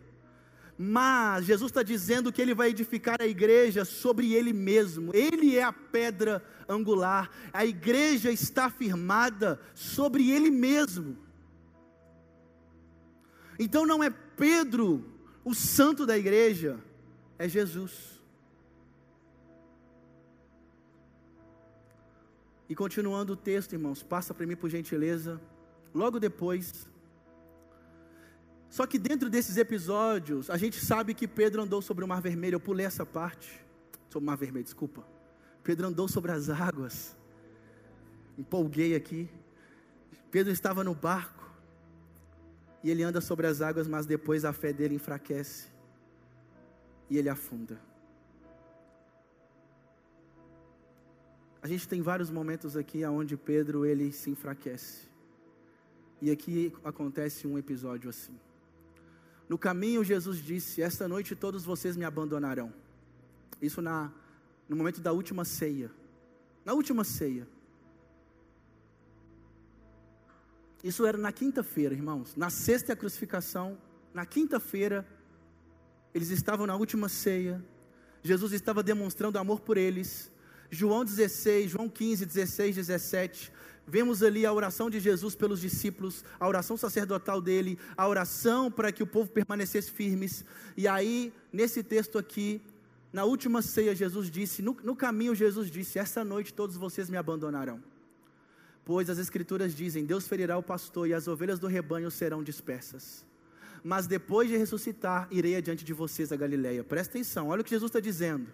mas 0.77 1.43
Jesus 1.43 1.69
está 1.69 1.83
dizendo 1.83 2.31
que 2.31 2.41
ele 2.41 2.53
vai 2.53 2.69
edificar 2.69 3.21
a 3.21 3.27
igreja 3.27 3.83
sobre 3.83 4.33
ele 4.33 4.53
mesmo, 4.53 5.11
ele 5.13 5.57
é 5.57 5.63
a 5.63 5.73
pedra 5.73 6.41
angular, 6.65 7.29
a 7.51 7.65
igreja 7.65 8.31
está 8.31 8.69
firmada 8.69 9.59
sobre 9.75 10.31
ele 10.31 10.49
mesmo. 10.49 11.29
Então 13.59 13.85
não 13.85 14.03
é 14.03 14.09
Pedro 14.09 15.05
o 15.43 15.53
santo 15.53 16.05
da 16.05 16.17
igreja, 16.17 16.79
é 17.37 17.47
Jesus. 17.47 18.21
E 22.69 22.75
continuando 22.75 23.33
o 23.33 23.35
texto, 23.35 23.73
irmãos, 23.73 24.01
passa 24.01 24.33
para 24.33 24.45
mim 24.45 24.55
por 24.55 24.69
gentileza. 24.69 25.41
Logo 25.93 26.19
depois, 26.19 26.87
só 28.71 28.87
que 28.87 28.97
dentro 28.97 29.29
desses 29.29 29.57
episódios, 29.57 30.49
a 30.49 30.55
gente 30.55 30.79
sabe 30.79 31.13
que 31.13 31.27
Pedro 31.27 31.61
andou 31.61 31.81
sobre 31.81 32.05
o 32.05 32.07
Mar 32.07 32.21
Vermelho. 32.21 32.55
Eu 32.55 32.59
pulei 32.61 32.85
essa 32.85 33.05
parte. 33.05 33.61
Sobre 34.09 34.23
o 34.23 34.27
Mar 34.27 34.37
Vermelho, 34.37 34.63
desculpa. 34.63 35.05
Pedro 35.61 35.87
andou 35.87 36.07
sobre 36.07 36.31
as 36.31 36.49
águas. 36.49 37.13
Empolguei 38.37 38.95
aqui. 38.95 39.29
Pedro 40.31 40.53
estava 40.53 40.85
no 40.85 40.95
barco. 40.95 41.40
E 42.83 42.89
ele 42.89 43.03
anda 43.03 43.21
sobre 43.21 43.47
as 43.47 43.61
águas, 43.61 43.87
mas 43.87 44.05
depois 44.05 44.43
a 44.43 44.53
fé 44.53 44.73
dele 44.73 44.95
enfraquece. 44.95 45.67
E 47.09 47.17
ele 47.17 47.29
afunda. 47.29 47.79
A 51.61 51.67
gente 51.67 51.87
tem 51.87 52.01
vários 52.01 52.31
momentos 52.31 52.75
aqui 52.75 53.05
onde 53.05 53.37
Pedro 53.37 53.85
ele 53.85 54.11
se 54.11 54.31
enfraquece. 54.31 55.07
E 56.19 56.31
aqui 56.31 56.73
acontece 56.83 57.47
um 57.47 57.57
episódio 57.57 58.09
assim. 58.09 58.35
No 59.47 59.57
caminho, 59.57 60.03
Jesus 60.03 60.37
disse: 60.37 60.81
Esta 60.81 61.07
noite 61.07 61.35
todos 61.35 61.63
vocês 61.63 61.95
me 61.95 62.05
abandonarão. 62.05 62.73
Isso 63.61 63.81
na, 63.81 64.11
no 64.67 64.75
momento 64.75 65.01
da 65.01 65.11
última 65.11 65.45
ceia. 65.45 65.91
Na 66.65 66.73
última 66.73 67.03
ceia. 67.03 67.47
Isso 70.83 71.05
era 71.05 71.17
na 71.17 71.31
quinta-feira, 71.31 71.93
irmãos. 71.93 72.35
Na 72.35 72.49
sexta 72.49 72.91
é 72.91 72.93
a 72.93 72.97
crucificação. 72.97 73.77
Na 74.13 74.25
quinta-feira, 74.25 75.07
eles 76.13 76.29
estavam 76.29 76.65
na 76.65 76.75
última 76.75 77.07
ceia. 77.07 77.63
Jesus 78.23 78.51
estava 78.53 78.81
demonstrando 78.81 79.37
amor 79.37 79.61
por 79.61 79.77
eles. 79.77 80.31
João 80.69 81.03
16, 81.05 81.71
João 81.71 81.87
15, 81.87 82.25
16, 82.25 82.75
17. 82.75 83.51
Vemos 83.87 84.23
ali 84.23 84.45
a 84.45 84.53
oração 84.53 84.89
de 84.89 84.99
Jesus 84.99 85.35
pelos 85.35 85.59
discípulos, 85.59 86.23
a 86.39 86.47
oração 86.47 86.77
sacerdotal 86.77 87.41
dele, 87.41 87.77
a 87.97 88.07
oração 88.07 88.71
para 88.71 88.91
que 88.91 89.03
o 89.03 89.07
povo 89.07 89.29
permanecesse 89.29 89.91
firmes. 89.91 90.45
E 90.77 90.87
aí, 90.87 91.33
nesse 91.51 91.83
texto 91.83 92.17
aqui, 92.17 92.61
na 93.11 93.25
última 93.25 93.61
ceia, 93.61 93.93
Jesus 93.93 94.29
disse: 94.29 94.61
no, 94.61 94.77
no 94.83 94.95
caminho, 94.95 95.35
Jesus 95.35 95.69
disse: 95.69 95.99
Esta 95.99 96.23
noite 96.23 96.53
todos 96.53 96.77
vocês 96.77 97.09
me 97.09 97.17
abandonarão. 97.17 97.83
Pois 98.83 99.09
as 99.09 99.17
Escrituras 99.17 99.75
dizem: 99.75 100.05
Deus 100.05 100.27
ferirá 100.27 100.57
o 100.57 100.63
pastor 100.63 101.07
e 101.07 101.13
as 101.13 101.27
ovelhas 101.27 101.59
do 101.59 101.67
rebanho 101.67 102.09
serão 102.09 102.43
dispersas. 102.43 103.25
Mas 103.83 104.07
depois 104.07 104.49
de 104.49 104.57
ressuscitar, 104.57 105.27
irei 105.31 105.55
adiante 105.55 105.83
de 105.83 105.93
vocês 105.93 106.31
a 106.31 106.35
Galileia. 106.35 106.83
Presta 106.83 107.13
atenção, 107.13 107.47
olha 107.47 107.61
o 107.61 107.63
que 107.63 107.71
Jesus 107.71 107.89
está 107.89 107.99
dizendo. 107.99 108.47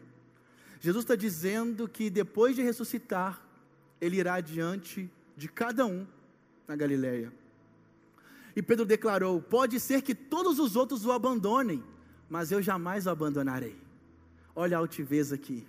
Jesus 0.79 1.03
está 1.03 1.15
dizendo 1.15 1.87
que 1.87 2.09
depois 2.09 2.55
de 2.55 2.61
ressuscitar, 2.61 3.41
ele 3.99 4.17
irá 4.17 4.35
adiante 4.35 5.09
de 5.35 5.47
cada 5.47 5.85
um 5.85 6.05
na 6.67 6.75
Galileia. 6.75 7.31
E 8.55 8.61
Pedro 8.61 8.85
declarou: 8.85 9.41
Pode 9.41 9.79
ser 9.79 10.01
que 10.01 10.15
todos 10.15 10.59
os 10.59 10.75
outros 10.75 11.05
o 11.05 11.11
abandonem, 11.11 11.83
mas 12.29 12.51
eu 12.51 12.61
jamais 12.61 13.05
o 13.05 13.09
abandonarei. 13.09 13.75
Olha 14.55 14.77
a 14.77 14.79
altivez 14.79 15.31
aqui, 15.31 15.65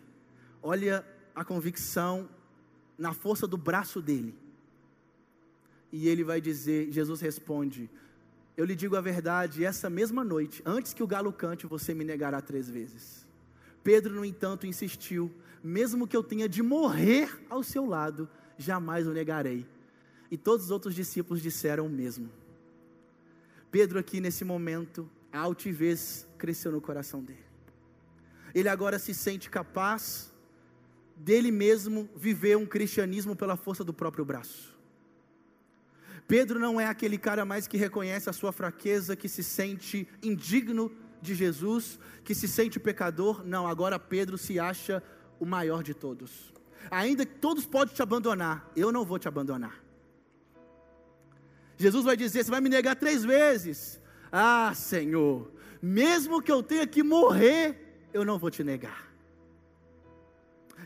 olha 0.63 1.05
a 1.35 1.45
convicção 1.45 2.29
na 2.97 3.13
força 3.13 3.47
do 3.47 3.57
braço 3.57 4.01
dele. 4.01 4.35
E 5.93 6.09
ele 6.09 6.25
vai 6.25 6.41
dizer: 6.41 6.91
Jesus 6.91 7.21
responde: 7.21 7.91
Eu 8.57 8.65
lhe 8.65 8.75
digo 8.75 8.97
a 8.97 9.01
verdade, 9.01 9.65
essa 9.65 9.89
mesma 9.89 10.25
noite, 10.25 10.63
antes 10.65 10.93
que 10.93 11.03
o 11.03 11.07
galo 11.07 11.33
cante, 11.33 11.67
você 11.67 11.95
me 11.95 12.05
negará 12.05 12.41
três 12.41 12.69
vezes. 12.69 13.27
Pedro, 13.83 14.15
no 14.15 14.25
entanto, 14.25 14.67
insistiu: 14.67 15.31
Mesmo 15.63 16.07
que 16.07 16.17
eu 16.17 16.23
tenha 16.23 16.49
de 16.49 16.63
morrer 16.63 17.31
ao 17.49 17.63
seu 17.63 17.87
lado, 17.87 18.29
jamais 18.57 19.07
o 19.07 19.13
negarei. 19.13 19.67
E 20.31 20.37
todos 20.37 20.67
os 20.67 20.71
outros 20.71 20.95
discípulos 20.95 21.43
disseram 21.43 21.87
o 21.87 21.91
mesmo. 21.91 22.31
Pedro, 23.71 23.99
aqui 23.99 24.21
nesse 24.21 24.45
momento, 24.45 25.09
a 25.33 25.39
altivez 25.39 26.27
cresceu 26.37 26.73
no 26.73 26.81
coração 26.81 27.23
dele. 27.23 27.45
Ele 28.55 28.69
agora 28.69 28.99
se 28.99 29.15
sente 29.15 29.51
capaz 29.51 30.33
dele 31.17 31.51
mesmo 31.51 32.09
viver 32.17 32.57
um 32.57 32.67
cristianismo 32.67 33.35
pela 33.35 33.57
força 33.57 33.85
do 33.85 33.93
próprio 33.93 34.25
braço. 34.25 34.78
Pedro 36.29 36.61
não 36.61 36.79
é 36.79 36.87
aquele 36.87 37.17
cara 37.17 37.47
mais 37.47 37.67
que 37.67 37.79
reconhece 37.79 38.29
a 38.29 38.35
sua 38.35 38.53
fraqueza, 38.53 39.17
que 39.17 39.31
se 39.31 39.43
sente 39.43 40.07
indigno 40.23 40.93
de 41.23 41.35
Jesus, 41.35 41.99
que 42.23 42.35
se 42.35 42.47
sente 42.47 42.79
pecador. 42.79 43.43
Não, 43.47 43.67
agora 43.67 43.99
Pedro 43.99 44.37
se 44.37 44.61
acha 44.61 45.03
o 45.41 45.47
maior 45.47 45.83
de 45.83 45.95
todos. 45.95 46.53
Ainda 46.91 47.25
que 47.25 47.35
todos 47.35 47.65
podem 47.65 47.95
te 47.95 48.03
abandonar, 48.03 48.71
eu 48.77 48.93
não 48.93 49.07
vou 49.07 49.19
te 49.19 49.27
abandonar. 49.27 49.83
Jesus 51.79 52.05
vai 52.05 52.15
dizer: 52.15 52.45
Você 52.45 52.51
vai 52.51 52.61
me 52.61 52.69
negar 52.69 52.95
três 52.95 53.25
vezes. 53.25 53.99
Ah, 54.31 54.73
Senhor, 54.75 55.51
mesmo 55.81 56.43
que 56.43 56.53
eu 56.53 56.63
tenha 56.63 56.87
que 56.87 57.03
morrer, 57.03 58.09
eu 58.13 58.23
não 58.23 58.39
vou 58.39 58.51
te 58.51 58.63
negar. 58.63 59.09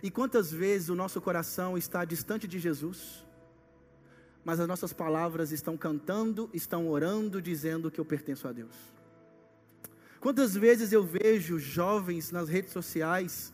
E 0.01 0.09
quantas 0.09 0.53
vezes 0.53 0.89
o 0.89 0.95
nosso 0.95 1.21
coração 1.21 1.77
está 1.77 2.05
distante 2.05 2.47
de 2.47 2.61
Jesus, 2.61 3.25
mas 4.45 4.61
as 4.61 4.69
nossas 4.69 4.93
palavras 4.93 5.53
estão 5.53 5.77
cantando, 5.77 6.51
estão 6.53 6.89
orando, 6.89 7.41
dizendo 7.41 7.91
que 7.91 8.01
eu 8.01 8.05
pertenço 8.05 8.49
a 8.49 8.53
Deus. 8.53 8.75
Quantas 10.21 10.55
vezes 10.55 10.93
eu 10.93 11.05
vejo 11.05 11.59
jovens 11.59 12.31
nas 12.31 12.49
redes 12.49 12.73
sociais 12.73 13.53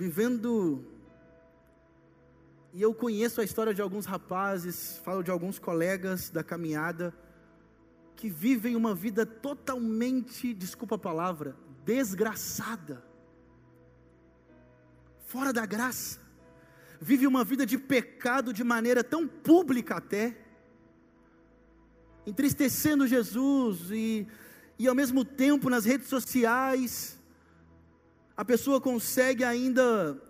vivendo. 0.00 0.82
E 2.72 2.80
eu 2.80 2.94
conheço 2.94 3.40
a 3.42 3.44
história 3.44 3.74
de 3.74 3.82
alguns 3.82 4.06
rapazes, 4.06 4.96
falo 5.04 5.22
de 5.22 5.30
alguns 5.30 5.58
colegas 5.58 6.30
da 6.30 6.42
caminhada, 6.42 7.12
que 8.16 8.30
vivem 8.30 8.76
uma 8.76 8.94
vida 8.94 9.26
totalmente, 9.26 10.54
desculpa 10.54 10.94
a 10.94 10.98
palavra, 10.98 11.54
desgraçada, 11.84 13.02
fora 15.26 15.52
da 15.52 15.66
graça, 15.66 16.19
vive 17.00 17.26
uma 17.26 17.42
vida 17.42 17.64
de 17.64 17.78
pecado 17.78 18.52
de 18.52 18.62
maneira 18.62 19.02
tão 19.02 19.26
pública 19.26 19.96
até, 19.96 20.36
entristecendo 22.26 23.06
Jesus 23.06 23.90
e, 23.90 24.26
e 24.78 24.86
ao 24.86 24.94
mesmo 24.94 25.24
tempo 25.24 25.70
nas 25.70 25.86
redes 25.86 26.08
sociais, 26.08 27.18
a 28.36 28.44
pessoa 28.44 28.80
consegue 28.80 29.42
ainda 29.42 30.20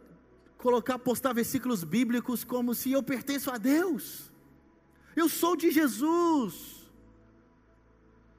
colocar, 0.56 0.98
postar 0.98 1.32
versículos 1.32 1.82
bíblicos 1.82 2.44
como 2.44 2.72
se 2.72 2.92
eu 2.92 3.02
pertenço 3.02 3.50
a 3.50 3.58
Deus, 3.58 4.30
eu 5.16 5.28
sou 5.28 5.56
de 5.56 5.72
Jesus. 5.72 6.78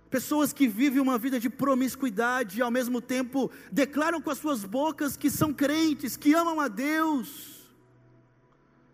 Pessoas 0.09 0.51
que 0.51 0.67
vivem 0.67 0.99
uma 0.99 1.17
vida 1.17 1.39
de 1.39 1.49
promiscuidade 1.49 2.59
e 2.59 2.61
ao 2.61 2.71
mesmo 2.71 3.01
tempo 3.01 3.49
declaram 3.71 4.21
com 4.21 4.29
as 4.29 4.37
suas 4.37 4.65
bocas 4.65 5.15
que 5.15 5.29
são 5.29 5.53
crentes, 5.53 6.17
que 6.17 6.33
amam 6.33 6.59
a 6.59 6.67
Deus. 6.67 7.60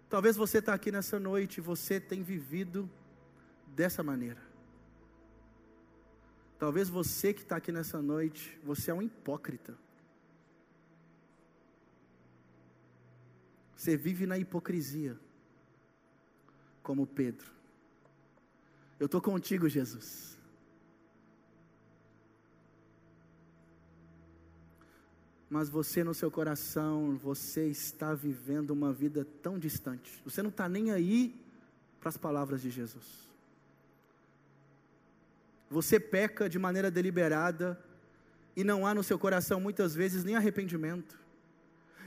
Talvez 0.09 0.35
você 0.37 0.59
está 0.59 0.73
aqui 0.73 0.91
nessa 0.91 1.19
noite 1.19 1.57
e 1.57 1.61
você 1.61 1.99
tem 1.99 2.23
vivido 2.23 2.89
dessa 3.67 4.01
maneira. 4.01 4.41
Talvez 6.57 6.89
você 6.89 7.33
que 7.33 7.41
está 7.41 7.57
aqui 7.57 7.71
nessa 7.71 8.01
noite, 8.01 8.59
você 8.63 8.89
é 8.89 8.93
um 8.93 9.01
hipócrita. 9.01 9.77
Você 13.75 13.95
vive 13.95 14.25
na 14.25 14.37
hipocrisia. 14.37 15.17
como 16.81 17.05
Pedro. 17.05 17.51
Eu 18.97 19.07
estou 19.07 19.21
contigo, 19.21 19.67
Jesus. 19.67 20.36
Mas 25.49 25.69
você 25.69 26.03
no 26.03 26.13
seu 26.13 26.29
coração, 26.29 27.15
você 27.15 27.67
está 27.67 28.13
vivendo 28.13 28.71
uma 28.71 28.91
vida 28.91 29.25
tão 29.41 29.57
distante. 29.57 30.21
Você 30.25 30.41
não 30.41 30.49
está 30.49 30.67
nem 30.67 30.91
aí 30.91 31.33
para 31.99 32.09
as 32.09 32.17
palavras 32.17 32.61
de 32.61 32.69
Jesus. 32.69 33.05
Você 35.69 35.99
peca 35.99 36.49
de 36.49 36.59
maneira 36.59 36.91
deliberada 36.91 37.79
e 38.55 38.63
não 38.63 38.85
há 38.85 38.93
no 38.93 39.03
seu 39.03 39.17
coração 39.17 39.59
muitas 39.59 39.95
vezes 39.95 40.23
nem 40.23 40.35
arrependimento. 40.35 41.17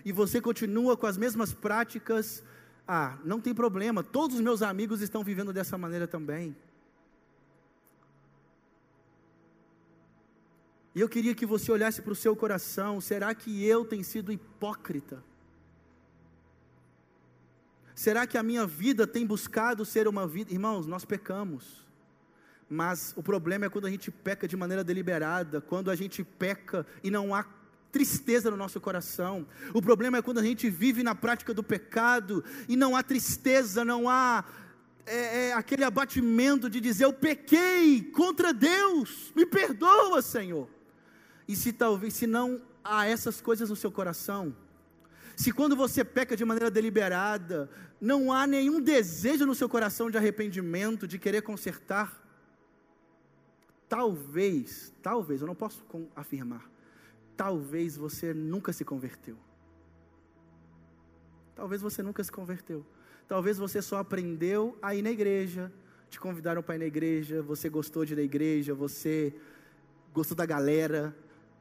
E 0.05 0.13
você 0.13 0.41
continua 0.41 0.97
com 0.97 1.07
as 1.07 1.17
mesmas 1.17 1.53
práticas. 1.53 2.43
Ah, 2.89 3.19
não 3.25 3.41
tem 3.41 3.55
problema, 3.55 4.03
todos 4.03 4.37
os 4.37 4.43
meus 4.43 4.63
amigos 4.63 5.01
estão 5.01 5.23
vivendo 5.23 5.53
dessa 5.53 5.79
maneira 5.79 6.07
também. 6.07 6.57
E 10.95 11.01
eu 11.01 11.09
queria 11.09 11.35
que 11.35 11.47
você 11.47 11.71
olhasse 11.71 12.03
para 12.03 12.13
o 12.13 12.17
seu 12.17 12.35
coração: 12.35 13.01
será 13.01 13.35
que 13.35 13.65
eu 13.65 13.85
tenho 13.85 14.05
sido 14.05 14.33
hipócrita? 14.33 15.23
Será 17.95 18.27
que 18.27 18.39
a 18.39 18.43
minha 18.43 18.67
vida 18.67 19.07
tem 19.07 19.27
buscado 19.27 19.85
ser 19.85 20.09
uma 20.09 20.27
vida? 20.27 20.53
Irmãos, 20.53 20.87
nós 20.87 21.05
pecamos. 21.05 21.87
Mas 22.69 23.13
o 23.17 23.23
problema 23.23 23.67
é 23.67 23.69
quando 23.69 23.87
a 23.87 23.91
gente 23.91 24.11
peca 24.11 24.49
de 24.49 24.57
maneira 24.57 24.83
deliberada, 24.83 25.61
quando 25.61 25.91
a 25.91 25.97
gente 25.97 26.25
peca 26.25 26.87
e 27.03 27.11
não 27.11 27.35
há 27.35 27.45
tristeza 27.93 28.51
no 28.51 28.57
nosso 28.57 28.81
coração. 28.81 29.47
O 29.75 29.83
problema 29.83 30.19
é 30.19 30.23
quando 30.23 30.39
a 30.39 30.43
gente 30.43 30.71
vive 30.71 31.03
na 31.03 31.15
prática 31.15 31.53
do 31.53 31.63
pecado 31.63 32.45
e 32.69 32.77
não 32.77 32.97
há 32.97 33.03
tristeza, 33.03 33.85
não 33.85 34.09
há 34.09 34.45
é, 35.05 35.49
é, 35.49 35.53
aquele 35.53 35.85
abatimento 35.85 36.71
de 36.71 36.81
dizer: 36.81 37.05
Eu 37.05 37.13
pequei 37.13 38.03
contra 38.03 38.53
Deus, 38.53 39.33
me 39.35 39.45
perdoa, 39.45 40.23
Senhor. 40.23 40.69
E 41.51 41.57
se 41.57 41.73
talvez, 41.73 42.15
se 42.15 42.29
não 42.29 42.63
há 42.85 43.09
essas 43.09 43.41
coisas 43.41 43.69
no 43.69 43.75
seu 43.75 43.91
coração, 43.91 44.55
se 45.35 45.51
quando 45.51 45.75
você 45.75 46.05
peca 46.05 46.37
de 46.37 46.45
maneira 46.45 46.71
deliberada, 46.71 47.69
não 48.01 48.33
há 48.33 48.47
nenhum 48.47 48.81
desejo 48.81 49.45
no 49.45 49.55
seu 49.57 49.69
coração 49.69 50.09
de 50.09 50.17
arrependimento, 50.17 51.09
de 51.09 51.19
querer 51.19 51.43
consertar, 51.43 52.25
talvez, 53.89 54.93
talvez, 55.03 55.41
eu 55.41 55.49
não 55.49 55.57
posso 55.57 55.85
afirmar, 56.15 56.71
talvez 57.37 57.97
você 57.97 58.33
nunca 58.33 58.73
se 58.73 58.85
converteu. 58.85 59.37
Talvez 61.57 61.83
você 61.83 62.01
nunca 62.01 62.23
se 62.23 62.31
converteu. 62.31 62.87
Talvez 63.27 63.59
você 63.59 63.83
só 63.83 63.99
aprendeu 63.99 64.79
a 64.81 64.95
ir 64.95 65.03
na 65.03 65.11
igreja, 65.11 65.73
te 66.09 66.21
convidaram 66.21 66.63
para 66.63 66.77
ir 66.77 66.79
na 66.79 66.87
igreja, 66.87 67.43
você 67.43 67.69
gostou 67.69 68.05
de 68.05 68.13
ir 68.13 68.17
na 68.17 68.23
igreja, 68.23 68.73
você 68.73 69.35
gostou 70.15 70.37
da 70.37 70.47
galera, 70.47 71.13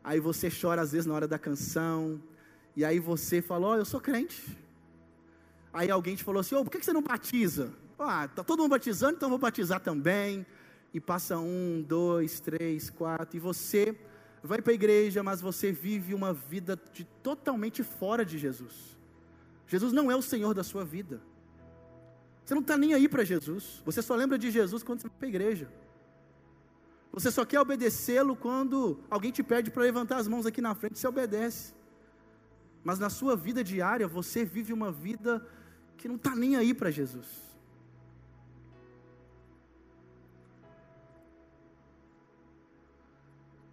aí 0.04 0.20
você 0.20 0.50
chora 0.50 0.82
às 0.82 0.92
vezes 0.92 1.06
na 1.06 1.14
hora 1.14 1.28
da 1.28 1.40
canção, 1.40 2.22
e 2.76 2.86
aí 2.86 3.00
você 3.00 3.42
fala: 3.42 3.68
Ó, 3.68 3.72
oh, 3.74 3.78
eu 3.78 3.86
sou 3.86 4.00
crente. 4.00 4.58
Aí 5.74 5.90
alguém 5.92 6.16
te 6.16 6.24
falou 6.24 6.40
assim: 6.40 6.56
Ô, 6.56 6.60
oh, 6.60 6.64
por 6.64 6.72
que 6.72 6.84
você 6.84 6.94
não 6.94 7.02
batiza? 7.02 7.72
Ah, 7.98 8.28
tá 8.28 8.44
todo 8.44 8.60
mundo 8.60 8.72
batizando, 8.72 9.16
então 9.16 9.30
vou 9.30 9.38
batizar 9.38 9.80
também. 9.80 10.46
E 10.94 11.00
passa 11.00 11.38
um, 11.38 11.86
dois, 11.88 12.40
três, 12.40 12.90
quatro, 12.90 13.38
e 13.38 13.40
você 13.40 13.96
vai 14.42 14.62
para 14.62 14.72
a 14.72 14.76
igreja, 14.76 15.22
mas 15.22 15.42
você 15.42 15.72
vive 15.72 16.14
uma 16.14 16.34
vida 16.34 16.80
de, 16.94 17.04
totalmente 17.22 17.84
fora 17.84 18.26
de 18.26 18.38
Jesus. 18.38 18.98
Jesus 19.68 19.94
não 19.94 20.10
é 20.10 20.16
o 20.16 20.22
Senhor 20.22 20.54
da 20.54 20.64
sua 20.64 20.84
vida. 20.84 21.22
Você 22.44 22.56
não 22.56 22.62
está 22.62 22.78
nem 22.78 22.94
aí 22.94 23.08
para 23.08 23.24
Jesus. 23.24 23.84
Você 23.86 24.02
só 24.02 24.16
lembra 24.16 24.38
de 24.38 24.50
Jesus 24.50 24.82
quando 24.82 25.02
você 25.02 25.08
vai 25.08 25.18
para 25.18 25.28
a 25.28 25.30
igreja. 25.30 25.72
Você 27.12 27.32
só 27.32 27.44
quer 27.44 27.60
obedecê-lo 27.60 28.36
quando 28.36 29.00
alguém 29.10 29.32
te 29.32 29.42
pede 29.42 29.72
para 29.72 29.84
levantar 29.84 30.18
as 30.18 30.28
mãos 30.28 30.46
aqui 30.46 30.62
na 30.62 30.76
frente, 30.76 31.00
você 31.00 31.08
obedece. 31.08 31.74
Mas 32.84 33.00
na 33.00 33.10
sua 33.10 33.36
vida 33.36 33.64
diária, 33.64 34.08
você 34.08 34.46
vive 34.46 34.72
uma 34.72 34.92
vida 34.92 35.46
que 35.98 36.08
não 36.08 36.16
está 36.16 36.36
nem 36.36 36.56
aí 36.56 36.74
para 36.74 36.92
Jesus. 36.92 37.50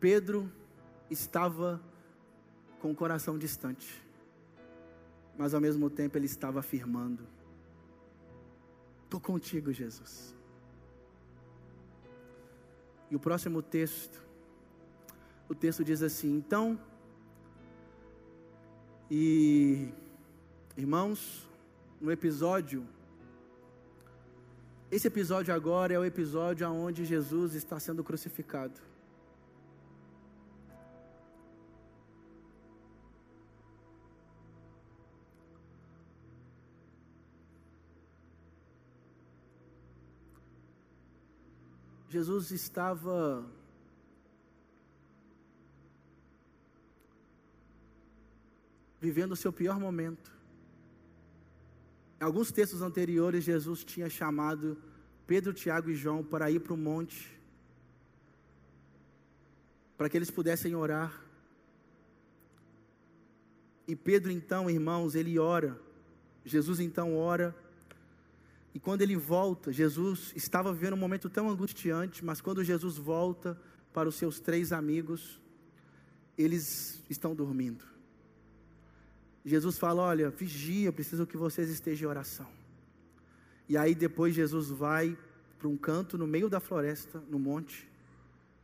Pedro 0.00 0.50
estava 1.10 1.80
com 2.80 2.90
o 2.90 2.94
coração 2.94 3.38
distante, 3.38 4.02
mas 5.36 5.54
ao 5.54 5.60
mesmo 5.60 5.88
tempo 5.88 6.18
ele 6.18 6.26
estava 6.26 6.60
afirmando: 6.60 7.26
Estou 9.04 9.20
contigo, 9.20 9.72
Jesus. 9.72 10.35
E 13.10 13.16
o 13.16 13.20
próximo 13.20 13.62
texto, 13.62 14.22
o 15.48 15.54
texto 15.54 15.84
diz 15.84 16.02
assim: 16.02 16.34
Então, 16.34 16.78
e 19.10 19.88
irmãos, 20.76 21.48
no 22.00 22.10
episódio, 22.10 22.86
esse 24.90 25.06
episódio 25.06 25.54
agora 25.54 25.94
é 25.94 25.98
o 25.98 26.04
episódio 26.04 26.68
onde 26.70 27.04
Jesus 27.04 27.54
está 27.54 27.78
sendo 27.78 28.02
crucificado. 28.02 28.80
Jesus 42.16 42.50
estava 42.50 43.44
vivendo 48.98 49.32
o 49.32 49.36
seu 49.36 49.52
pior 49.52 49.78
momento. 49.78 50.32
Em 52.18 52.24
alguns 52.24 52.50
textos 52.50 52.80
anteriores, 52.80 53.44
Jesus 53.44 53.84
tinha 53.84 54.08
chamado 54.08 54.78
Pedro, 55.26 55.52
Tiago 55.52 55.90
e 55.90 55.94
João 55.94 56.24
para 56.24 56.50
ir 56.50 56.60
para 56.60 56.72
o 56.72 56.76
monte, 56.78 57.38
para 59.98 60.08
que 60.08 60.16
eles 60.16 60.30
pudessem 60.30 60.74
orar. 60.74 61.22
E 63.86 63.94
Pedro, 63.94 64.30
então, 64.32 64.70
irmãos, 64.70 65.14
ele 65.14 65.38
ora. 65.38 65.78
Jesus, 66.46 66.80
então, 66.80 67.14
ora. 67.14 67.54
E 68.76 68.78
quando 68.78 69.00
ele 69.00 69.16
volta, 69.16 69.72
Jesus 69.72 70.34
estava 70.36 70.70
vivendo 70.70 70.92
um 70.92 70.98
momento 70.98 71.30
tão 71.30 71.48
angustiante, 71.48 72.22
mas 72.22 72.42
quando 72.42 72.62
Jesus 72.62 72.98
volta 72.98 73.58
para 73.90 74.06
os 74.06 74.16
seus 74.16 74.38
três 74.38 74.70
amigos, 74.70 75.40
eles 76.36 77.02
estão 77.08 77.34
dormindo. 77.34 77.82
Jesus 79.42 79.78
fala: 79.78 80.02
Olha, 80.02 80.28
vigia, 80.28 80.92
preciso 80.92 81.26
que 81.26 81.38
vocês 81.38 81.70
estejam 81.70 82.06
em 82.06 82.10
oração. 82.10 82.46
E 83.66 83.78
aí 83.78 83.94
depois 83.94 84.34
Jesus 84.34 84.68
vai 84.68 85.16
para 85.58 85.68
um 85.68 85.76
canto 85.78 86.18
no 86.18 86.26
meio 86.26 86.50
da 86.50 86.60
floresta, 86.60 87.24
no 87.30 87.38
monte, 87.38 87.90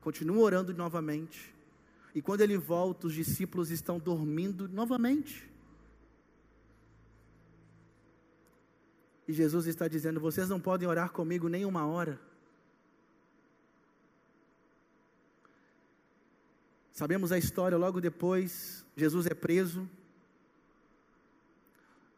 continua 0.03 0.43
orando 0.43 0.75
novamente. 0.75 1.55
E 2.15 2.21
quando 2.21 2.43
ele 2.43 2.59
volta, 2.59 3.07
os 3.07 3.15
discípulos 3.15 3.71
estão 3.71 3.99
dormindo 3.99 4.69
novamente. 4.69 5.51
E 9.27 9.33
Jesus 9.33 9.67
está 9.67 9.89
dizendo: 9.89 10.21
vocês 10.21 10.49
não 10.49 10.61
podem 10.61 10.89
orar 10.89 11.11
comigo 11.11 11.49
nem 11.49 11.65
uma 11.65 11.87
hora. 11.87 12.21
Sabemos 16.93 17.33
a 17.33 17.39
história, 17.39 17.79
logo 17.79 18.01
depois, 18.01 18.85
Jesus 18.97 19.27
é 19.27 19.35
preso. 19.35 19.89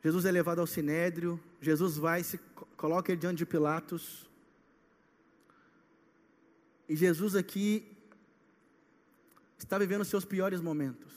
Jesus 0.02 0.26
é 0.26 0.30
levado 0.30 0.58
ao 0.58 0.66
sinédrio, 0.66 1.40
Jesus 1.62 1.96
vai, 1.96 2.22
se 2.22 2.38
coloca 2.76 3.10
ele 3.10 3.20
diante 3.20 3.38
de 3.38 3.46
Pilatos. 3.46 4.28
E 6.86 6.94
Jesus 6.94 7.34
aqui 7.34 7.90
está 9.56 9.78
vivendo 9.78 10.02
os 10.02 10.08
seus 10.08 10.26
piores 10.26 10.60
momentos. 10.60 11.14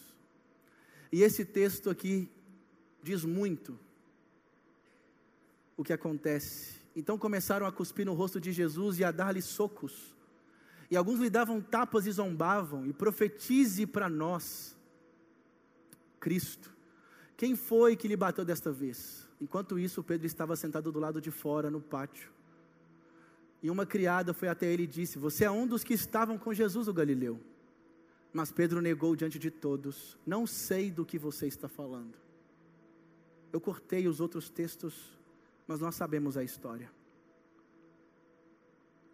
E 1.11 1.21
esse 1.21 1.43
texto 1.43 1.89
aqui 1.89 2.31
diz 3.03 3.25
muito 3.25 3.77
o 5.77 5.83
que 5.83 5.93
acontece. 5.93 6.75
Então 6.95 7.17
começaram 7.17 7.67
a 7.67 7.71
cuspir 7.71 8.05
no 8.05 8.15
rosto 8.15 8.41
de 8.41 8.51
Jesus 8.51 8.97
e 8.99 9.03
a 9.03 9.11
dar-lhe 9.11 9.41
socos. 9.41 10.15
E 10.89 10.97
alguns 10.97 11.19
lhe 11.19 11.29
davam 11.29 11.61
tapas 11.61 12.07
e 12.07 12.11
zombavam, 12.11 12.87
e 12.87 12.93
profetize 12.93 13.85
para 13.85 14.09
nós, 14.09 14.75
Cristo. 16.19 16.73
Quem 17.35 17.55
foi 17.55 17.95
que 17.95 18.07
lhe 18.07 18.15
bateu 18.15 18.43
desta 18.43 18.71
vez? 18.71 19.27
Enquanto 19.39 19.77
isso, 19.77 20.03
Pedro 20.03 20.25
estava 20.25 20.55
sentado 20.55 20.91
do 20.91 20.99
lado 20.99 21.21
de 21.21 21.29
fora, 21.29 21.69
no 21.69 21.79
pátio. 21.79 22.31
E 23.61 23.69
uma 23.69 23.85
criada 23.85 24.33
foi 24.33 24.47
até 24.47 24.65
ele 24.65 24.83
e 24.83 24.87
disse: 24.87 25.19
Você 25.19 25.43
é 25.43 25.51
um 25.51 25.67
dos 25.67 25.83
que 25.83 25.93
estavam 25.93 26.37
com 26.37 26.53
Jesus, 26.53 26.87
o 26.87 26.93
Galileu. 26.93 27.39
Mas 28.33 28.51
Pedro 28.51 28.81
negou 28.81 29.15
diante 29.15 29.37
de 29.37 29.51
todos: 29.51 30.17
Não 30.25 30.47
sei 30.47 30.89
do 30.89 31.05
que 31.05 31.19
você 31.19 31.47
está 31.47 31.67
falando. 31.67 32.15
Eu 33.51 33.61
cortei 33.61 34.07
os 34.07 34.19
outros 34.19 34.49
textos 34.49 35.16
mas 35.67 35.79
nós 35.79 35.95
sabemos 35.95 36.37
a 36.37 36.43
história. 36.43 36.89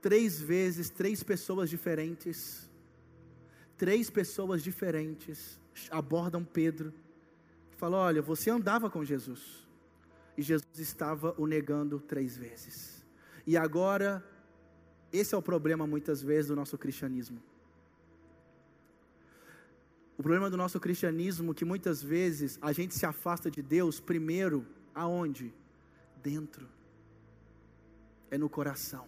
três 0.01 0.39
vezes, 0.39 0.89
três 0.89 1.23
pessoas 1.23 1.69
diferentes, 1.69 2.69
três 3.77 4.09
pessoas 4.09 4.61
diferentes 4.61 5.59
abordam 5.89 6.43
Pedro 6.43 6.93
falam: 7.77 7.99
Olha, 7.99 8.21
você 8.21 8.49
andava 8.49 8.89
com 8.89 9.03
Jesus, 9.03 9.67
e 10.37 10.41
Jesus 10.41 10.77
estava 10.77 11.33
o 11.37 11.47
negando 11.47 11.99
três 11.99 12.37
vezes, 12.37 13.03
e 13.47 13.57
agora, 13.57 14.23
esse 15.11 15.33
é 15.33 15.37
o 15.37 15.41
problema 15.41 15.87
muitas 15.87 16.21
vezes 16.21 16.47
do 16.47 16.55
nosso 16.55 16.77
cristianismo. 16.77 17.41
O 20.17 20.21
problema 20.21 20.49
do 20.49 20.57
nosso 20.57 20.79
cristianismo 20.79 21.51
é 21.51 21.55
que 21.55 21.65
muitas 21.65 22.01
vezes 22.01 22.57
a 22.61 22.71
gente 22.71 22.93
se 22.93 23.05
afasta 23.05 23.49
de 23.49 23.61
Deus 23.61 23.99
primeiro 23.99 24.65
aonde? 24.93 25.53
Dentro. 26.23 26.67
É 28.31 28.37
no 28.37 28.49
coração. 28.49 29.05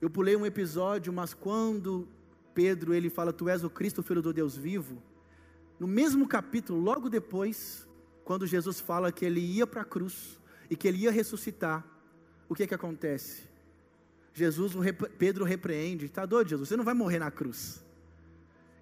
Eu 0.00 0.10
pulei 0.10 0.34
um 0.34 0.44
episódio, 0.44 1.12
mas 1.12 1.32
quando 1.32 2.08
Pedro 2.54 2.92
ele 2.92 3.08
fala, 3.08 3.32
Tu 3.32 3.48
és 3.48 3.62
o 3.62 3.70
Cristo, 3.70 4.02
filho 4.02 4.20
do 4.20 4.32
Deus 4.32 4.56
vivo, 4.56 5.02
no 5.78 5.86
mesmo 5.86 6.26
capítulo, 6.26 6.80
logo 6.80 7.08
depois, 7.08 7.86
quando 8.24 8.46
Jesus 8.46 8.80
fala 8.80 9.12
que 9.12 9.24
ele 9.24 9.40
ia 9.40 9.66
para 9.66 9.82
a 9.82 9.84
cruz 9.84 10.40
e 10.70 10.76
que 10.76 10.88
ele 10.88 10.98
ia 10.98 11.10
ressuscitar, 11.10 11.86
o 12.48 12.54
que 12.54 12.66
que 12.66 12.74
acontece? 12.74 13.42
Jesus, 14.32 14.72
Pedro 15.18 15.44
repreende, 15.44 16.06
está 16.06 16.26
doido 16.26 16.48
Jesus, 16.48 16.68
você 16.68 16.76
não 16.76 16.84
vai 16.84 16.94
morrer 16.94 17.18
na 17.18 17.30
cruz. 17.30 17.84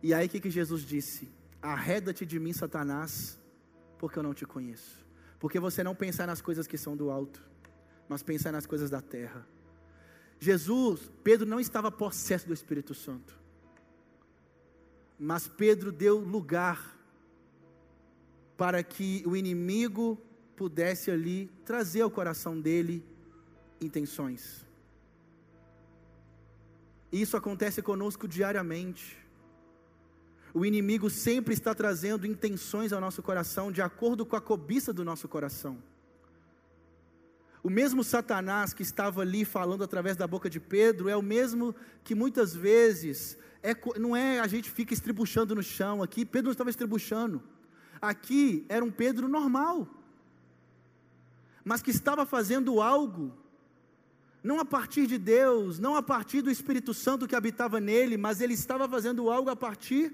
E 0.02 0.14
aí 0.14 0.26
o 0.26 0.30
que, 0.30 0.40
que 0.40 0.50
Jesus 0.50 0.82
disse? 0.82 1.28
Arreda-te 1.60 2.24
de 2.24 2.40
mim, 2.40 2.52
Satanás, 2.52 3.38
porque 4.02 4.18
eu 4.18 4.22
não 4.24 4.34
te 4.34 4.44
conheço. 4.44 5.06
Porque 5.38 5.60
você 5.60 5.84
não 5.84 5.94
pensa 5.94 6.26
nas 6.26 6.40
coisas 6.42 6.66
que 6.66 6.76
são 6.76 6.96
do 6.96 7.08
alto, 7.08 7.40
mas 8.08 8.20
pensa 8.20 8.50
nas 8.50 8.66
coisas 8.66 8.90
da 8.90 9.00
terra. 9.00 9.46
Jesus, 10.40 11.08
Pedro 11.22 11.46
não 11.46 11.60
estava 11.60 11.88
possesso 11.88 12.48
do 12.48 12.52
Espírito 12.52 12.94
Santo. 12.96 13.38
Mas 15.16 15.46
Pedro 15.46 15.92
deu 15.92 16.18
lugar 16.18 16.98
para 18.56 18.82
que 18.82 19.22
o 19.24 19.36
inimigo 19.36 20.20
pudesse 20.56 21.08
ali 21.08 21.48
trazer 21.64 22.00
ao 22.00 22.10
coração 22.10 22.60
dele 22.60 23.06
intenções. 23.80 24.66
Isso 27.12 27.36
acontece 27.36 27.80
conosco 27.80 28.26
diariamente. 28.26 29.16
O 30.54 30.66
inimigo 30.66 31.08
sempre 31.08 31.54
está 31.54 31.74
trazendo 31.74 32.26
intenções 32.26 32.92
ao 32.92 33.00
nosso 33.00 33.22
coração 33.22 33.72
de 33.72 33.80
acordo 33.80 34.26
com 34.26 34.36
a 34.36 34.40
cobiça 34.40 34.92
do 34.92 35.04
nosso 35.04 35.26
coração. 35.26 35.78
O 37.62 37.70
mesmo 37.70 38.02
Satanás 38.02 38.74
que 38.74 38.82
estava 38.82 39.22
ali 39.22 39.44
falando 39.44 39.84
através 39.84 40.16
da 40.16 40.26
boca 40.26 40.50
de 40.50 40.60
Pedro 40.60 41.08
é 41.08 41.16
o 41.16 41.22
mesmo 41.22 41.74
que 42.04 42.14
muitas 42.14 42.54
vezes 42.54 43.38
é, 43.62 43.74
não 43.98 44.16
é 44.16 44.40
a 44.40 44.46
gente 44.46 44.70
fica 44.70 44.92
estribuchando 44.92 45.54
no 45.54 45.62
chão 45.62 46.02
aqui. 46.02 46.24
Pedro 46.24 46.46
não 46.46 46.52
estava 46.52 46.70
estribuchando. 46.70 47.42
Aqui 48.00 48.66
era 48.68 48.84
um 48.84 48.90
Pedro 48.90 49.28
normal, 49.28 49.88
mas 51.64 51.80
que 51.80 51.92
estava 51.92 52.26
fazendo 52.26 52.80
algo 52.80 53.32
não 54.42 54.58
a 54.58 54.64
partir 54.64 55.06
de 55.06 55.18
Deus, 55.18 55.78
não 55.78 55.94
a 55.94 56.02
partir 56.02 56.42
do 56.42 56.50
Espírito 56.50 56.92
Santo 56.92 57.28
que 57.28 57.36
habitava 57.36 57.78
nele, 57.78 58.16
mas 58.16 58.40
ele 58.40 58.54
estava 58.54 58.88
fazendo 58.88 59.30
algo 59.30 59.48
a 59.48 59.54
partir 59.54 60.12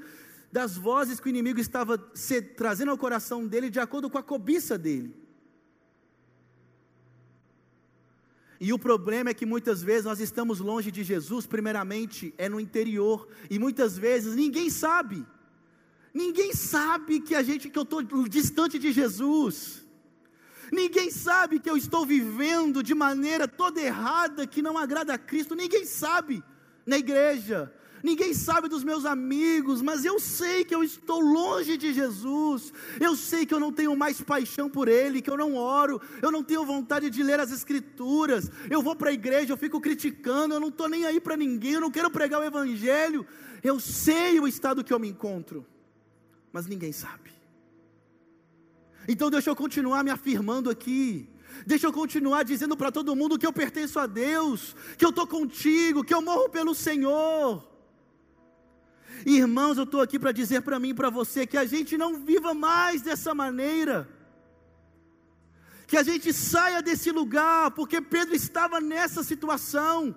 das 0.50 0.76
vozes 0.76 1.20
que 1.20 1.26
o 1.26 1.28
inimigo 1.28 1.60
estava 1.60 2.02
se, 2.14 2.40
trazendo 2.40 2.90
ao 2.90 2.98
coração 2.98 3.46
dele 3.46 3.70
de 3.70 3.78
acordo 3.78 4.08
com 4.08 4.18
a 4.18 4.22
cobiça 4.22 4.78
dele. 4.78 5.14
E 8.60 8.72
o 8.72 8.78
problema 8.78 9.30
é 9.30 9.34
que 9.34 9.46
muitas 9.46 9.82
vezes 9.82 10.04
nós 10.04 10.18
estamos 10.18 10.58
longe 10.58 10.90
de 10.90 11.04
Jesus, 11.04 11.46
primeiramente 11.46 12.34
é 12.36 12.48
no 12.48 12.58
interior, 12.58 13.28
e 13.48 13.58
muitas 13.58 13.96
vezes 13.96 14.34
ninguém 14.34 14.68
sabe. 14.68 15.24
Ninguém 16.12 16.52
sabe 16.52 17.20
que 17.20 17.34
a 17.34 17.42
gente 17.42 17.68
que 17.68 17.78
eu 17.78 17.84
estou 17.84 18.02
distante 18.28 18.78
de 18.78 18.90
Jesus. 18.90 19.86
Ninguém 20.72 21.10
sabe 21.10 21.60
que 21.60 21.70
eu 21.70 21.76
estou 21.76 22.04
vivendo 22.04 22.82
de 22.82 22.94
maneira 22.94 23.46
toda 23.46 23.80
errada, 23.80 24.46
que 24.46 24.60
não 24.60 24.76
agrada 24.76 25.14
a 25.14 25.18
Cristo. 25.18 25.54
Ninguém 25.54 25.84
sabe 25.84 26.42
na 26.84 26.98
igreja 26.98 27.72
ninguém 28.02 28.34
sabe 28.34 28.68
dos 28.68 28.84
meus 28.84 29.04
amigos, 29.04 29.82
mas 29.82 30.04
eu 30.04 30.18
sei 30.18 30.64
que 30.64 30.74
eu 30.74 30.82
estou 30.82 31.20
longe 31.20 31.76
de 31.76 31.92
Jesus, 31.92 32.72
eu 33.00 33.16
sei 33.16 33.44
que 33.44 33.54
eu 33.54 33.60
não 33.60 33.72
tenho 33.72 33.96
mais 33.96 34.20
paixão 34.20 34.68
por 34.68 34.88
Ele, 34.88 35.22
que 35.22 35.30
eu 35.30 35.36
não 35.36 35.54
oro, 35.54 36.00
eu 36.22 36.30
não 36.30 36.42
tenho 36.42 36.64
vontade 36.64 37.10
de 37.10 37.22
ler 37.22 37.40
as 37.40 37.50
Escrituras, 37.50 38.50
eu 38.70 38.82
vou 38.82 38.94
para 38.96 39.10
a 39.10 39.12
igreja, 39.12 39.52
eu 39.52 39.56
fico 39.56 39.80
criticando, 39.80 40.54
eu 40.54 40.60
não 40.60 40.68
estou 40.68 40.88
nem 40.88 41.04
aí 41.04 41.20
para 41.20 41.36
ninguém, 41.36 41.72
eu 41.72 41.80
não 41.80 41.90
quero 41.90 42.10
pregar 42.10 42.40
o 42.40 42.44
Evangelho, 42.44 43.26
eu 43.62 43.80
sei 43.80 44.38
o 44.40 44.46
estado 44.46 44.84
que 44.84 44.92
eu 44.92 44.98
me 44.98 45.08
encontro, 45.08 45.66
mas 46.52 46.66
ninguém 46.66 46.92
sabe. 46.92 47.30
Então 49.06 49.30
deixa 49.30 49.48
eu 49.48 49.56
continuar 49.56 50.04
me 50.04 50.10
afirmando 50.10 50.68
aqui. 50.68 51.28
Deixa 51.66 51.86
eu 51.86 51.92
continuar 51.92 52.42
dizendo 52.42 52.76
para 52.76 52.92
todo 52.92 53.16
mundo 53.16 53.38
que 53.38 53.46
eu 53.46 53.52
pertenço 53.52 53.98
a 53.98 54.06
Deus, 54.06 54.76
que 54.96 55.04
eu 55.04 55.10
estou 55.10 55.26
contigo, 55.26 56.04
que 56.04 56.12
eu 56.12 56.22
morro 56.22 56.48
pelo 56.48 56.74
Senhor. 56.74 57.66
Irmãos, 59.26 59.76
eu 59.76 59.84
estou 59.84 60.00
aqui 60.00 60.18
para 60.18 60.32
dizer 60.32 60.62
para 60.62 60.78
mim 60.78 60.90
e 60.90 60.94
para 60.94 61.10
você 61.10 61.46
que 61.46 61.56
a 61.56 61.64
gente 61.64 61.96
não 61.96 62.14
viva 62.24 62.54
mais 62.54 63.02
dessa 63.02 63.34
maneira. 63.34 64.08
Que 65.86 65.96
a 65.96 66.02
gente 66.02 66.32
saia 66.32 66.82
desse 66.82 67.10
lugar, 67.10 67.70
porque 67.72 68.00
Pedro 68.00 68.34
estava 68.34 68.80
nessa 68.80 69.22
situação. 69.22 70.14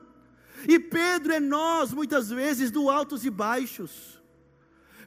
E 0.68 0.78
Pedro 0.80 1.34
é 1.34 1.40
nós, 1.40 1.94
muitas 1.94 2.30
vezes, 2.30 2.70
do 2.72 2.90
altos 2.90 3.26
e 3.26 3.30
baixos. 3.30 4.22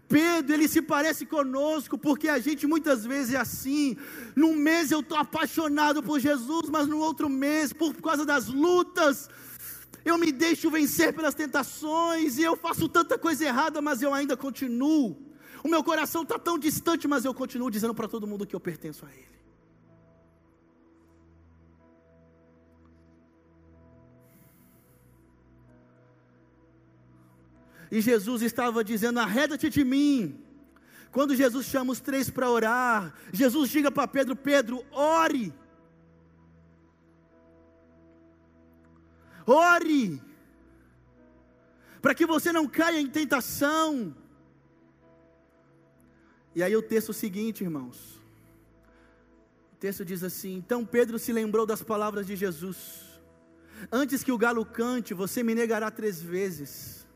Pedro, 0.09 0.55
ele 0.55 0.69
se 0.69 0.83
parece 0.83 1.25
conosco, 1.25 1.97
porque 1.97 2.29
a 2.29 2.39
gente 2.39 2.67
muitas 2.67 3.05
vezes 3.05 3.35
é 3.35 3.39
assim. 3.39 3.97
Num 4.37 4.55
mês 4.55 4.91
eu 4.91 5.01
estou 5.01 5.17
apaixonado 5.17 6.03
por 6.03 6.21
Jesus, 6.21 6.69
mas 6.69 6.87
no 6.87 6.99
outro 6.99 7.29
mês, 7.29 7.73
por 7.73 7.95
causa 7.95 8.25
das 8.25 8.49
lutas, 8.49 9.29
eu 10.05 10.19
me 10.19 10.31
deixo 10.31 10.71
vencer 10.71 11.13
pelas 11.15 11.35
tentações, 11.35 12.39
e 12.39 12.43
eu 12.43 12.57
faço 12.57 12.89
tanta 12.89 13.19
coisa 13.19 13.45
errada, 13.45 13.81
mas 13.81 14.03
eu 14.03 14.13
ainda 14.13 14.37
continuo. 14.37 15.17
O 15.63 15.69
meu 15.69 15.83
coração 15.83 16.23
está 16.23 16.39
tão 16.39 16.59
distante, 16.59 17.09
mas 17.09 17.25
eu 17.25 17.33
continuo 17.33 17.71
dizendo 17.71 17.95
para 17.95 18.07
todo 18.07 18.27
mundo 18.27 18.47
que 18.47 18.55
eu 18.55 18.61
pertenço 18.61 19.07
a 19.07 19.11
Ele. 19.11 19.35
E 27.91 28.01
Jesus 28.01 28.43
estava 28.43 28.83
dizendo: 28.83 29.21
arreda-te 29.21 29.71
de 29.71 29.85
mim. 29.85 30.39
Quando 31.13 31.37
Jesus 31.37 31.67
chama 31.67 31.93
os 31.93 32.01
três 32.01 32.29
para 32.29 32.51
orar, 32.51 33.15
Jesus 33.33 33.71
diga 33.71 33.91
para 33.91 34.09
Pedro: 34.09 34.35
Pedro, 34.35 34.85
ore. 34.91 35.55
Ore, 39.47 40.23
para 42.01 42.15
que 42.15 42.27
você 42.27 42.53
não 42.53 42.67
caia 42.67 43.01
em 43.01 43.07
tentação. 43.07 44.15
E 46.55 46.63
aí 46.63 46.75
o 46.77 46.83
texto 46.83 47.13
seguinte, 47.13 47.63
irmãos. 47.63 48.21
O 49.73 49.77
texto 49.77 50.05
diz 50.05 50.23
assim: 50.23 50.55
Então 50.55 50.85
Pedro 50.85 51.19
se 51.19 51.33
lembrou 51.33 51.67
das 51.67 51.83
palavras 51.83 52.27
de 52.27 52.37
Jesus. 52.37 53.03
Antes 53.91 54.23
que 54.23 54.33
o 54.33 54.39
galo 54.39 54.65
cante, 54.65 55.13
você 55.13 55.43
me 55.43 55.55
negará 55.55 55.91
três 55.91 56.21
vezes. 56.21 57.07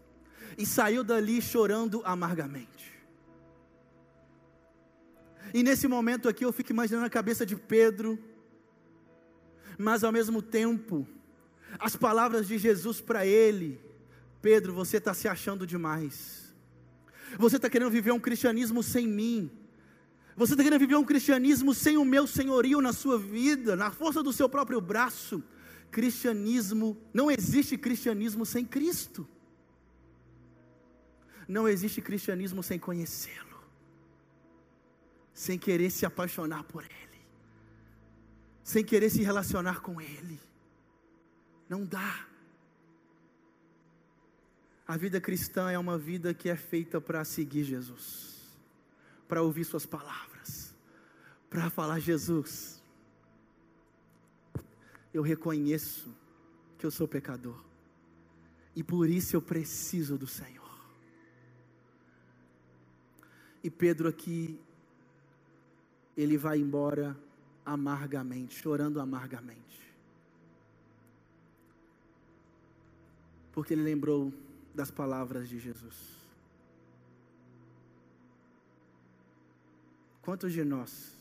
E 0.57 0.67
saiu 0.67 1.05
dali 1.05 1.41
chorando 1.41 2.03
amargamente. 2.05 2.99
E 5.55 5.63
nesse 5.63 5.89
momento 5.89 6.29
aqui 6.29 6.45
eu 6.45 6.53
fico 6.53 6.73
imaginando 6.73 7.07
a 7.07 7.11
cabeça 7.11 7.47
de 7.47 7.57
Pedro, 7.57 8.19
mas 9.79 10.05
ao 10.05 10.13
mesmo 10.13 10.43
tempo, 10.43 11.07
as 11.79 11.97
palavras 11.97 12.47
de 12.47 12.59
Jesus 12.59 13.01
para 13.01 13.27
ele: 13.27 13.81
Pedro, 14.41 14.73
você 14.73 14.99
está 14.99 15.13
se 15.13 15.27
achando 15.27 15.67
demais. 15.67 16.55
Você 17.39 17.57
está 17.57 17.69
querendo 17.69 17.91
viver 17.91 18.13
um 18.13 18.21
cristianismo 18.21 18.83
sem 18.83 19.07
mim. 19.07 19.51
Você 20.37 20.53
está 20.53 20.63
querendo 20.63 20.81
viver 20.81 20.95
um 20.95 21.05
cristianismo 21.05 21.75
sem 21.75 21.97
o 21.97 22.05
meu 22.05 22.27
senhorio 22.27 22.81
na 22.81 22.93
sua 22.93 23.19
vida, 23.19 23.75
na 23.75 23.91
força 23.91 24.23
do 24.23 24.33
seu 24.33 24.49
próprio 24.49 24.81
braço. 24.81 25.43
Cristianismo, 25.91 26.97
não 27.13 27.31
existe 27.31 27.77
cristianismo 27.77 28.47
sem 28.47 28.65
Cristo. 28.65 29.27
Não 31.49 31.67
existe 31.67 32.01
cristianismo 32.03 32.63
sem 32.63 32.79
conhecê-lo, 32.79 33.65
sem 35.33 35.59
querer 35.59 35.91
se 35.91 36.05
apaixonar 36.05 36.63
por 36.65 36.85
Ele, 36.85 37.21
sem 38.63 38.85
querer 38.85 39.09
se 39.09 39.23
relacionar 39.23 39.81
com 39.81 39.99
Ele. 39.99 40.39
Não 41.69 41.85
dá. 41.85 42.27
A 44.87 44.97
vida 44.97 45.21
cristã 45.21 45.71
é 45.71 45.79
uma 45.79 45.99
vida 45.99 46.33
que 46.33 46.49
é 46.49 46.57
feita 46.57 47.01
para 47.01 47.25
seguir 47.25 47.65
Jesus, 47.65 48.57
para 49.29 49.43
ouvir 49.43 49.65
Suas 49.65 49.85
palavras, 49.85 50.75
para 51.51 51.69
falar: 51.69 51.99
Jesus, 52.01 52.83
eu 55.13 55.23
reconheço 55.23 56.15
que 56.79 56.87
eu 56.87 56.91
sou 56.91 57.07
pecador. 57.07 57.63
E 58.75 58.83
por 58.83 59.11
isso 59.11 59.35
eu 59.35 59.43
preciso 59.43 60.17
do 60.17 60.27
Senhor. 60.27 60.69
E 63.63 63.69
Pedro 63.69 64.09
aqui, 64.09 64.59
ele 66.17 66.39
vai 66.39 66.59
embora 66.59 67.19
amargamente, 67.67 68.55
chorando 68.55 69.01
amargamente. 69.01 69.88
Porque 73.59 73.75
ele 73.75 73.83
lembrou 73.83 74.33
das 74.73 74.89
palavras 74.89 75.49
de 75.49 75.59
Jesus. 75.59 76.17
Quantos 80.23 80.53
de 80.53 80.63
nós 80.63 81.13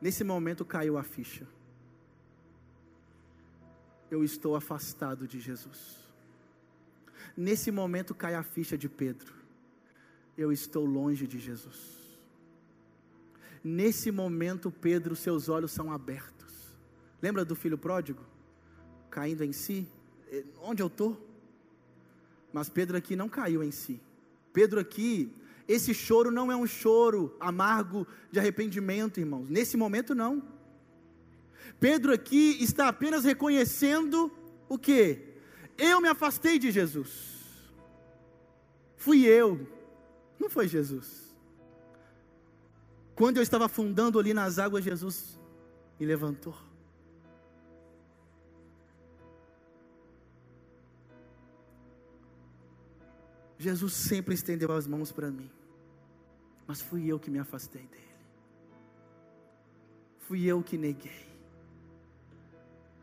Nesse 0.00 0.24
momento 0.24 0.64
caiu 0.64 0.96
a 0.96 1.02
ficha. 1.02 1.46
Eu 4.10 4.24
estou 4.24 4.56
afastado 4.56 5.28
de 5.28 5.38
Jesus. 5.38 5.98
Nesse 7.36 7.70
momento 7.70 8.14
cai 8.14 8.34
a 8.34 8.42
ficha 8.42 8.78
de 8.78 8.88
Pedro. 8.88 9.34
Eu 10.38 10.50
estou 10.50 10.86
longe 10.86 11.26
de 11.26 11.38
Jesus. 11.38 11.99
Nesse 13.62 14.10
momento, 14.10 14.70
Pedro, 14.70 15.14
seus 15.14 15.48
olhos 15.48 15.70
são 15.70 15.92
abertos. 15.92 16.74
Lembra 17.20 17.44
do 17.44 17.54
filho 17.54 17.76
pródigo? 17.76 18.24
Caindo 19.10 19.44
em 19.44 19.52
si? 19.52 19.86
Eh, 20.30 20.44
onde 20.62 20.82
eu 20.82 20.86
estou? 20.86 21.28
Mas 22.52 22.68
Pedro 22.68 22.96
aqui 22.96 23.14
não 23.14 23.28
caiu 23.28 23.62
em 23.62 23.70
si. 23.70 24.00
Pedro 24.52 24.80
aqui 24.80 25.32
esse 25.70 25.94
choro 25.94 26.32
não 26.32 26.50
é 26.50 26.56
um 26.56 26.66
choro 26.66 27.36
amargo 27.38 28.04
de 28.32 28.40
arrependimento, 28.40 29.20
irmãos. 29.20 29.48
Nesse 29.48 29.76
momento, 29.76 30.16
não. 30.16 30.42
Pedro 31.78 32.12
aqui 32.12 32.56
está 32.60 32.88
apenas 32.88 33.22
reconhecendo 33.22 34.32
o 34.68 34.76
que? 34.76 35.20
Eu 35.78 36.00
me 36.00 36.08
afastei 36.08 36.58
de 36.58 36.72
Jesus. 36.72 37.38
Fui 38.96 39.24
eu, 39.24 39.64
não 40.40 40.50
foi 40.50 40.66
Jesus. 40.66 41.29
Quando 43.20 43.36
eu 43.36 43.42
estava 43.42 43.66
afundando 43.66 44.18
ali 44.18 44.32
nas 44.32 44.58
águas, 44.58 44.82
Jesus 44.82 45.38
me 45.98 46.06
levantou. 46.06 46.56
Jesus 53.58 53.92
sempre 53.92 54.34
estendeu 54.34 54.72
as 54.72 54.86
mãos 54.86 55.12
para 55.12 55.30
mim 55.30 55.50
mas 56.70 56.80
fui 56.80 57.08
eu 57.08 57.18
que 57.18 57.28
me 57.28 57.40
afastei 57.40 57.82
dele. 57.82 58.14
Fui 60.20 60.44
eu 60.44 60.62
que 60.62 60.78
neguei, 60.78 61.26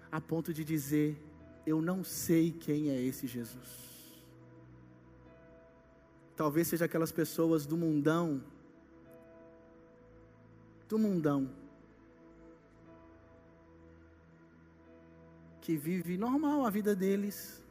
a 0.10 0.22
ponto 0.22 0.54
de 0.54 0.64
dizer: 0.64 1.22
Eu 1.66 1.82
não 1.82 2.02
sei 2.02 2.50
quem 2.50 2.90
é 2.92 3.02
esse 3.02 3.28
Jesus. 3.28 4.24
Talvez 6.34 6.70
seja 6.70 6.86
aquelas 6.86 7.12
pessoas 7.12 7.66
do 7.66 7.76
mundão, 7.76 8.42
do 10.88 10.98
mundão, 10.98 11.50
que 15.62 15.76
vive 15.76 16.18
normal 16.18 16.66
a 16.66 16.70
vida 16.70 16.96
deles. 16.96 17.62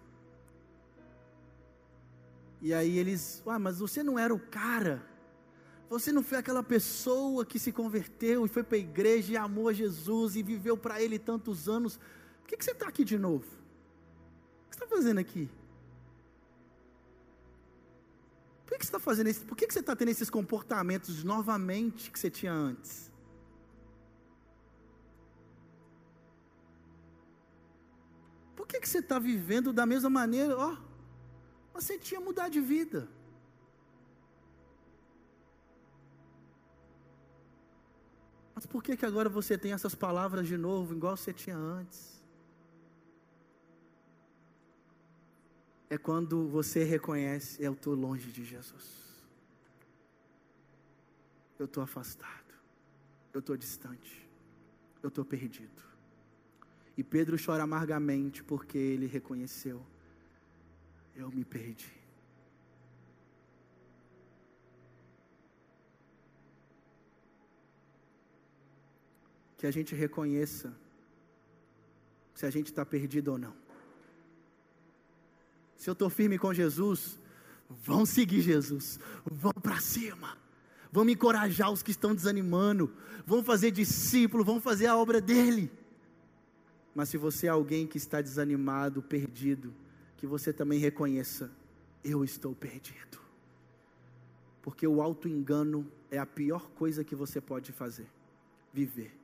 E 2.60 2.72
aí 2.72 2.98
eles, 2.98 3.42
ah, 3.46 3.58
mas 3.58 3.78
você 3.78 4.02
não 4.02 4.18
era 4.18 4.34
o 4.34 4.38
cara 4.40 5.16
você 5.88 6.10
não 6.10 6.22
foi 6.22 6.38
aquela 6.38 6.62
pessoa 6.62 7.46
que 7.46 7.58
se 7.58 7.70
converteu 7.70 8.44
e 8.44 8.48
foi 8.48 8.62
para 8.62 8.76
a 8.76 8.80
igreja 8.80 9.32
e 9.32 9.36
amou 9.36 9.72
Jesus 9.72 10.34
e 10.34 10.42
viveu 10.42 10.76
para 10.76 11.00
Ele 11.00 11.18
tantos 11.18 11.68
anos. 11.68 11.96
Por 12.42 12.48
que, 12.48 12.56
que 12.56 12.64
você 12.64 12.72
está 12.72 12.88
aqui 12.88 13.04
de 13.04 13.16
novo? 13.16 13.44
O 13.44 14.70
que 14.70 14.76
você 14.76 14.84
está 14.84 14.86
fazendo 14.86 15.18
aqui? 15.18 15.48
Por 18.66 18.76
que, 18.76 18.84
você 18.84 18.88
está 18.88 18.98
fazendo 18.98 19.28
isso? 19.28 19.46
Por 19.46 19.56
que, 19.56 19.70
você 19.70 19.78
está 19.78 19.94
tendo 19.94 20.08
esses 20.08 20.28
comportamentos 20.28 21.22
novamente 21.22 22.10
que 22.10 22.18
você 22.18 22.28
tinha 22.28 22.52
antes? 22.52 23.12
Por 28.56 28.66
que, 28.66 28.80
que 28.80 28.88
você 28.88 28.98
está 28.98 29.20
vivendo 29.20 29.72
da 29.72 29.86
mesma 29.86 30.10
maneira? 30.10 30.58
Ó, 30.58 30.72
oh, 30.72 30.76
você 31.80 31.96
tinha 31.96 32.20
mudado 32.20 32.50
de 32.50 32.60
vida. 32.60 33.08
Mas 38.52 38.66
por 38.66 38.82
que, 38.82 38.96
que 38.96 39.06
agora 39.06 39.28
você 39.28 39.56
tem 39.56 39.72
essas 39.72 39.94
palavras 39.94 40.48
de 40.48 40.56
novo, 40.56 40.94
igual 40.94 41.16
você 41.16 41.32
tinha 41.32 41.56
antes? 41.56 42.15
É 45.88 45.96
quando 45.96 46.48
você 46.48 46.84
reconhece: 46.84 47.62
eu 47.62 47.72
estou 47.72 47.94
longe 47.94 48.30
de 48.30 48.44
Jesus. 48.44 49.06
Eu 51.58 51.66
estou 51.66 51.82
afastado. 51.82 52.54
Eu 53.32 53.40
estou 53.40 53.56
distante. 53.56 54.28
Eu 55.02 55.08
estou 55.08 55.24
perdido. 55.24 55.84
E 56.96 57.04
Pedro 57.04 57.36
chora 57.42 57.62
amargamente 57.62 58.42
porque 58.42 58.78
ele 58.78 59.06
reconheceu: 59.06 59.84
eu 61.14 61.30
me 61.30 61.44
perdi. 61.44 62.06
que 69.56 69.66
a 69.66 69.70
gente 69.70 69.94
reconheça 69.94 70.72
se 72.34 72.44
a 72.44 72.50
gente 72.50 72.66
está 72.66 72.84
perdido 72.84 73.32
ou 73.32 73.38
não. 73.38 73.65
Se 75.76 75.88
eu 75.90 75.92
estou 75.92 76.08
firme 76.08 76.38
com 76.38 76.52
Jesus, 76.52 77.18
vão 77.68 78.06
seguir 78.06 78.40
Jesus, 78.40 78.98
vão 79.24 79.52
para 79.52 79.78
cima, 79.80 80.36
vão 80.90 81.08
encorajar 81.08 81.70
os 81.70 81.82
que 81.82 81.90
estão 81.90 82.14
desanimando, 82.14 82.92
vão 83.26 83.42
fazer 83.42 83.70
discípulo, 83.70 84.44
vão 84.44 84.60
fazer 84.60 84.86
a 84.86 84.96
obra 84.96 85.20
dele. 85.20 85.70
Mas 86.94 87.10
se 87.10 87.18
você 87.18 87.46
é 87.46 87.50
alguém 87.50 87.86
que 87.86 87.98
está 87.98 88.20
desanimado, 88.20 89.02
perdido, 89.02 89.74
que 90.16 90.26
você 90.26 90.52
também 90.52 90.78
reconheça: 90.78 91.50
eu 92.02 92.24
estou 92.24 92.54
perdido. 92.54 93.18
Porque 94.62 94.86
o 94.86 95.02
auto-engano 95.02 95.86
é 96.10 96.18
a 96.18 96.26
pior 96.26 96.70
coisa 96.70 97.04
que 97.04 97.14
você 97.14 97.40
pode 97.40 97.70
fazer 97.70 98.08
viver 98.72 99.16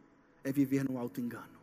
é 0.45 0.53
viver 0.53 0.85
no 0.85 0.99
alto 0.99 1.21
engano. 1.21 1.62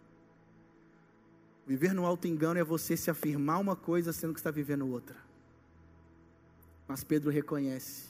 Viver 1.69 1.93
no 1.93 2.03
alto 2.03 2.27
engano 2.27 2.59
é 2.59 2.63
você 2.63 2.97
se 2.97 3.11
afirmar 3.11 3.59
uma 3.59 3.75
coisa 3.75 4.11
sendo 4.11 4.33
que 4.33 4.39
está 4.39 4.49
vivendo 4.49 4.87
outra. 4.87 5.15
Mas 6.87 7.03
Pedro 7.03 7.29
reconhece. 7.29 8.09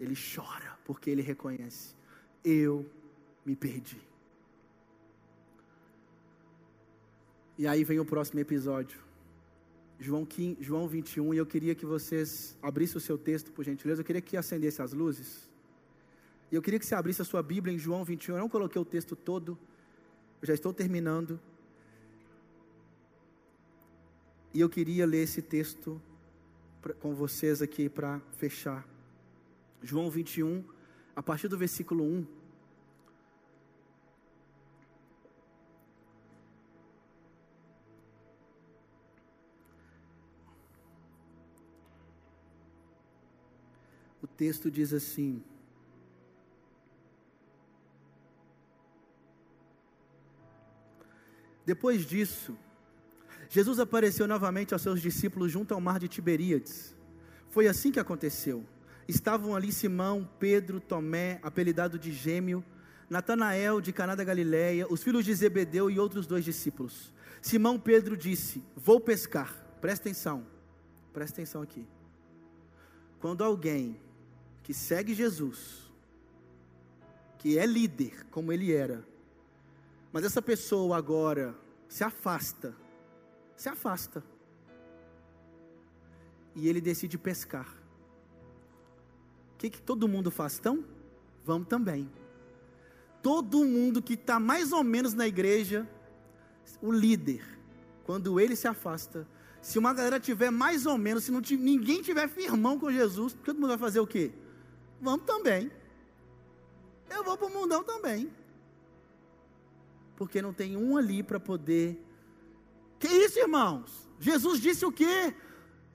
Ele 0.00 0.16
chora 0.16 0.76
porque 0.84 1.08
ele 1.08 1.22
reconhece. 1.22 1.94
Eu 2.44 2.84
me 3.46 3.54
perdi. 3.54 4.00
E 7.56 7.68
aí 7.68 7.84
vem 7.84 8.00
o 8.00 8.04
próximo 8.04 8.40
episódio. 8.40 8.98
João, 10.00 10.26
15, 10.26 10.56
João 10.60 10.88
21, 10.88 11.32
e 11.32 11.36
eu 11.36 11.46
queria 11.46 11.76
que 11.76 11.86
vocês 11.86 12.58
abrissem 12.60 12.96
o 12.96 13.00
seu 13.00 13.16
texto, 13.16 13.52
por 13.52 13.64
gentileza. 13.64 14.00
Eu 14.00 14.04
queria 14.04 14.20
que 14.20 14.36
acendesse 14.36 14.82
as 14.82 14.92
luzes. 14.92 15.48
E 16.50 16.56
eu 16.56 16.60
queria 16.60 16.80
que 16.80 16.86
você 16.86 16.96
abrisse 16.96 17.22
a 17.22 17.24
sua 17.24 17.40
Bíblia 17.40 17.72
em 17.72 17.78
João 17.78 18.04
21. 18.04 18.34
Eu 18.34 18.40
não 18.40 18.48
coloquei 18.48 18.82
o 18.82 18.84
texto 18.84 19.14
todo, 19.14 19.56
eu 20.44 20.48
já 20.48 20.52
estou 20.52 20.74
terminando. 20.74 21.40
E 24.52 24.60
eu 24.60 24.68
queria 24.68 25.06
ler 25.06 25.22
esse 25.22 25.40
texto 25.40 25.98
com 27.00 27.14
vocês 27.14 27.62
aqui 27.62 27.88
para 27.88 28.20
fechar. 28.36 28.86
João 29.82 30.10
21, 30.10 30.62
a 31.16 31.22
partir 31.22 31.48
do 31.48 31.56
versículo 31.56 32.04
1. 32.04 32.26
O 44.22 44.26
texto 44.26 44.70
diz 44.70 44.92
assim: 44.92 45.42
Depois 51.64 52.04
disso, 52.04 52.56
Jesus 53.48 53.78
apareceu 53.78 54.26
novamente 54.26 54.72
aos 54.72 54.82
seus 54.82 55.00
discípulos 55.00 55.50
junto 55.50 55.72
ao 55.72 55.80
mar 55.80 55.98
de 55.98 56.08
Tiberíades. 56.08 56.94
Foi 57.48 57.66
assim 57.68 57.92
que 57.92 58.00
aconteceu. 58.00 58.64
Estavam 59.06 59.54
ali 59.54 59.70
Simão, 59.70 60.28
Pedro, 60.38 60.80
Tomé, 60.80 61.38
apelidado 61.42 61.98
de 61.98 62.12
Gêmeo, 62.12 62.64
Natanael 63.08 63.80
de 63.80 63.92
Caná 63.92 64.14
da 64.14 64.24
Galileia, 64.24 64.86
os 64.90 65.02
filhos 65.02 65.24
de 65.24 65.34
Zebedeu 65.34 65.90
e 65.90 65.98
outros 65.98 66.26
dois 66.26 66.44
discípulos. 66.44 67.12
Simão 67.40 67.78
Pedro 67.78 68.16
disse: 68.16 68.62
Vou 68.74 68.98
pescar. 68.98 69.54
Presta 69.80 70.08
atenção. 70.08 70.46
Presta 71.12 71.36
atenção 71.36 71.62
aqui. 71.62 71.86
Quando 73.20 73.44
alguém 73.44 74.00
que 74.62 74.74
segue 74.74 75.14
Jesus, 75.14 75.90
que 77.38 77.58
é 77.58 77.66
líder, 77.66 78.26
como 78.30 78.52
ele 78.52 78.72
era, 78.72 79.06
mas 80.14 80.24
essa 80.24 80.40
pessoa 80.40 80.96
agora 80.96 81.56
se 81.88 82.04
afasta, 82.04 82.72
se 83.56 83.68
afasta, 83.68 84.22
e 86.54 86.68
ele 86.68 86.80
decide 86.80 87.18
pescar. 87.18 87.66
O 89.54 89.56
que, 89.58 89.68
que 89.68 89.82
todo 89.82 90.06
mundo 90.06 90.30
faz? 90.30 90.56
Então, 90.56 90.84
vamos 91.44 91.66
também. 91.66 92.08
Todo 93.24 93.64
mundo 93.64 94.00
que 94.00 94.14
está 94.14 94.38
mais 94.38 94.70
ou 94.70 94.84
menos 94.84 95.14
na 95.14 95.26
igreja, 95.26 95.84
o 96.80 96.92
líder, 96.92 97.44
quando 98.04 98.38
ele 98.38 98.54
se 98.54 98.68
afasta, 98.68 99.26
se 99.60 99.80
uma 99.80 99.92
galera 99.92 100.20
tiver 100.20 100.52
mais 100.52 100.86
ou 100.86 100.96
menos, 100.96 101.24
se 101.24 101.32
não 101.32 101.40
ninguém 101.40 102.02
tiver 102.02 102.28
firmão 102.28 102.78
com 102.78 102.92
Jesus, 102.92 103.32
todo 103.44 103.56
mundo 103.56 103.70
vai 103.70 103.78
fazer 103.78 103.98
o 103.98 104.06
quê? 104.06 104.30
Vamos 105.00 105.26
também. 105.26 105.72
Eu 107.10 107.24
vou 107.24 107.36
para 107.36 107.48
o 107.48 107.50
mundão 107.50 107.82
também. 107.82 108.30
Porque 110.16 110.40
não 110.40 110.52
tem 110.52 110.76
um 110.76 110.96
ali 110.96 111.22
para 111.22 111.40
poder. 111.40 112.00
Que 112.98 113.08
isso, 113.08 113.38
irmãos? 113.38 114.08
Jesus 114.18 114.60
disse 114.60 114.84
o 114.84 114.92
quê? 114.92 115.34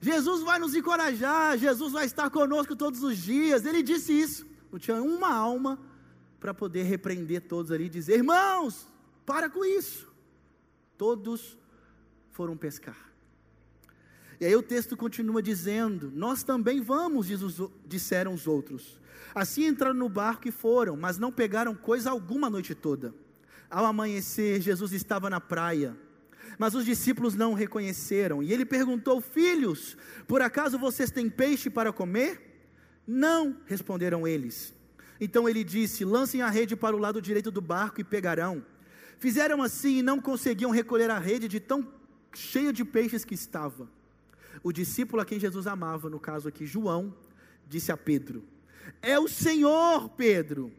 Jesus 0.00 0.42
vai 0.42 0.58
nos 0.58 0.74
encorajar, 0.74 1.58
Jesus 1.58 1.92
vai 1.92 2.06
estar 2.06 2.30
conosco 2.30 2.74
todos 2.74 3.02
os 3.02 3.18
dias. 3.18 3.64
Ele 3.64 3.82
disse 3.82 4.12
isso. 4.12 4.46
Não 4.70 4.78
tinha 4.78 5.02
uma 5.02 5.32
alma 5.32 5.78
para 6.38 6.54
poder 6.54 6.84
repreender 6.84 7.42
todos 7.42 7.70
ali 7.70 7.84
e 7.84 7.90
dizer: 7.90 8.14
irmãos, 8.14 8.88
para 9.26 9.50
com 9.50 9.64
isso. 9.64 10.08
Todos 10.96 11.58
foram 12.30 12.56
pescar. 12.56 13.10
E 14.40 14.46
aí 14.46 14.56
o 14.56 14.62
texto 14.62 14.96
continua 14.96 15.42
dizendo: 15.42 16.10
Nós 16.14 16.42
também 16.42 16.80
vamos, 16.80 17.28
disseram 17.84 18.32
os 18.32 18.46
outros. 18.46 18.98
Assim 19.34 19.66
entraram 19.66 19.94
no 19.94 20.08
barco 20.08 20.48
e 20.48 20.50
foram, 20.50 20.96
mas 20.96 21.18
não 21.18 21.30
pegaram 21.30 21.74
coisa 21.74 22.10
alguma 22.10 22.46
a 22.46 22.50
noite 22.50 22.74
toda. 22.74 23.14
Ao 23.70 23.84
amanhecer, 23.84 24.60
Jesus 24.60 24.92
estava 24.92 25.30
na 25.30 25.40
praia 25.40 25.96
mas 26.60 26.74
os 26.74 26.84
discípulos 26.84 27.34
não 27.34 27.52
o 27.52 27.54
reconheceram. 27.54 28.42
E 28.42 28.52
ele 28.52 28.66
perguntou: 28.66 29.18
Filhos, 29.18 29.96
por 30.26 30.42
acaso 30.42 30.78
vocês 30.78 31.10
têm 31.10 31.30
peixe 31.30 31.70
para 31.70 31.90
comer? 31.90 32.68
Não, 33.06 33.56
responderam 33.64 34.28
eles. 34.28 34.74
Então 35.18 35.48
ele 35.48 35.64
disse: 35.64 36.04
Lancem 36.04 36.42
a 36.42 36.50
rede 36.50 36.76
para 36.76 36.94
o 36.94 36.98
lado 36.98 37.22
direito 37.22 37.50
do 37.50 37.62
barco 37.62 38.02
e 38.02 38.04
pegarão. 38.04 38.62
Fizeram 39.18 39.62
assim 39.62 40.00
e 40.00 40.02
não 40.02 40.20
conseguiam 40.20 40.70
recolher 40.70 41.10
a 41.10 41.18
rede 41.18 41.48
de 41.48 41.58
tão 41.60 41.88
cheia 42.34 42.74
de 42.74 42.84
peixes 42.84 43.24
que 43.24 43.34
estava. 43.34 43.88
O 44.62 44.70
discípulo 44.70 45.22
a 45.22 45.24
quem 45.24 45.40
Jesus 45.40 45.66
amava, 45.66 46.10
no 46.10 46.20
caso 46.20 46.46
aqui 46.46 46.66
João, 46.66 47.14
disse 47.66 47.90
a 47.90 47.96
Pedro: 47.96 48.44
É 49.00 49.18
o 49.18 49.28
Senhor, 49.28 50.10
Pedro. 50.10 50.70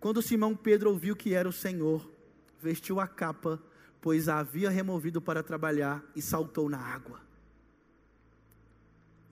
Quando 0.00 0.22
Simão 0.22 0.56
Pedro 0.56 0.88
ouviu 0.88 1.14
que 1.14 1.34
era 1.34 1.46
o 1.46 1.52
Senhor, 1.52 2.15
vestiu 2.60 3.00
a 3.00 3.06
capa 3.06 3.60
pois 4.06 4.28
a 4.28 4.38
havia 4.38 4.70
removido 4.70 5.20
para 5.20 5.42
trabalhar 5.42 6.00
e 6.14 6.22
saltou 6.22 6.68
na 6.68 6.78
água. 6.78 7.20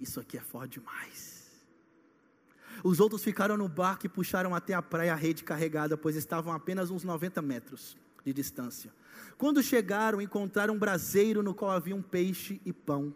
Isso 0.01 0.19
aqui 0.19 0.37
é 0.37 0.41
forte 0.41 0.81
demais. 0.81 1.49
Os 2.83 2.99
outros 2.99 3.23
ficaram 3.23 3.57
no 3.57 3.69
barco 3.69 4.07
e 4.07 4.09
puxaram 4.09 4.53
até 4.53 4.75
a 4.75 4.83
praia 4.83 5.13
a 5.13 5.17
rede 5.17 5.45
carregada, 5.45 5.97
pois 5.97 6.17
estavam 6.17 6.53
a 6.53 6.57
apenas 6.57 6.91
uns 6.91 7.05
90 7.05 7.41
metros 7.41 7.97
de 8.25 8.33
distância. 8.33 8.93
Quando 9.39 9.63
chegaram, 9.63 10.21
encontraram 10.21 10.75
um 10.75 10.79
braseiro 10.79 11.41
no 11.41 11.55
qual 11.55 11.71
havia 11.71 11.95
um 11.95 12.03
peixe 12.03 12.61
e 12.65 12.73
pão. 12.73 13.15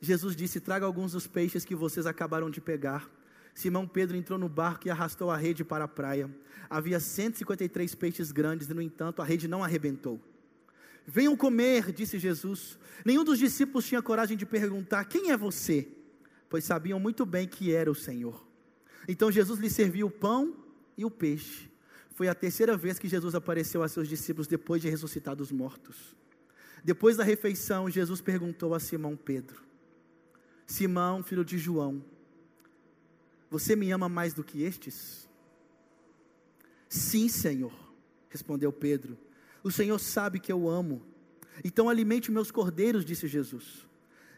Jesus 0.00 0.36
disse: 0.36 0.60
Traga 0.60 0.86
alguns 0.86 1.10
dos 1.10 1.26
peixes 1.26 1.64
que 1.64 1.74
vocês 1.74 2.06
acabaram 2.06 2.48
de 2.48 2.60
pegar. 2.60 3.10
Simão 3.56 3.88
Pedro 3.88 4.18
entrou 4.18 4.38
no 4.38 4.50
barco 4.50 4.86
e 4.86 4.90
arrastou 4.90 5.30
a 5.30 5.36
rede 5.36 5.64
para 5.64 5.84
a 5.84 5.88
praia. 5.88 6.30
Havia 6.68 7.00
153 7.00 7.94
peixes 7.94 8.30
grandes, 8.30 8.68
e 8.68 8.74
no 8.74 8.82
entanto 8.82 9.22
a 9.22 9.24
rede 9.24 9.48
não 9.48 9.64
arrebentou. 9.64 10.20
Venham 11.06 11.34
comer, 11.34 11.90
disse 11.90 12.18
Jesus. 12.18 12.78
Nenhum 13.02 13.24
dos 13.24 13.38
discípulos 13.38 13.86
tinha 13.86 14.02
coragem 14.02 14.36
de 14.36 14.44
perguntar: 14.44 15.06
Quem 15.06 15.30
é 15.30 15.36
você? 15.38 15.88
Pois 16.50 16.64
sabiam 16.64 17.00
muito 17.00 17.24
bem 17.24 17.48
que 17.48 17.72
era 17.72 17.90
o 17.90 17.94
Senhor. 17.94 18.46
Então 19.08 19.32
Jesus 19.32 19.58
lhe 19.58 19.70
serviu 19.70 20.08
o 20.08 20.10
pão 20.10 20.54
e 20.94 21.06
o 21.06 21.10
peixe. 21.10 21.70
Foi 22.10 22.28
a 22.28 22.34
terceira 22.34 22.76
vez 22.76 22.98
que 22.98 23.08
Jesus 23.08 23.34
apareceu 23.34 23.82
a 23.82 23.88
seus 23.88 24.06
discípulos 24.06 24.46
depois 24.46 24.82
de 24.82 24.90
ressuscitar 24.90 25.34
dos 25.34 25.50
mortos. 25.50 26.14
Depois 26.84 27.16
da 27.16 27.24
refeição, 27.24 27.88
Jesus 27.88 28.20
perguntou 28.20 28.74
a 28.74 28.80
Simão 28.80 29.16
Pedro: 29.16 29.62
Simão, 30.66 31.22
filho 31.22 31.44
de 31.44 31.56
João, 31.56 32.04
você 33.50 33.76
me 33.76 33.90
ama 33.90 34.08
mais 34.08 34.34
do 34.34 34.42
que 34.42 34.62
estes? 34.62 35.28
Sim, 36.88 37.28
Senhor, 37.28 37.72
respondeu 38.28 38.72
Pedro. 38.72 39.16
O 39.62 39.70
Senhor 39.70 39.98
sabe 39.98 40.38
que 40.38 40.52
eu 40.52 40.68
amo. 40.68 41.02
Então 41.64 41.88
alimente 41.88 42.30
meus 42.30 42.50
cordeiros, 42.50 43.04
disse 43.04 43.26
Jesus. 43.26 43.86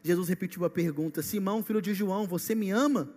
Jesus 0.02 0.28
repetiu 0.28 0.64
a 0.64 0.70
pergunta: 0.70 1.22
Simão, 1.22 1.62
filho 1.62 1.82
de 1.82 1.94
João, 1.94 2.26
você 2.26 2.54
me 2.54 2.70
ama? 2.70 3.12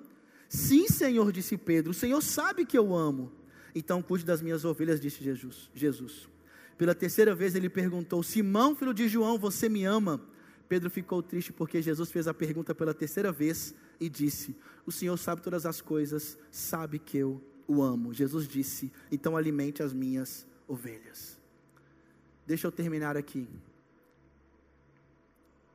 Sim, 0.49 0.87
Senhor, 0.87 1.31
disse 1.31 1.57
Pedro. 1.57 1.91
O 1.91 1.93
Senhor 1.93 2.21
sabe 2.21 2.65
que 2.65 2.77
eu 2.77 2.95
amo. 2.95 3.31
Então 3.73 4.01
cuide 4.01 4.25
das 4.25 4.41
minhas 4.41 4.65
ovelhas, 4.65 4.99
disse 4.99 5.23
Jesus. 5.23 5.69
Jesus. 5.73 6.27
Pela 6.77 6.95
terceira 6.95 7.33
vez 7.33 7.55
ele 7.55 7.69
perguntou: 7.69 8.21
Simão, 8.23 8.75
filho 8.75 8.93
de 8.93 9.07
João, 9.07 9.37
você 9.37 9.69
me 9.69 9.85
ama? 9.85 10.21
Pedro 10.67 10.89
ficou 10.89 11.21
triste 11.21 11.53
porque 11.53 11.81
Jesus 11.81 12.11
fez 12.11 12.27
a 12.27 12.33
pergunta 12.33 12.73
pela 12.73 12.93
terceira 12.93 13.31
vez 13.31 13.73
e 14.01 14.09
disse: 14.09 14.55
O 14.85 14.91
Senhor 14.91 15.15
sabe 15.15 15.43
todas 15.43 15.65
as 15.65 15.79
coisas, 15.79 16.37
sabe 16.49 16.97
que 16.97 17.19
eu 17.19 17.39
o 17.67 17.83
amo. 17.83 18.13
Jesus 18.13 18.47
disse: 18.47 18.91
Então 19.11 19.37
alimente 19.37 19.83
as 19.83 19.93
minhas 19.93 20.45
ovelhas. 20.67 21.39
Deixa 22.45 22.65
eu 22.65 22.71
terminar 22.71 23.15
aqui. 23.15 23.47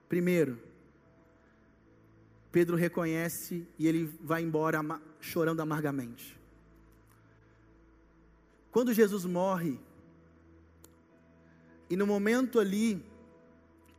Primeiro, 0.08 0.58
Pedro 2.50 2.76
reconhece 2.76 3.66
e 3.78 3.86
ele 3.86 4.12
vai 4.20 4.42
embora 4.42 4.80
chorando 5.20 5.60
amargamente. 5.60 6.36
Quando 8.72 8.92
Jesus 8.92 9.24
morre, 9.24 9.78
e 11.88 11.96
no 11.96 12.06
momento 12.06 12.58
ali 12.58 13.02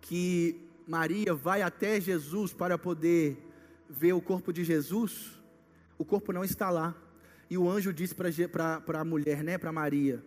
que 0.01 0.59
Maria 0.85 1.33
vai 1.33 1.61
até 1.61 1.99
Jesus 1.99 2.53
para 2.53 2.77
poder 2.77 3.46
ver 3.89 4.13
o 4.13 4.21
corpo 4.21 4.51
de 4.51 4.63
Jesus, 4.63 5.39
o 5.97 6.05
corpo 6.05 6.31
não 6.31 6.43
está 6.43 6.69
lá. 6.69 6.95
E 7.49 7.57
o 7.57 7.69
anjo 7.69 7.93
disse 7.93 8.13
para 8.13 8.83
a 8.99 9.05
mulher, 9.05 9.43
né, 9.43 9.57
para 9.57 9.71
Maria: 9.71 10.23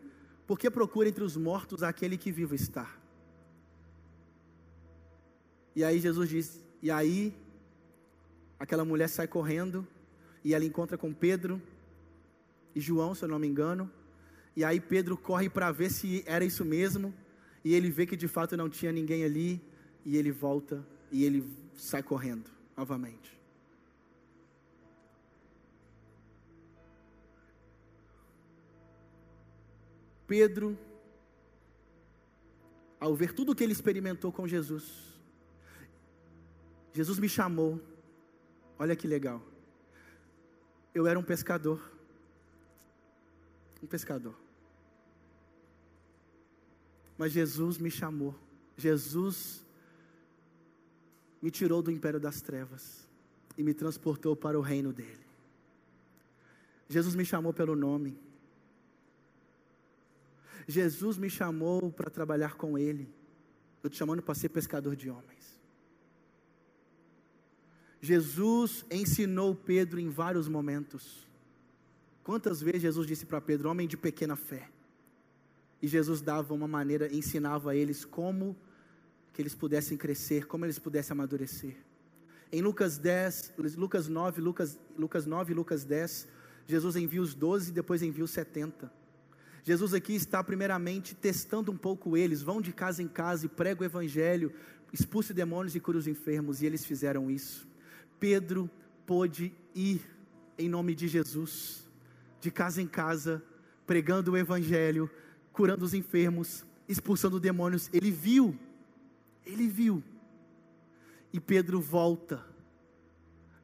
porque 0.46 0.70
procura 0.70 1.08
entre 1.08 1.22
os 1.22 1.36
mortos 1.36 1.82
aquele 1.82 2.16
que 2.16 2.32
vivo 2.32 2.54
está. 2.54 2.90
E 5.76 5.84
aí 5.84 6.00
Jesus 6.00 6.28
diz, 6.28 6.60
e 6.82 6.90
aí 6.90 7.34
aquela 8.58 8.84
mulher 8.84 9.08
sai 9.08 9.28
correndo 9.28 9.86
e 10.44 10.54
ela 10.54 10.64
encontra 10.64 10.98
com 10.98 11.12
Pedro 11.12 11.62
e 12.74 12.80
João, 12.80 13.14
se 13.14 13.24
eu 13.24 13.28
não 13.28 13.38
me 13.38 13.46
engano. 13.46 13.90
E 14.56 14.64
aí 14.64 14.80
Pedro 14.80 15.16
corre 15.16 15.48
para 15.48 15.70
ver 15.70 15.90
se 15.90 16.24
era 16.26 16.44
isso 16.44 16.64
mesmo, 16.64 17.14
e 17.64 17.72
ele 17.74 17.90
vê 17.90 18.04
que 18.04 18.16
de 18.16 18.26
fato 18.26 18.56
não 18.56 18.68
tinha 18.68 18.90
ninguém 18.90 19.24
ali, 19.24 19.62
e 20.04 20.16
ele 20.16 20.32
volta 20.32 20.84
e 21.12 21.24
ele 21.24 21.44
sai 21.74 22.02
correndo 22.02 22.50
novamente. 22.76 23.39
Pedro, 30.30 30.78
ao 33.00 33.16
ver 33.16 33.32
tudo 33.32 33.50
o 33.50 33.54
que 33.54 33.64
ele 33.64 33.72
experimentou 33.72 34.30
com 34.30 34.46
Jesus, 34.46 35.18
Jesus 36.92 37.18
me 37.18 37.28
chamou, 37.28 37.80
olha 38.78 38.94
que 38.94 39.08
legal. 39.08 39.42
Eu 40.94 41.08
era 41.08 41.18
um 41.18 41.22
pescador, 41.24 41.82
um 43.82 43.88
pescador. 43.88 44.36
Mas 47.18 47.32
Jesus 47.32 47.76
me 47.76 47.90
chamou, 47.90 48.32
Jesus 48.76 49.66
me 51.42 51.50
tirou 51.50 51.82
do 51.82 51.90
império 51.90 52.20
das 52.20 52.40
trevas 52.40 53.04
e 53.58 53.64
me 53.64 53.74
transportou 53.74 54.36
para 54.36 54.56
o 54.56 54.62
reino 54.62 54.92
dele. 54.92 55.26
Jesus 56.88 57.16
me 57.16 57.24
chamou 57.24 57.52
pelo 57.52 57.74
nome. 57.74 58.29
Jesus 60.66 61.16
me 61.16 61.30
chamou 61.30 61.90
para 61.90 62.10
trabalhar 62.10 62.54
com 62.54 62.78
Ele. 62.78 63.08
Eu 63.82 63.90
te 63.90 63.96
chamando 63.96 64.22
para 64.22 64.34
ser 64.34 64.50
pescador 64.50 64.94
de 64.94 65.10
homens. 65.10 65.58
Jesus 68.00 68.84
ensinou 68.90 69.54
Pedro 69.54 70.00
em 70.00 70.08
vários 70.08 70.48
momentos. 70.48 71.28
Quantas 72.22 72.60
vezes 72.60 72.82
Jesus 72.82 73.06
disse 73.06 73.26
para 73.26 73.40
Pedro, 73.40 73.68
homem 73.68 73.86
de 73.86 73.96
pequena 73.96 74.36
fé? 74.36 74.68
E 75.82 75.88
Jesus 75.88 76.20
dava 76.20 76.54
uma 76.54 76.68
maneira, 76.68 77.12
ensinava 77.12 77.70
a 77.70 77.76
eles 77.76 78.04
como 78.04 78.56
que 79.32 79.40
eles 79.40 79.54
pudessem 79.54 79.96
crescer, 79.96 80.46
como 80.46 80.64
eles 80.64 80.78
pudessem 80.78 81.12
amadurecer. 81.12 81.76
Em 82.52 82.60
Lucas 82.60 82.98
10, 82.98 83.54
Lucas 83.76 84.08
9, 84.08 84.40
Lucas, 84.40 84.78
Lucas 84.98 85.24
9 85.24 85.52
e 85.52 85.54
Lucas 85.54 85.84
10, 85.84 86.28
Jesus 86.66 86.96
envia 86.96 87.22
os 87.22 87.34
12 87.34 87.70
e 87.70 87.74
depois 87.74 88.02
envia 88.02 88.24
os 88.24 88.30
70. 88.30 88.99
Jesus 89.62 89.94
aqui 89.94 90.14
está 90.14 90.42
primeiramente 90.42 91.14
testando 91.14 91.70
um 91.70 91.76
pouco 91.76 92.16
eles, 92.16 92.42
vão 92.42 92.60
de 92.60 92.72
casa 92.72 93.02
em 93.02 93.08
casa 93.08 93.46
e 93.46 93.48
pregam 93.48 93.82
o 93.82 93.84
evangelho, 93.84 94.52
expulse 94.92 95.34
demônios 95.34 95.74
e 95.74 95.80
cura 95.80 95.98
os 95.98 96.06
enfermos, 96.06 96.62
e 96.62 96.66
eles 96.66 96.84
fizeram 96.84 97.30
isso. 97.30 97.68
Pedro 98.18 98.70
pôde 99.06 99.52
ir 99.74 100.00
em 100.58 100.68
nome 100.68 100.94
de 100.94 101.08
Jesus, 101.08 101.88
de 102.40 102.50
casa 102.50 102.80
em 102.80 102.86
casa, 102.86 103.42
pregando 103.86 104.32
o 104.32 104.36
evangelho, 104.36 105.10
curando 105.52 105.84
os 105.84 105.94
enfermos, 105.94 106.64
expulsando 106.88 107.40
demônios. 107.40 107.88
Ele 107.92 108.10
viu, 108.10 108.58
ele 109.44 109.68
viu. 109.68 110.02
E 111.32 111.40
Pedro 111.40 111.80
volta, 111.80 112.44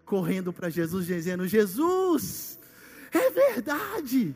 correndo 0.04 0.52
para 0.52 0.70
Jesus, 0.70 1.06
dizendo: 1.06 1.46
Jesus, 1.46 2.58
é 3.12 3.30
verdade, 3.30 4.34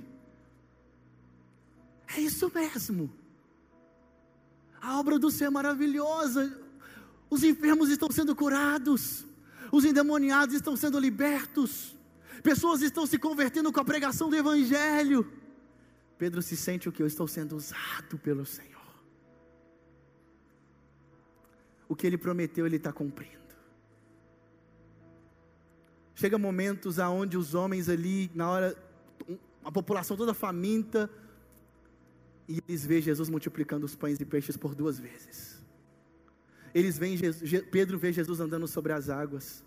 é 2.17 2.21
isso 2.21 2.51
mesmo. 2.55 3.11
A 4.81 4.99
obra 4.99 5.19
do 5.19 5.31
Senhor 5.31 5.51
é 5.51 5.53
maravilhosa. 5.53 6.59
Os 7.29 7.45
enfermos 7.45 7.91
estão 7.91 8.11
sendo 8.11 8.35
curados, 8.35 9.25
os 9.71 9.85
endemoniados 9.85 10.55
estão 10.55 10.77
sendo 10.77 10.99
libertos, 10.99 11.97
pessoas 12.43 12.83
estão 12.83 13.07
se 13.07 13.19
convertendo 13.19 13.73
com 13.73 13.79
a 13.79 13.85
pregação 13.85 14.29
do 14.29 14.35
Evangelho. 14.35 15.31
Pedro 16.19 16.43
se 16.43 16.57
sente 16.57 16.89
o 16.89 16.93
que? 16.93 17.03
Eu 17.03 17.07
estou 17.07 17.29
sendo 17.29 17.57
usado 17.57 18.19
pelo 18.19 18.45
Senhor. 18.45 18.81
O 21.89 21.95
que 21.95 22.07
ele 22.07 22.19
prometeu, 22.19 22.67
ele 22.67 22.77
está 22.77 22.93
cumprindo. 22.93 23.39
Chega 26.15 26.37
momentos 26.37 26.99
aonde 26.99 27.37
os 27.39 27.55
homens 27.55 27.89
ali, 27.89 28.31
na 28.35 28.51
hora, 28.51 28.77
a 29.65 29.73
população 29.73 30.17
toda 30.17 30.35
faminta, 30.35 31.09
e 32.51 32.61
eles 32.67 32.85
veem 32.85 33.01
Jesus 33.01 33.29
multiplicando 33.29 33.87
os 33.87 33.95
pães 33.95 34.19
e 34.19 34.25
peixes 34.25 34.57
por 34.57 34.75
duas 34.75 34.99
vezes. 34.99 35.63
Eles 36.75 36.99
veem 36.99 37.17
Jesus, 37.17 37.65
Pedro 37.71 37.97
vê 37.97 38.13
Jesus 38.13 38.41
andando 38.41 38.67
sobre 38.67 38.93
as 38.93 39.09
águas, 39.09 39.65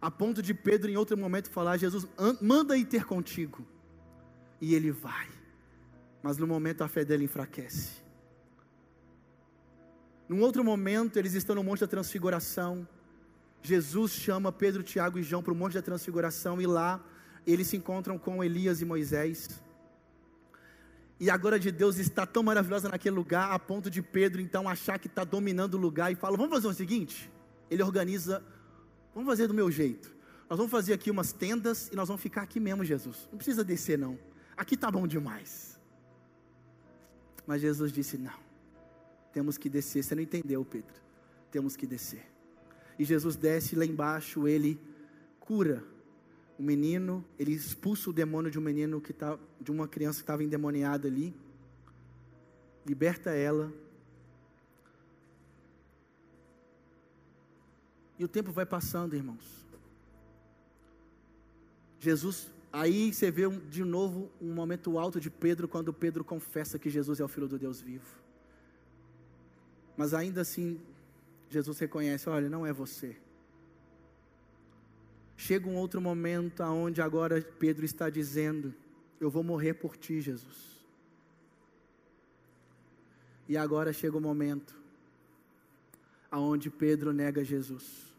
a 0.00 0.10
ponto 0.10 0.40
de 0.40 0.54
Pedro 0.54 0.90
em 0.90 0.96
outro 0.96 1.14
momento 1.14 1.50
falar: 1.50 1.76
Jesus, 1.76 2.08
manda 2.40 2.74
ir 2.74 2.86
ter 2.86 3.04
contigo. 3.04 3.66
E 4.58 4.74
ele 4.74 4.90
vai, 4.90 5.28
mas 6.22 6.38
no 6.38 6.46
momento 6.46 6.80
a 6.80 6.88
fé 6.88 7.04
dele 7.04 7.24
enfraquece. 7.24 8.02
Num 10.26 10.40
outro 10.40 10.64
momento, 10.64 11.18
eles 11.18 11.34
estão 11.34 11.54
no 11.54 11.62
Monte 11.62 11.80
da 11.80 11.86
Transfiguração. 11.86 12.88
Jesus 13.62 14.12
chama 14.12 14.50
Pedro, 14.50 14.82
Tiago 14.82 15.18
e 15.18 15.22
João 15.22 15.42
para 15.42 15.52
o 15.52 15.56
Monte 15.56 15.74
da 15.74 15.82
Transfiguração 15.82 16.62
e 16.62 16.66
lá 16.66 17.04
eles 17.46 17.66
se 17.66 17.76
encontram 17.76 18.18
com 18.18 18.42
Elias 18.42 18.80
e 18.80 18.86
Moisés. 18.86 19.65
E 21.18 21.30
a 21.30 21.36
glória 21.36 21.58
de 21.58 21.72
Deus 21.72 21.96
está 21.96 22.26
tão 22.26 22.42
maravilhosa 22.42 22.88
naquele 22.88 23.16
lugar, 23.16 23.50
a 23.50 23.58
ponto 23.58 23.90
de 23.90 24.02
Pedro 24.02 24.40
então 24.40 24.68
achar 24.68 24.98
que 24.98 25.06
está 25.06 25.24
dominando 25.24 25.74
o 25.74 25.78
lugar 25.78 26.12
e 26.12 26.14
fala: 26.14 26.36
Vamos 26.36 26.52
fazer 26.52 26.68
o 26.68 26.74
seguinte? 26.74 27.30
Ele 27.70 27.82
organiza, 27.82 28.44
vamos 29.14 29.28
fazer 29.28 29.46
do 29.46 29.54
meu 29.54 29.70
jeito. 29.70 30.14
Nós 30.48 30.58
vamos 30.58 30.70
fazer 30.70 30.92
aqui 30.92 31.10
umas 31.10 31.32
tendas 31.32 31.88
e 31.90 31.96
nós 31.96 32.06
vamos 32.06 32.22
ficar 32.22 32.42
aqui 32.42 32.60
mesmo, 32.60 32.84
Jesus. 32.84 33.28
Não 33.30 33.38
precisa 33.38 33.64
descer, 33.64 33.98
não. 33.98 34.18
Aqui 34.56 34.74
está 34.74 34.90
bom 34.90 35.06
demais. 35.06 35.80
Mas 37.46 37.62
Jesus 37.62 37.90
disse: 37.90 38.18
Não, 38.18 38.38
temos 39.32 39.56
que 39.56 39.70
descer. 39.70 40.02
Você 40.02 40.14
não 40.14 40.22
entendeu, 40.22 40.64
Pedro? 40.64 40.94
Temos 41.50 41.76
que 41.76 41.86
descer. 41.86 42.30
E 42.98 43.04
Jesus 43.04 43.36
desce 43.36 43.74
lá 43.74 43.84
embaixo, 43.84 44.46
ele 44.46 44.80
cura 45.40 45.82
o 46.58 46.62
menino, 46.62 47.24
ele 47.38 47.52
expulsa 47.52 48.08
o 48.08 48.12
demônio 48.12 48.50
de 48.50 48.58
um 48.58 48.62
menino 48.62 49.00
que 49.00 49.12
tá, 49.12 49.38
de 49.60 49.70
uma 49.70 49.86
criança 49.86 50.18
que 50.18 50.22
estava 50.22 50.42
endemoniada 50.42 51.06
ali, 51.06 51.34
liberta 52.84 53.30
ela. 53.30 53.72
E 58.18 58.24
o 58.24 58.28
tempo 58.28 58.52
vai 58.52 58.64
passando, 58.64 59.14
irmãos. 59.14 59.66
Jesus, 62.00 62.50
aí 62.72 63.12
você 63.12 63.30
vê 63.30 63.46
um, 63.46 63.58
de 63.58 63.84
novo 63.84 64.30
um 64.40 64.54
momento 64.54 64.98
alto 64.98 65.20
de 65.20 65.28
Pedro, 65.28 65.68
quando 65.68 65.92
Pedro 65.92 66.24
confessa 66.24 66.78
que 66.78 66.88
Jesus 66.88 67.20
é 67.20 67.24
o 67.24 67.28
Filho 67.28 67.48
do 67.48 67.58
Deus 67.58 67.80
vivo. 67.80 68.06
Mas 69.96 70.14
ainda 70.14 70.40
assim, 70.40 70.80
Jesus 71.50 71.78
reconhece: 71.78 72.28
olha, 72.28 72.48
não 72.48 72.66
é 72.66 72.72
você. 72.72 73.16
Chega 75.36 75.68
um 75.68 75.76
outro 75.76 76.00
momento 76.00 76.62
aonde 76.62 77.02
agora 77.02 77.42
Pedro 77.42 77.84
está 77.84 78.08
dizendo: 78.08 78.74
Eu 79.20 79.30
vou 79.30 79.42
morrer 79.42 79.74
por 79.74 79.96
ti, 79.96 80.20
Jesus. 80.20 80.76
E 83.48 83.56
agora 83.56 83.92
chega 83.92 84.16
o 84.16 84.20
momento 84.20 84.74
aonde 86.30 86.70
Pedro 86.70 87.12
nega 87.12 87.44
Jesus. 87.44 88.12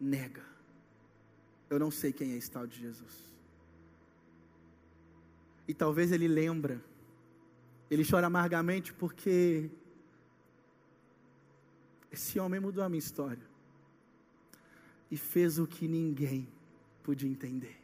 Nega. 0.00 0.42
Eu 1.70 1.78
não 1.78 1.90
sei 1.90 2.12
quem 2.12 2.32
é 2.32 2.36
esse 2.36 2.50
tal 2.50 2.66
de 2.66 2.78
Jesus. 2.78 3.32
E 5.66 5.72
talvez 5.72 6.10
ele 6.12 6.26
lembra. 6.26 6.82
Ele 7.90 8.04
chora 8.04 8.26
amargamente 8.26 8.92
porque 8.92 9.70
esse 12.12 12.38
homem 12.38 12.60
mudou 12.60 12.84
a 12.84 12.88
minha 12.88 12.98
história 12.98 13.47
e 15.10 15.16
fez 15.16 15.58
o 15.58 15.66
que 15.66 15.88
ninguém 15.88 16.48
podia 17.02 17.28
entender. 17.28 17.76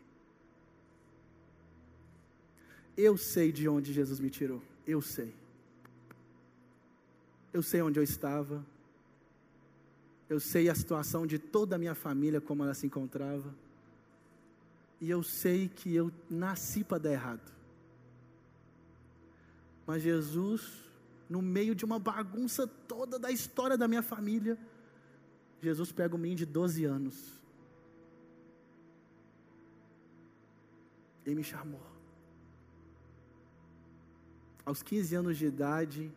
Eu 2.96 3.16
sei 3.16 3.50
de 3.50 3.68
onde 3.68 3.92
Jesus 3.92 4.20
me 4.20 4.30
tirou, 4.30 4.62
eu 4.86 5.00
sei. 5.00 5.34
Eu 7.52 7.62
sei 7.62 7.82
onde 7.82 7.98
eu 7.98 8.02
estava, 8.02 8.64
eu 10.28 10.40
sei 10.40 10.68
a 10.68 10.74
situação 10.74 11.26
de 11.26 11.38
toda 11.38 11.76
a 11.76 11.78
minha 11.78 11.94
família, 11.94 12.40
como 12.40 12.62
ela 12.62 12.74
se 12.74 12.86
encontrava, 12.86 13.54
e 15.00 15.10
eu 15.10 15.22
sei 15.22 15.68
que 15.68 15.94
eu 15.94 16.10
nasci 16.30 16.82
para 16.82 16.98
dar 16.98 17.12
errado. 17.12 17.52
Mas 19.86 20.02
Jesus, 20.02 20.82
no 21.28 21.42
meio 21.42 21.74
de 21.74 21.84
uma 21.84 21.98
bagunça 21.98 22.66
toda 22.66 23.18
da 23.18 23.30
história 23.30 23.76
da 23.76 23.86
minha 23.86 24.02
família, 24.02 24.58
Jesus 25.64 25.90
pega 25.90 26.14
um 26.14 26.18
menino 26.18 26.38
de 26.38 26.46
12 26.46 26.84
anos. 26.84 27.16
Ele 31.24 31.36
me 31.36 31.44
chamou. 31.44 31.80
Aos 34.64 34.82
15 34.82 35.14
anos 35.14 35.38
de 35.38 35.46
idade, 35.46 36.12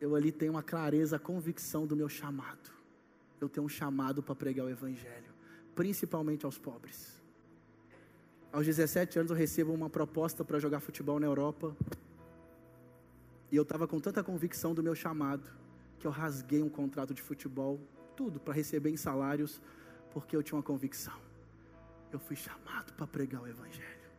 eu 0.00 0.16
ali 0.16 0.32
tenho 0.32 0.52
uma 0.52 0.62
clareza, 0.62 1.16
a 1.16 1.18
convicção 1.18 1.86
do 1.86 1.94
meu 1.94 2.08
chamado. 2.08 2.72
Eu 3.40 3.48
tenho 3.48 3.66
um 3.66 3.68
chamado 3.68 4.20
para 4.20 4.34
pregar 4.34 4.66
o 4.66 4.70
Evangelho, 4.70 5.32
principalmente 5.76 6.44
aos 6.44 6.58
pobres. 6.58 7.22
Aos 8.52 8.66
17 8.66 9.20
anos 9.20 9.30
eu 9.30 9.36
recebo 9.36 9.72
uma 9.72 9.90
proposta 9.90 10.44
para 10.44 10.58
jogar 10.58 10.80
futebol 10.80 11.20
na 11.20 11.26
Europa. 11.26 11.76
E 13.50 13.56
eu 13.56 13.62
estava 13.62 13.86
com 13.86 14.00
tanta 14.00 14.24
convicção 14.24 14.74
do 14.74 14.82
meu 14.82 14.94
chamado 14.94 15.63
que 16.04 16.06
eu 16.06 16.10
rasguei 16.10 16.62
um 16.62 16.68
contrato 16.68 17.14
de 17.14 17.22
futebol, 17.22 17.80
tudo 18.14 18.38
para 18.38 18.52
receber 18.52 18.90
em 18.90 18.96
salários, 18.96 19.58
porque 20.12 20.36
eu 20.36 20.42
tinha 20.42 20.58
uma 20.58 20.62
convicção. 20.62 21.18
Eu 22.12 22.18
fui 22.18 22.36
chamado 22.36 22.92
para 22.92 23.06
pregar 23.06 23.40
o 23.40 23.48
Evangelho. 23.48 24.10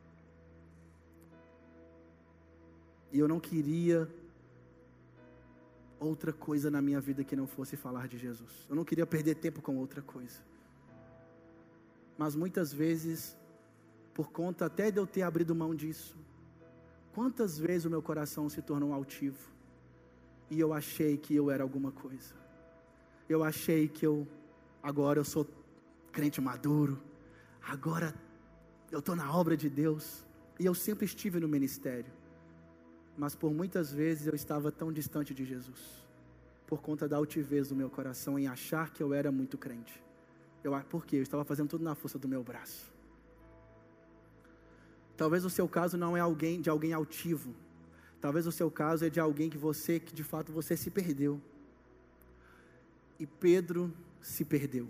E 3.12 3.20
eu 3.20 3.28
não 3.28 3.40
queria 3.40 4.10
outra 6.00 6.34
coisa 6.34 6.72
na 6.72 6.82
minha 6.82 7.00
vida 7.00 7.24
que 7.24 7.36
não 7.36 7.46
fosse 7.46 7.78
falar 7.78 8.08
de 8.08 8.18
Jesus. 8.18 8.66
Eu 8.68 8.76
não 8.76 8.84
queria 8.84 9.06
perder 9.06 9.36
tempo 9.36 9.62
com 9.62 9.78
outra 9.78 10.02
coisa. 10.02 10.40
Mas 12.18 12.36
muitas 12.36 12.74
vezes, 12.74 13.38
por 14.12 14.32
conta 14.32 14.66
até 14.66 14.90
de 14.90 14.98
eu 14.98 15.06
ter 15.06 15.22
abrido 15.22 15.54
mão 15.54 15.76
disso, 15.76 16.18
quantas 17.14 17.60
vezes 17.60 17.86
o 17.86 17.92
meu 17.92 18.02
coração 18.02 18.50
se 18.50 18.64
tornou 18.64 18.92
altivo? 18.92 19.55
E 20.50 20.60
eu 20.60 20.74
achei 20.74 21.18
que 21.18 21.36
eu 21.36 21.50
era 21.50 21.64
alguma 21.64 21.92
coisa. 21.92 22.34
Eu 23.28 23.44
achei 23.44 23.88
que 23.88 24.06
eu, 24.06 24.28
agora 24.82 25.20
eu 25.20 25.26
sou 25.26 25.48
crente 26.12 26.40
maduro, 26.40 27.02
agora 27.62 28.14
eu 28.92 29.00
estou 29.00 29.16
na 29.16 29.36
obra 29.36 29.58
de 29.58 29.70
Deus, 29.70 30.26
e 30.60 30.66
eu 30.66 30.74
sempre 30.74 31.06
estive 31.06 31.40
no 31.40 31.48
ministério, 31.48 32.12
mas 33.18 33.36
por 33.36 33.54
muitas 33.54 33.92
vezes 33.92 34.28
eu 34.28 34.36
estava 34.36 34.72
tão 34.72 34.92
distante 34.92 35.34
de 35.34 35.44
Jesus, 35.44 36.06
por 36.68 36.82
conta 36.82 37.08
da 37.08 37.18
altivez 37.18 37.70
do 37.70 37.76
meu 37.76 37.90
coração 37.90 38.38
em 38.38 38.48
achar 38.48 38.92
que 38.92 39.02
eu 39.02 39.14
era 39.14 39.32
muito 39.32 39.58
crente. 39.58 40.02
Eu, 40.64 40.74
por 40.90 41.06
quê? 41.06 41.18
Eu 41.18 41.24
estava 41.24 41.44
fazendo 41.44 41.70
tudo 41.70 41.84
na 41.84 41.96
força 41.96 42.18
do 42.18 42.28
meu 42.28 42.44
braço. 42.44 42.94
Talvez 45.16 45.46
o 45.46 45.50
seu 45.50 45.68
caso 45.68 45.98
não 45.98 46.18
é 46.18 46.20
alguém 46.20 46.60
de 46.60 46.70
alguém 46.70 46.92
altivo, 46.92 47.54
Talvez 48.26 48.48
o 48.48 48.52
seu 48.52 48.72
caso 48.72 49.06
é 49.06 49.10
de 49.12 49.20
alguém 49.20 49.52
que 49.52 49.58
você, 49.58 50.00
que 50.00 50.12
de 50.12 50.24
fato 50.24 50.52
você 50.52 50.76
se 50.76 50.90
perdeu. 50.90 51.40
e 53.20 53.28
Pedro 53.28 53.94
se 54.20 54.44
perdeu. 54.44 54.90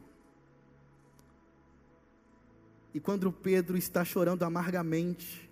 E 2.94 3.00
quando 3.02 3.34
Pedro 3.34 3.76
está 3.78 4.06
chorando 4.06 4.44
amargamente, 4.44 5.52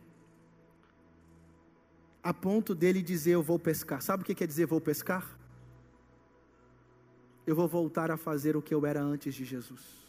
a 2.24 2.34
ponto 2.34 2.74
dele 2.74 3.02
dizer: 3.02 3.32
Eu 3.32 3.44
vou 3.44 3.60
pescar. 3.60 4.02
Sabe 4.02 4.24
o 4.24 4.26
que 4.26 4.34
quer 4.34 4.48
dizer 4.48 4.66
vou 4.66 4.80
pescar? 4.80 5.38
Eu 7.46 7.54
vou 7.54 7.68
voltar 7.68 8.10
a 8.10 8.16
fazer 8.16 8.56
o 8.56 8.62
que 8.62 8.74
eu 8.74 8.86
era 8.86 9.02
antes 9.02 9.36
de 9.36 9.44
Jesus. 9.44 10.03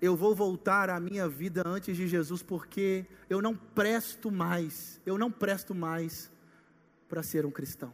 Eu 0.00 0.16
vou 0.16 0.34
voltar 0.34 0.90
à 0.90 0.98
minha 1.00 1.28
vida 1.28 1.62
antes 1.66 1.96
de 1.96 2.06
Jesus, 2.06 2.42
porque 2.42 3.06
eu 3.28 3.40
não 3.40 3.54
presto 3.54 4.30
mais, 4.30 5.00
eu 5.06 5.16
não 5.16 5.30
presto 5.30 5.74
mais 5.74 6.30
para 7.08 7.22
ser 7.22 7.46
um 7.46 7.50
cristão. 7.50 7.92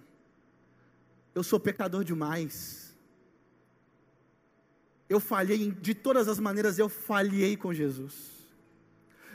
Eu 1.35 1.43
sou 1.43 1.59
pecador 1.59 2.05
demais 2.05 2.83
eu 5.13 5.21
falhei, 5.21 5.71
de 5.71 5.95
todas 5.95 6.27
as 6.27 6.39
maneiras 6.41 6.79
eu 6.79 6.89
falhei 6.89 7.55
com 7.57 7.73
Jesus. 7.73 8.15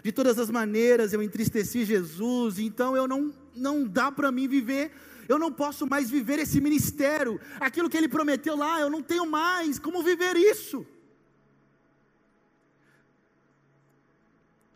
De 0.04 0.12
todas 0.12 0.40
as 0.40 0.50
maneiras 0.50 1.14
eu 1.14 1.22
entristeci 1.22 1.86
Jesus, 1.86 2.58
então 2.58 2.98
eu 2.98 3.08
não, 3.08 3.34
não 3.56 3.84
dá 3.88 4.12
para 4.12 4.32
mim 4.32 4.48
viver, 4.48 4.92
eu 5.30 5.38
não 5.38 5.52
posso 5.52 5.86
mais 5.86 6.10
viver 6.10 6.40
esse 6.40 6.60
ministério, 6.60 7.40
aquilo 7.60 7.90
que 7.90 7.98
ele 7.98 8.08
prometeu 8.08 8.56
lá, 8.56 8.80
eu 8.80 8.90
não 8.90 9.04
tenho 9.04 9.26
mais 9.26 9.78
como 9.78 10.02
viver 10.02 10.36
isso. 10.36 10.86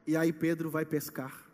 E 0.05 0.15
aí 0.17 0.33
Pedro 0.33 0.69
vai 0.69 0.85
pescar. 0.85 1.45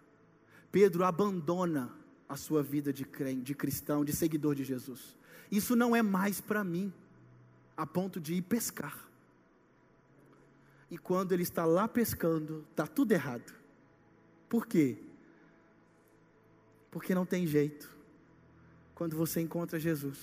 Pedro 0.72 1.04
abandona 1.04 1.92
a 2.28 2.36
sua 2.36 2.62
vida 2.62 2.92
de 2.92 3.06
crente, 3.06 3.42
de 3.42 3.56
cristão, 3.56 4.04
de 4.04 4.14
seguidor 4.14 4.56
de 4.56 4.64
Jesus. 4.64 5.18
Isso 5.52 5.76
não 5.76 5.96
é 5.96 6.02
mais 6.02 6.42
para 6.42 6.64
mim, 6.64 6.92
a 7.76 7.86
ponto 7.86 8.20
de 8.20 8.34
ir 8.34 8.42
pescar. 8.42 9.08
E 10.90 10.98
quando 10.98 11.32
ele 11.32 11.44
está 11.44 11.66
lá 11.66 11.88
pescando, 11.88 12.66
está 12.72 12.88
tudo 12.88 13.12
errado. 13.12 13.54
Por 14.50 14.66
quê? 14.66 14.98
Porque 16.92 17.14
não 17.14 17.26
tem 17.26 17.46
jeito. 17.46 17.96
Quando 18.96 19.16
você 19.16 19.42
encontra 19.42 19.80
Jesus 19.80 20.18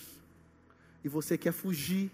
e 1.03 1.09
você 1.09 1.39
quer 1.39 1.53
fugir, 1.53 2.11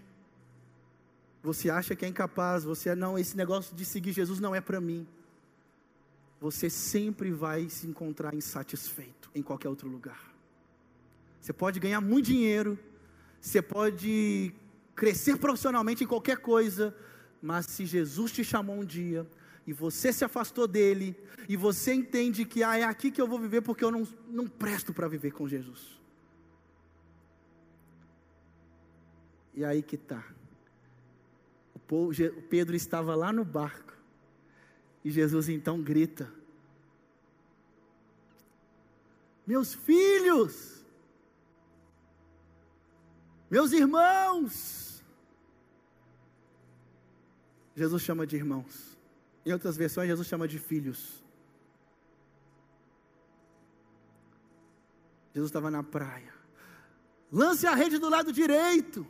você 1.41 1.69
acha 1.69 1.95
que 1.95 2.05
é 2.05 2.07
incapaz, 2.07 2.63
você 2.63 2.93
não, 2.93 3.17
esse 3.17 3.35
negócio 3.35 3.75
de 3.75 3.83
seguir 3.83 4.11
Jesus 4.11 4.39
não 4.39 4.53
é 4.53 4.61
para 4.61 4.79
mim. 4.79 5.07
Você 6.41 6.71
sempre 6.71 7.31
vai 7.31 7.69
se 7.69 7.85
encontrar 7.85 8.33
insatisfeito 8.33 9.29
em 9.35 9.43
qualquer 9.43 9.69
outro 9.69 9.87
lugar. 9.87 10.33
Você 11.39 11.53
pode 11.53 11.79
ganhar 11.79 12.01
muito 12.01 12.25
dinheiro, 12.25 12.79
você 13.39 13.61
pode 13.61 14.51
crescer 14.95 15.37
profissionalmente 15.37 16.03
em 16.03 16.07
qualquer 16.07 16.37
coisa, 16.37 16.95
mas 17.39 17.67
se 17.67 17.85
Jesus 17.85 18.31
te 18.31 18.43
chamou 18.43 18.75
um 18.75 18.83
dia 18.83 19.25
e 19.67 19.71
você 19.71 20.11
se 20.11 20.25
afastou 20.25 20.67
dele 20.67 21.15
e 21.47 21.55
você 21.55 21.93
entende 21.93 22.43
que 22.43 22.63
ah, 22.63 22.75
é 22.75 22.83
aqui 22.83 23.11
que 23.11 23.21
eu 23.21 23.27
vou 23.27 23.37
viver 23.37 23.61
porque 23.61 23.83
eu 23.83 23.91
não, 23.91 24.07
não 24.27 24.47
presto 24.47 24.91
para 24.91 25.07
viver 25.07 25.31
com 25.31 25.47
Jesus. 25.47 26.01
E 29.53 29.63
aí 29.63 29.83
que 29.83 29.95
está. 29.95 30.25
O 31.75 32.41
Pedro 32.49 32.75
estava 32.75 33.13
lá 33.13 33.31
no 33.31 33.45
barco 33.45 34.00
e 35.03 35.09
Jesus 35.09 35.49
então 35.49 35.81
grita: 35.81 36.31
Meus 39.45 39.73
filhos, 39.73 40.85
meus 43.49 43.71
irmãos, 43.71 45.03
Jesus 47.75 48.01
chama 48.01 48.27
de 48.27 48.35
irmãos. 48.35 48.97
Em 49.45 49.51
outras 49.51 49.75
versões, 49.75 50.07
Jesus 50.07 50.27
chama 50.27 50.47
de 50.47 50.59
filhos. 50.59 51.23
Jesus 55.33 55.49
estava 55.49 55.71
na 55.71 55.81
praia. 55.81 56.33
Lance 57.31 57.65
a 57.65 57.73
rede 57.73 57.97
do 57.97 58.09
lado 58.09 58.31
direito. 58.31 59.07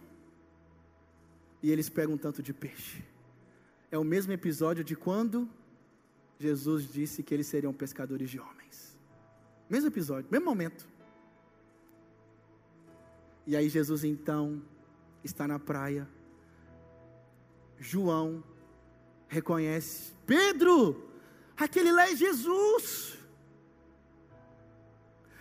E 1.62 1.70
eles 1.70 1.90
pegam 1.90 2.16
um 2.16 2.18
tanto 2.18 2.42
de 2.42 2.54
peixe. 2.54 3.04
É 3.92 3.98
o 3.98 4.04
mesmo 4.04 4.32
episódio 4.32 4.84
de 4.84 4.96
quando 4.96 5.50
Jesus 6.42 6.92
disse 6.92 7.22
que 7.22 7.34
eles 7.34 7.48
seriam 7.48 7.72
pescadores 7.72 8.30
de 8.30 8.40
homens. 8.40 8.98
Mesmo 9.70 9.88
episódio, 9.88 10.30
mesmo 10.32 10.46
momento. 10.46 10.88
E 13.46 13.56
aí 13.56 13.70
Jesus 13.70 14.04
então 14.04 14.62
está 15.24 15.48
na 15.48 15.60
praia. 15.60 16.10
João 17.78 18.44
reconhece: 19.28 20.14
Pedro, 20.26 21.10
aquele 21.56 21.92
lá 21.92 22.10
é 22.10 22.16
Jesus. 22.16 23.18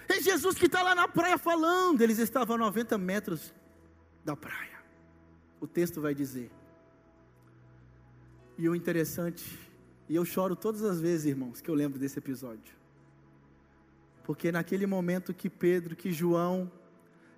É 0.08 0.20
Jesus 0.20 0.56
que 0.56 0.66
está 0.66 0.82
lá 0.82 0.94
na 0.94 1.08
praia 1.08 1.38
falando. 1.38 2.00
Eles 2.02 2.18
estavam 2.18 2.56
a 2.56 2.58
90 2.58 2.98
metros 2.98 3.54
da 4.24 4.36
praia. 4.36 4.80
O 5.60 5.66
texto 5.66 6.00
vai 6.00 6.14
dizer. 6.14 6.50
E 8.58 8.68
o 8.68 8.74
interessante, 8.74 9.69
e 10.10 10.14
eu 10.14 10.26
choro 10.26 10.54
todas 10.54 10.82
as 10.82 11.00
vezes, 11.00 11.24
irmãos, 11.24 11.62
que 11.62 11.70
eu 11.70 11.74
lembro 11.74 11.98
desse 11.98 12.18
episódio. 12.18 12.74
Porque 14.24 14.52
naquele 14.52 14.86
momento 14.86 15.32
que 15.32 15.48
Pedro, 15.48 15.96
que 15.96 16.12
João 16.12 16.70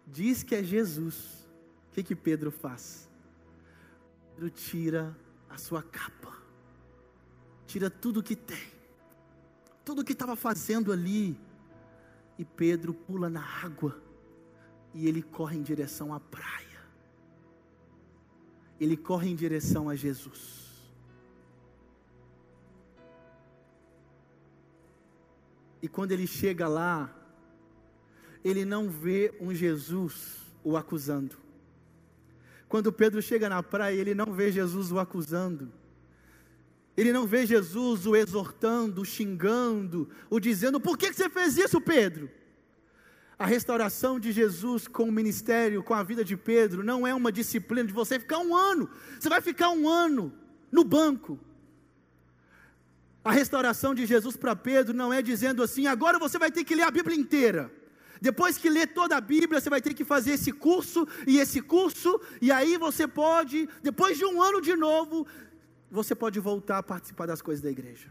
diz 0.05 0.43
que 0.43 0.57
é 0.57 0.65
Jesus, 0.65 1.47
o 1.89 1.93
que 1.93 2.03
que 2.03 2.17
Pedro 2.17 2.51
faz? 2.51 3.09
Pedro 4.35 4.51
tira 4.51 5.17
a 5.49 5.57
sua 5.57 5.83
capa 5.83 6.43
tira 7.73 7.89
tudo 7.89 8.23
que 8.23 8.37
tem, 8.37 8.71
tudo 9.83 10.05
que 10.05 10.13
estava 10.13 10.37
fazendo 10.37 10.93
ali, 10.93 11.41
e 12.39 12.45
Pedro 12.45 12.93
pula 12.93 13.31
na 13.31 13.43
água 13.43 13.99
e 14.93 15.09
ele 15.09 15.23
corre 15.23 15.57
em 15.57 15.63
direção 15.63 16.13
à 16.13 16.21
praia. 16.21 16.83
Ele 18.79 18.95
corre 18.95 19.31
em 19.31 19.35
direção 19.35 19.89
a 19.89 19.97
Jesus. 19.97 20.72
E 25.83 25.89
quando 25.89 26.13
ele 26.13 26.27
chega 26.27 26.69
lá, 26.69 27.13
ele 28.45 28.65
não 28.65 28.89
vê 28.89 29.35
um 29.41 29.53
Jesus 29.53 30.41
o 30.63 30.77
acusando. 30.77 31.37
Quando 32.69 32.93
Pedro 32.93 33.21
chega 33.21 33.49
na 33.49 33.63
praia, 33.63 33.97
ele 33.97 34.15
não 34.15 34.33
vê 34.33 34.51
Jesus 34.51 34.91
o 34.93 34.99
acusando. 34.99 35.71
Ele 36.97 37.13
não 37.13 37.27
vê 37.27 37.45
Jesus 37.45 38.07
o 38.07 38.15
exortando, 38.15 39.03
o 39.03 39.05
xingando, 39.05 40.09
o 40.31 40.39
dizendo: 40.39 40.81
por 40.81 40.97
que 40.97 41.13
você 41.13 41.29
fez 41.29 41.57
isso, 41.57 41.81
Pedro? 41.81 42.31
A 43.39 43.47
restauração 43.47 44.21
de 44.21 44.31
Jesus 44.31 44.87
com 44.87 45.05
o 45.05 45.13
ministério, 45.13 45.83
com 45.83 45.95
a 45.95 46.03
vida 46.03 46.25
de 46.25 46.37
Pedro, 46.37 46.85
não 46.85 47.07
é 47.07 47.13
uma 47.13 47.33
disciplina 47.33 47.85
de 47.87 47.93
você 47.93 48.19
ficar 48.21 48.39
um 48.39 48.55
ano. 48.55 48.89
Você 49.19 49.29
vai 49.29 49.41
ficar 49.41 49.71
um 49.71 49.89
ano 49.89 50.33
no 50.71 50.85
banco. 50.85 51.39
A 53.25 53.31
restauração 53.31 53.95
de 53.95 54.05
Jesus 54.05 54.37
para 54.37 54.57
Pedro 54.57 54.93
não 54.93 55.13
é 55.13 55.23
dizendo 55.23 55.63
assim: 55.63 55.87
agora 55.87 56.19
você 56.19 56.39
vai 56.39 56.51
ter 56.51 56.65
que 56.65 56.75
ler 56.75 56.83
a 56.83 56.91
Bíblia 56.91 57.17
inteira. 57.17 57.71
Depois 58.21 58.57
que 58.57 58.71
ler 58.71 58.89
toda 58.89 59.17
a 59.17 59.21
Bíblia, 59.21 59.61
você 59.61 59.69
vai 59.69 59.81
ter 59.81 59.95
que 59.95 60.05
fazer 60.05 60.33
esse 60.33 60.53
curso 60.53 61.07
e 61.27 61.39
esse 61.39 61.61
curso, 61.61 62.21
e 62.41 62.53
aí 62.53 62.77
você 62.77 63.07
pode, 63.09 63.69
depois 63.83 64.17
de 64.17 64.25
um 64.25 64.41
ano 64.41 64.61
de 64.61 64.77
novo, 64.77 65.27
você 65.91 66.15
pode 66.15 66.39
voltar 66.39 66.79
a 66.79 66.83
participar 66.83 67.27
das 67.27 67.43
coisas 67.43 67.61
da 67.61 67.71
igreja. 67.71 68.09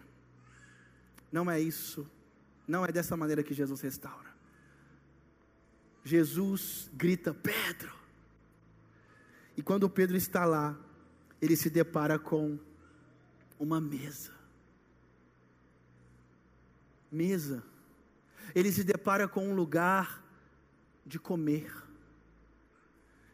Não 1.31 1.49
é 1.49 1.61
isso. 1.61 2.05
Não 2.67 2.85
é 2.85 2.91
dessa 2.91 3.15
maneira 3.15 3.41
que 3.41 3.53
Jesus 3.53 3.79
restaura. 3.81 4.29
Jesus 6.03 6.89
grita: 6.93 7.33
Pedro. 7.33 7.93
E 9.57 9.61
quando 9.61 9.89
Pedro 9.89 10.15
está 10.15 10.45
lá, 10.45 10.77
ele 11.41 11.55
se 11.55 11.69
depara 11.69 12.17
com 12.17 12.57
uma 13.59 13.79
mesa. 13.81 14.40
Mesa. 17.11 17.63
Ele 18.55 18.71
se 18.71 18.83
depara 18.83 19.27
com 19.27 19.49
um 19.49 19.53
lugar 19.53 20.23
de 21.05 21.19
comer. 21.19 21.71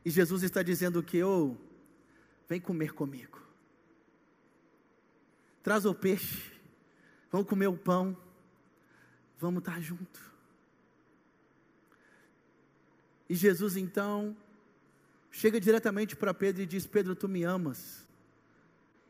E 0.04 0.10
Jesus 0.10 0.44
está 0.44 0.64
dizendo 0.64 1.04
que, 1.04 1.24
oh, 1.24 1.56
vem 2.48 2.60
comer 2.60 2.94
comigo 2.94 3.48
traz 5.68 5.86
o 5.86 5.94
peixe, 5.94 6.50
vamos 7.30 7.46
comer 7.46 7.68
o 7.68 7.76
pão, 7.76 8.16
vamos 9.38 9.60
estar 9.60 9.82
junto. 9.82 10.34
E 13.28 13.36
Jesus 13.36 13.76
então 13.76 14.34
chega 15.30 15.60
diretamente 15.60 16.16
para 16.16 16.34
Pedro 16.34 16.62
e 16.62 16.66
diz: 16.66 16.88
Pedro, 16.88 17.18
tu 17.18 17.28
me 17.28 17.44
amas? 17.44 18.08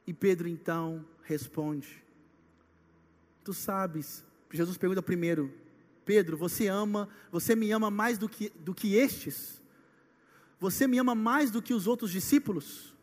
E 0.08 0.12
Pedro 0.12 0.48
então 0.48 1.06
responde: 1.22 2.04
Tu 3.44 3.54
sabes. 3.54 4.26
Jesus 4.52 4.78
pergunta 4.78 5.02
primeiro: 5.02 5.54
Pedro, 6.06 6.38
você 6.38 6.68
ama, 6.68 7.10
você 7.32 7.56
me 7.56 7.72
ama 7.72 7.92
mais 7.92 8.18
do 8.18 8.30
que, 8.30 8.50
do 8.50 8.74
que 8.74 8.96
estes? 8.96 9.62
Você 10.60 10.88
me 10.88 10.98
ama 10.98 11.14
mais 11.14 11.52
do 11.52 11.62
que 11.62 11.74
os 11.74 11.86
outros 11.86 12.12
discípulos? 12.12 12.96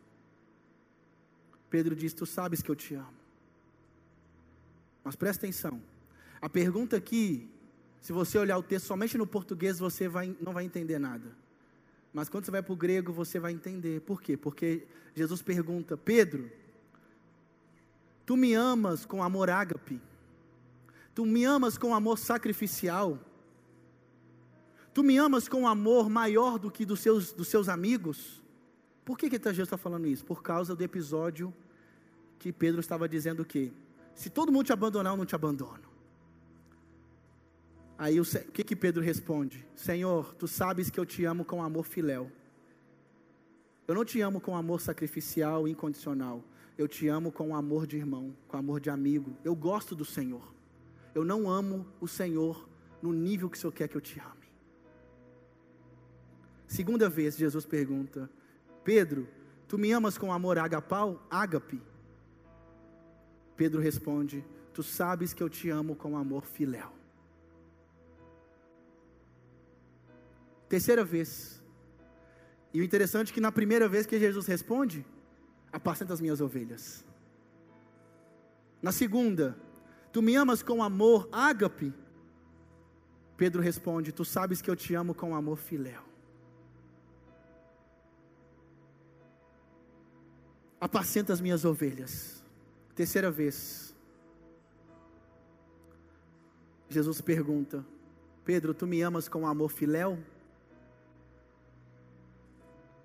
Pedro 1.68 1.94
diz: 1.94 2.12
Tu 2.12 2.24
sabes 2.24 2.62
que 2.62 2.70
eu 2.70 2.74
te 2.74 2.94
amo. 2.94 3.14
Mas 5.04 5.16
presta 5.16 5.44
atenção. 5.44 5.82
A 6.40 6.48
pergunta 6.48 6.96
aqui, 6.96 7.48
se 8.00 8.12
você 8.12 8.38
olhar 8.38 8.56
o 8.58 8.62
texto 8.62 8.86
somente 8.86 9.18
no 9.18 9.26
português, 9.26 9.78
você 9.78 10.08
vai, 10.08 10.36
não 10.40 10.52
vai 10.52 10.64
entender 10.64 10.98
nada. 10.98 11.36
Mas 12.12 12.28
quando 12.28 12.44
você 12.44 12.50
vai 12.50 12.62
para 12.62 12.72
o 12.72 12.76
grego, 12.76 13.12
você 13.12 13.38
vai 13.38 13.52
entender. 13.52 14.00
Por 14.00 14.22
quê? 14.22 14.36
Porque 14.36 14.86
Jesus 15.14 15.42
pergunta: 15.42 15.96
Pedro, 15.96 16.50
tu 18.24 18.36
me 18.36 18.54
amas 18.54 19.04
com 19.04 19.22
amor 19.22 19.50
ágape? 19.50 20.00
Tu 21.14 21.24
me 21.24 21.44
amas 21.44 21.78
com 21.78 21.94
amor 21.94 22.18
sacrificial? 22.18 23.18
Tu 24.92 25.02
me 25.02 25.16
amas 25.16 25.48
com 25.48 25.66
amor 25.66 26.08
maior 26.10 26.58
do 26.58 26.70
que 26.70 26.84
dos 26.84 27.00
seus, 27.00 27.32
dos 27.32 27.48
seus 27.48 27.68
amigos? 27.68 28.42
Por 29.04 29.18
que, 29.18 29.28
que 29.28 29.38
Jesus 29.38 29.66
está 29.66 29.76
falando 29.76 30.06
isso? 30.06 30.24
Por 30.24 30.42
causa 30.42 30.74
do 30.74 30.82
episódio 30.82 31.52
que 32.38 32.52
Pedro 32.52 32.80
estava 32.80 33.08
dizendo 33.08 33.42
o 33.42 33.44
quê? 33.44 33.72
Se 34.14 34.30
todo 34.30 34.52
mundo 34.52 34.66
te 34.66 34.72
abandonar, 34.72 35.12
eu 35.12 35.16
não 35.16 35.26
te 35.26 35.34
abandono. 35.34 35.82
Aí 37.98 38.20
o 38.20 38.24
que, 38.24 38.64
que 38.64 38.74
Pedro 38.74 39.02
responde? 39.02 39.64
Senhor, 39.74 40.34
tu 40.34 40.48
sabes 40.48 40.90
que 40.90 40.98
eu 40.98 41.06
te 41.06 41.24
amo 41.24 41.44
com 41.44 41.62
amor 41.62 41.84
filéu. 41.84 42.30
Eu 43.86 43.94
não 43.94 44.04
te 44.04 44.20
amo 44.20 44.40
com 44.40 44.56
amor 44.56 44.80
sacrificial, 44.80 45.68
incondicional. 45.68 46.42
Eu 46.76 46.88
te 46.88 47.06
amo 47.06 47.30
com 47.30 47.54
amor 47.54 47.86
de 47.86 47.96
irmão, 47.96 48.34
com 48.48 48.56
amor 48.56 48.80
de 48.80 48.90
amigo. 48.90 49.36
Eu 49.44 49.54
gosto 49.54 49.94
do 49.94 50.04
Senhor. 50.04 50.53
Eu 51.14 51.24
não 51.24 51.48
amo 51.48 51.86
o 52.00 52.08
Senhor 52.08 52.68
no 53.00 53.12
nível 53.12 53.48
que 53.48 53.56
o 53.56 53.60
Senhor 53.60 53.72
quer 53.72 53.88
que 53.88 53.96
eu 53.96 54.00
te 54.00 54.18
ame. 54.18 54.48
Segunda 56.66 57.08
vez, 57.08 57.36
Jesus 57.36 57.64
pergunta: 57.64 58.28
Pedro, 58.82 59.28
tu 59.68 59.78
me 59.78 59.92
amas 59.92 60.18
com 60.18 60.32
amor 60.32 60.58
agapau, 60.58 61.24
ágape? 61.30 61.80
Pedro 63.56 63.80
responde: 63.80 64.44
Tu 64.72 64.82
sabes 64.82 65.32
que 65.32 65.42
eu 65.42 65.48
te 65.48 65.70
amo 65.70 65.94
com 65.94 66.16
amor 66.16 66.44
filéu. 66.44 66.92
Terceira 70.68 71.04
vez. 71.04 71.62
E 72.72 72.80
o 72.80 72.84
interessante 72.84 73.30
é 73.30 73.34
que 73.34 73.40
na 73.40 73.52
primeira 73.52 73.88
vez 73.88 74.04
que 74.04 74.18
Jesus 74.18 74.46
responde, 74.46 75.06
apacenta 75.72 76.12
as 76.12 76.20
minhas 76.20 76.40
ovelhas. 76.40 77.04
Na 78.82 78.90
segunda, 78.90 79.56
tu 80.14 80.22
me 80.22 80.34
amas 80.34 80.62
com 80.62 80.82
amor 80.82 81.28
ágape? 81.30 81.92
Pedro 83.36 83.60
responde: 83.60 84.12
Tu 84.12 84.24
sabes 84.24 84.62
que 84.62 84.70
eu 84.70 84.76
te 84.76 84.94
amo 84.94 85.14
com 85.14 85.34
amor 85.34 85.58
filéu. 85.58 86.14
apacenta 90.84 91.32
as 91.32 91.40
minhas 91.40 91.64
ovelhas. 91.64 92.44
Terceira 92.94 93.30
vez. 93.30 93.94
Jesus 96.90 97.22
pergunta: 97.22 97.82
Pedro, 98.44 98.74
tu 98.74 98.86
me 98.86 99.00
amas 99.00 99.26
com 99.26 99.46
amor 99.46 99.70
filéu? 99.70 100.22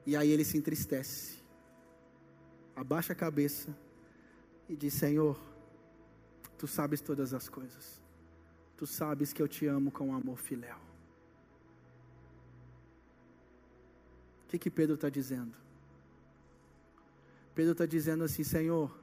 E 0.06 0.14
aí 0.18 0.30
ele 0.30 0.44
se 0.44 0.58
entristece, 0.58 1.38
abaixa 2.76 3.14
a 3.14 3.16
cabeça 3.16 3.74
e 4.68 4.76
diz: 4.76 4.94
Senhor, 4.96 5.40
tu 6.60 6.68
sabes 6.68 7.00
todas 7.00 7.34
as 7.34 7.48
coisas, 7.48 8.02
tu 8.76 8.86
sabes 8.86 9.32
que 9.32 9.42
eu 9.42 9.48
te 9.48 9.66
amo 9.66 9.90
com 9.90 10.14
amor 10.14 10.38
filéu. 10.38 10.76
O 14.44 14.50
que, 14.50 14.60
que 14.60 14.70
Pedro 14.70 14.96
está 14.96 15.08
dizendo? 15.08 15.56
Pedro 17.56 17.72
está 17.72 17.86
dizendo 17.86 18.26
assim: 18.26 18.44
Senhor, 18.44 18.94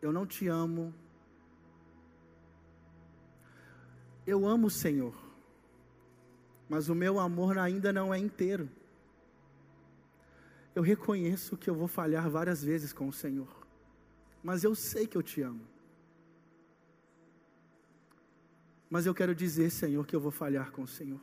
eu 0.00 0.12
não 0.12 0.24
te 0.24 0.46
amo. 0.46 0.94
Eu 4.24 4.46
amo 4.46 4.68
o 4.68 4.70
Senhor, 4.70 5.16
mas 6.68 6.88
o 6.88 6.94
meu 6.94 7.18
amor 7.18 7.58
ainda 7.58 7.92
não 7.92 8.14
é 8.14 8.18
inteiro. 8.18 8.70
Eu 10.74 10.82
reconheço 10.82 11.56
que 11.56 11.68
eu 11.68 11.74
vou 11.74 11.88
falhar 11.88 12.28
várias 12.30 12.62
vezes 12.64 12.92
com 12.92 13.08
o 13.08 13.12
Senhor, 13.12 13.48
mas 14.42 14.64
eu 14.64 14.74
sei 14.74 15.06
que 15.06 15.16
eu 15.16 15.22
te 15.22 15.42
amo. 15.42 15.66
Mas 18.88 19.06
eu 19.06 19.14
quero 19.14 19.34
dizer, 19.34 19.70
Senhor, 19.70 20.06
que 20.06 20.14
eu 20.14 20.20
vou 20.20 20.30
falhar 20.30 20.70
com 20.70 20.82
o 20.82 20.88
Senhor. 20.88 21.20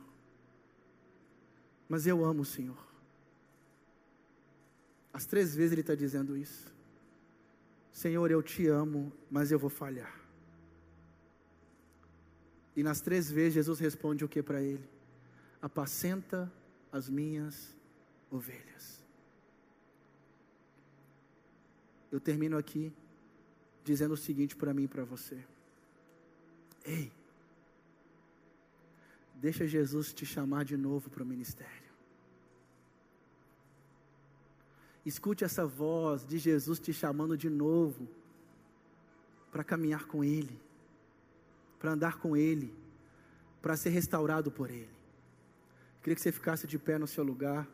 Mas 1.88 2.06
eu 2.06 2.24
amo 2.24 2.42
o 2.42 2.44
Senhor. 2.44 2.78
As 5.12 5.26
três 5.26 5.54
vezes 5.54 5.72
ele 5.72 5.80
está 5.80 5.94
dizendo 5.94 6.36
isso. 6.36 6.72
Senhor, 7.92 8.30
eu 8.30 8.42
te 8.42 8.66
amo, 8.66 9.12
mas 9.30 9.52
eu 9.52 9.58
vou 9.58 9.70
falhar. 9.70 10.20
E 12.76 12.82
nas 12.82 13.00
três 13.00 13.30
vezes 13.30 13.54
Jesus 13.54 13.78
responde 13.78 14.24
o 14.24 14.28
que 14.28 14.42
para 14.42 14.62
ele? 14.62 14.88
Apacenta 15.60 16.50
as 16.90 17.08
minhas 17.08 17.76
ovelhas. 18.30 18.99
Eu 22.10 22.20
termino 22.20 22.56
aqui 22.56 22.92
dizendo 23.84 24.14
o 24.14 24.16
seguinte 24.16 24.56
para 24.56 24.74
mim 24.74 24.84
e 24.84 24.88
para 24.88 25.04
você. 25.04 25.38
Ei, 26.84 27.12
deixa 29.34 29.66
Jesus 29.66 30.12
te 30.12 30.26
chamar 30.26 30.64
de 30.64 30.76
novo 30.76 31.10
para 31.10 31.22
o 31.22 31.26
ministério. 31.26 31.90
Escute 35.04 35.44
essa 35.44 35.66
voz 35.66 36.26
de 36.26 36.38
Jesus 36.38 36.78
te 36.78 36.92
chamando 36.92 37.36
de 37.36 37.48
novo 37.48 38.06
para 39.50 39.64
caminhar 39.64 40.06
com 40.06 40.22
Ele, 40.22 40.60
para 41.78 41.92
andar 41.92 42.18
com 42.18 42.36
Ele, 42.36 42.72
para 43.62 43.76
ser 43.76 43.90
restaurado 43.90 44.50
por 44.50 44.70
Ele. 44.70 44.90
queria 46.02 46.14
que 46.14 46.20
você 46.20 46.30
ficasse 46.30 46.66
de 46.66 46.78
pé 46.78 46.98
no 46.98 47.06
seu 47.06 47.24
lugar. 47.24 47.66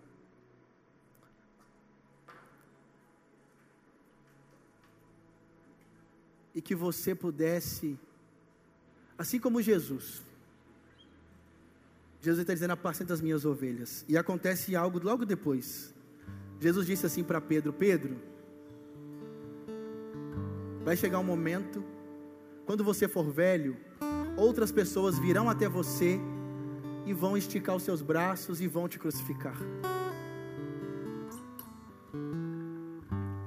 E 6.56 6.60
que 6.60 6.74
você 6.74 7.14
pudesse, 7.14 7.96
assim 9.16 9.38
como 9.38 9.62
Jesus, 9.62 10.22
Jesus 12.26 12.40
está 12.40 12.54
dizendo: 12.54 12.72
apacenta 12.72 13.14
as 13.14 13.20
minhas 13.20 13.44
ovelhas. 13.44 14.04
E 14.08 14.16
acontece 14.18 14.74
algo 14.74 14.98
logo 15.00 15.24
depois. 15.24 15.94
Jesus 16.58 16.86
disse 16.86 17.06
assim 17.06 17.22
para 17.22 17.40
Pedro: 17.40 17.72
Pedro, 17.72 18.16
vai 20.82 20.96
chegar 20.96 21.18
um 21.20 21.24
momento, 21.24 21.84
quando 22.64 22.82
você 22.82 23.06
for 23.06 23.30
velho, 23.30 23.76
outras 24.36 24.72
pessoas 24.72 25.18
virão 25.18 25.48
até 25.48 25.68
você 25.68 26.18
e 27.04 27.12
vão 27.12 27.36
esticar 27.36 27.76
os 27.76 27.84
seus 27.84 28.02
braços 28.02 28.60
e 28.60 28.66
vão 28.66 28.88
te 28.88 28.98
crucificar. 28.98 29.56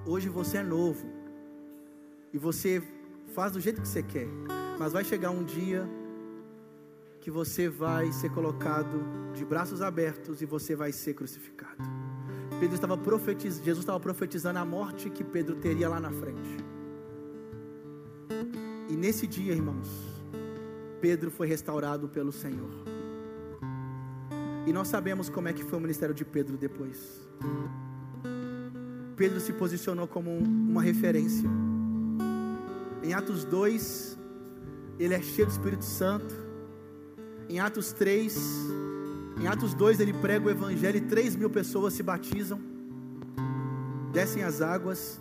Hoje 0.05 0.30
você 0.30 0.60
é 0.60 0.64
novo 0.64 1.05
e 2.32 2.38
você 2.38 2.82
faz 3.40 3.54
do 3.54 3.62
jeito 3.62 3.82
que 3.82 3.88
você 3.88 4.04
quer, 4.04 4.28
mas 4.78 4.92
vai 4.92 5.02
chegar 5.02 5.30
um 5.30 5.46
dia 5.46 5.90
que 7.22 7.32
você 7.32 7.70
vai 7.70 8.12
ser 8.12 8.30
colocado 8.32 9.02
de 9.34 9.46
braços 9.46 9.82
abertos 9.82 10.42
e 10.42 10.46
você 10.46 10.76
vai 10.76 10.92
ser 10.92 11.14
crucificado. 11.14 11.82
Pedro 12.60 12.76
estava 12.76 12.98
profetizando, 12.98 13.64
Jesus 13.64 13.84
estava 13.84 13.98
profetizando 13.98 14.60
a 14.60 14.66
morte 14.66 15.10
que 15.10 15.24
Pedro 15.24 15.56
teria 15.56 15.88
lá 15.88 16.02
na 16.02 16.12
frente. 16.12 16.58
E 18.90 18.94
nesse 18.98 19.26
dia, 19.26 19.54
irmãos, 19.54 19.88
Pedro 21.00 21.32
foi 21.32 21.48
restaurado 21.48 22.10
pelo 22.10 22.34
Senhor. 22.34 22.74
E 24.68 24.74
nós 24.74 24.90
sabemos 24.90 25.30
como 25.30 25.48
é 25.48 25.54
que 25.54 25.64
foi 25.64 25.80
o 25.80 25.82
ministério 25.82 26.14
de 26.14 26.26
Pedro 26.26 26.58
depois. 26.58 27.26
Pedro 29.16 29.40
se 29.40 29.54
posicionou 29.54 30.10
como 30.10 30.30
uma 30.30 30.82
referência. 30.82 31.50
Em 33.02 33.14
Atos 33.14 33.45
2, 33.45 34.18
ele 35.00 35.14
é 35.14 35.22
cheio 35.22 35.47
do 35.47 35.52
Espírito 35.52 35.86
Santo. 35.86 36.36
Em 37.47 37.60
Atos 37.60 37.93
3, 37.93 38.38
em 39.41 39.47
Atos 39.47 39.74
2 39.74 40.02
ele 40.02 40.12
prega 40.14 40.45
o 40.45 40.50
evangelho 40.50 40.97
e 40.97 41.02
3 41.02 41.38
mil 41.38 41.50
pessoas 41.50 41.93
se 41.93 42.04
batizam, 42.04 42.60
descem 44.12 44.43
as 44.43 44.62
águas. 44.62 45.20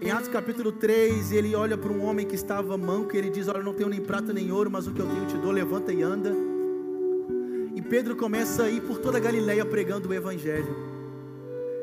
Em 0.00 0.10
Atos 0.12 0.28
capítulo 0.28 0.70
3, 0.70 1.32
ele 1.32 1.54
olha 1.56 1.76
para 1.76 1.92
um 1.92 2.04
homem 2.04 2.24
que 2.24 2.36
estava 2.36 2.78
manco 2.78 3.14
e 3.14 3.18
ele 3.18 3.30
diz: 3.30 3.48
Olha, 3.48 3.62
não 3.62 3.74
tenho 3.74 3.88
nem 3.88 4.00
prata 4.00 4.32
nem 4.32 4.52
ouro, 4.52 4.70
mas 4.70 4.86
o 4.86 4.92
que 4.92 5.00
eu 5.00 5.06
tenho 5.06 5.26
te 5.26 5.36
dou, 5.36 5.50
levanta 5.50 5.92
e 5.92 6.02
anda. 6.02 6.32
E 7.74 7.82
Pedro 7.82 8.14
começa 8.14 8.62
a 8.62 8.70
ir 8.70 8.80
por 8.82 8.98
toda 8.98 9.18
a 9.18 9.20
Galileia 9.20 9.66
pregando 9.66 10.08
o 10.08 10.14
Evangelho. 10.14 10.74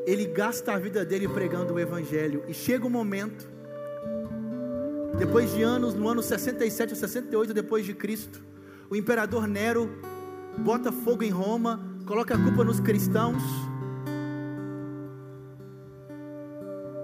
Ele 0.06 0.24
gasta 0.24 0.72
a 0.72 0.78
vida 0.78 1.04
dele 1.04 1.28
pregando 1.28 1.74
o 1.74 1.78
Evangelho. 1.78 2.42
E 2.48 2.54
chega 2.54 2.86
um 2.86 2.90
momento, 2.90 3.46
depois 5.18 5.52
de 5.52 5.62
anos, 5.62 5.94
no 5.94 6.08
ano 6.08 6.22
67 6.22 6.90
ou 6.90 6.96
68 6.96 7.52
depois 7.52 7.84
de 7.84 7.92
Cristo, 7.92 8.40
o 8.88 8.94
imperador 8.94 9.48
Nero 9.48 9.90
bota 10.58 10.92
fogo 10.92 11.24
em 11.24 11.30
Roma, 11.30 11.80
coloca 12.06 12.36
a 12.36 12.38
culpa 12.38 12.62
nos 12.62 12.78
cristãos. 12.78 13.42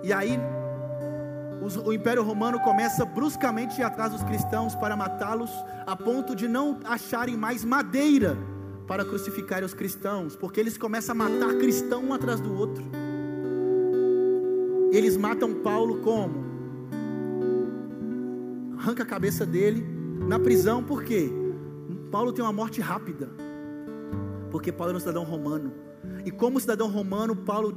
E 0.04 0.12
aí 0.12 0.38
o 1.84 1.92
Império 1.92 2.22
Romano 2.22 2.60
começa 2.60 3.04
bruscamente 3.04 3.76
a 3.76 3.78
ir 3.80 3.82
atrás 3.84 4.12
dos 4.12 4.22
cristãos 4.22 4.74
para 4.76 4.94
matá-los, 4.94 5.50
a 5.84 5.96
ponto 5.96 6.36
de 6.36 6.46
não 6.46 6.78
acharem 6.84 7.36
mais 7.36 7.64
madeira 7.64 8.36
para 8.86 9.04
crucificar 9.04 9.64
os 9.64 9.74
cristãos, 9.74 10.36
porque 10.36 10.60
eles 10.60 10.78
começam 10.78 11.14
a 11.14 11.16
matar 11.16 11.54
cristão 11.54 12.04
um 12.04 12.12
atrás 12.12 12.40
do 12.40 12.54
outro. 12.56 12.84
Eles 14.92 15.16
matam 15.16 15.54
Paulo 15.54 16.00
como? 16.02 16.43
Arranca 18.85 19.03
a 19.03 19.07
cabeça 19.07 19.47
dele 19.47 19.82
na 20.28 20.39
prisão, 20.39 20.85
por 20.85 21.03
quê? 21.03 21.30
Paulo 22.11 22.35
tem 22.35 22.45
uma 22.45 22.53
morte 22.53 22.82
rápida, 22.82 23.30
porque 24.51 24.70
Paulo 24.70 24.91
era 24.91 24.99
um 24.99 25.01
cidadão 25.01 25.24
romano, 25.24 25.72
e 26.22 26.30
como 26.30 26.61
cidadão 26.61 26.91
romano, 26.91 27.35
Paulo 27.35 27.74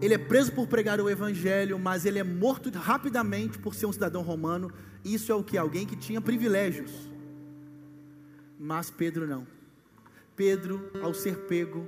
ele 0.00 0.14
é 0.14 0.18
preso 0.18 0.52
por 0.52 0.66
pregar 0.68 1.02
o 1.02 1.10
evangelho, 1.10 1.78
mas 1.78 2.06
ele 2.06 2.18
é 2.18 2.24
morto 2.24 2.70
rapidamente 2.70 3.58
por 3.58 3.74
ser 3.74 3.84
um 3.84 3.92
cidadão 3.92 4.22
romano. 4.22 4.72
Isso 5.04 5.30
é 5.30 5.34
o 5.34 5.44
que? 5.44 5.58
Alguém 5.58 5.86
que 5.86 5.96
tinha 5.96 6.18
privilégios. 6.18 7.10
Mas 8.58 8.90
Pedro 8.90 9.26
não. 9.26 9.46
Pedro, 10.34 10.90
ao 11.02 11.12
ser 11.12 11.40
pego, 11.40 11.86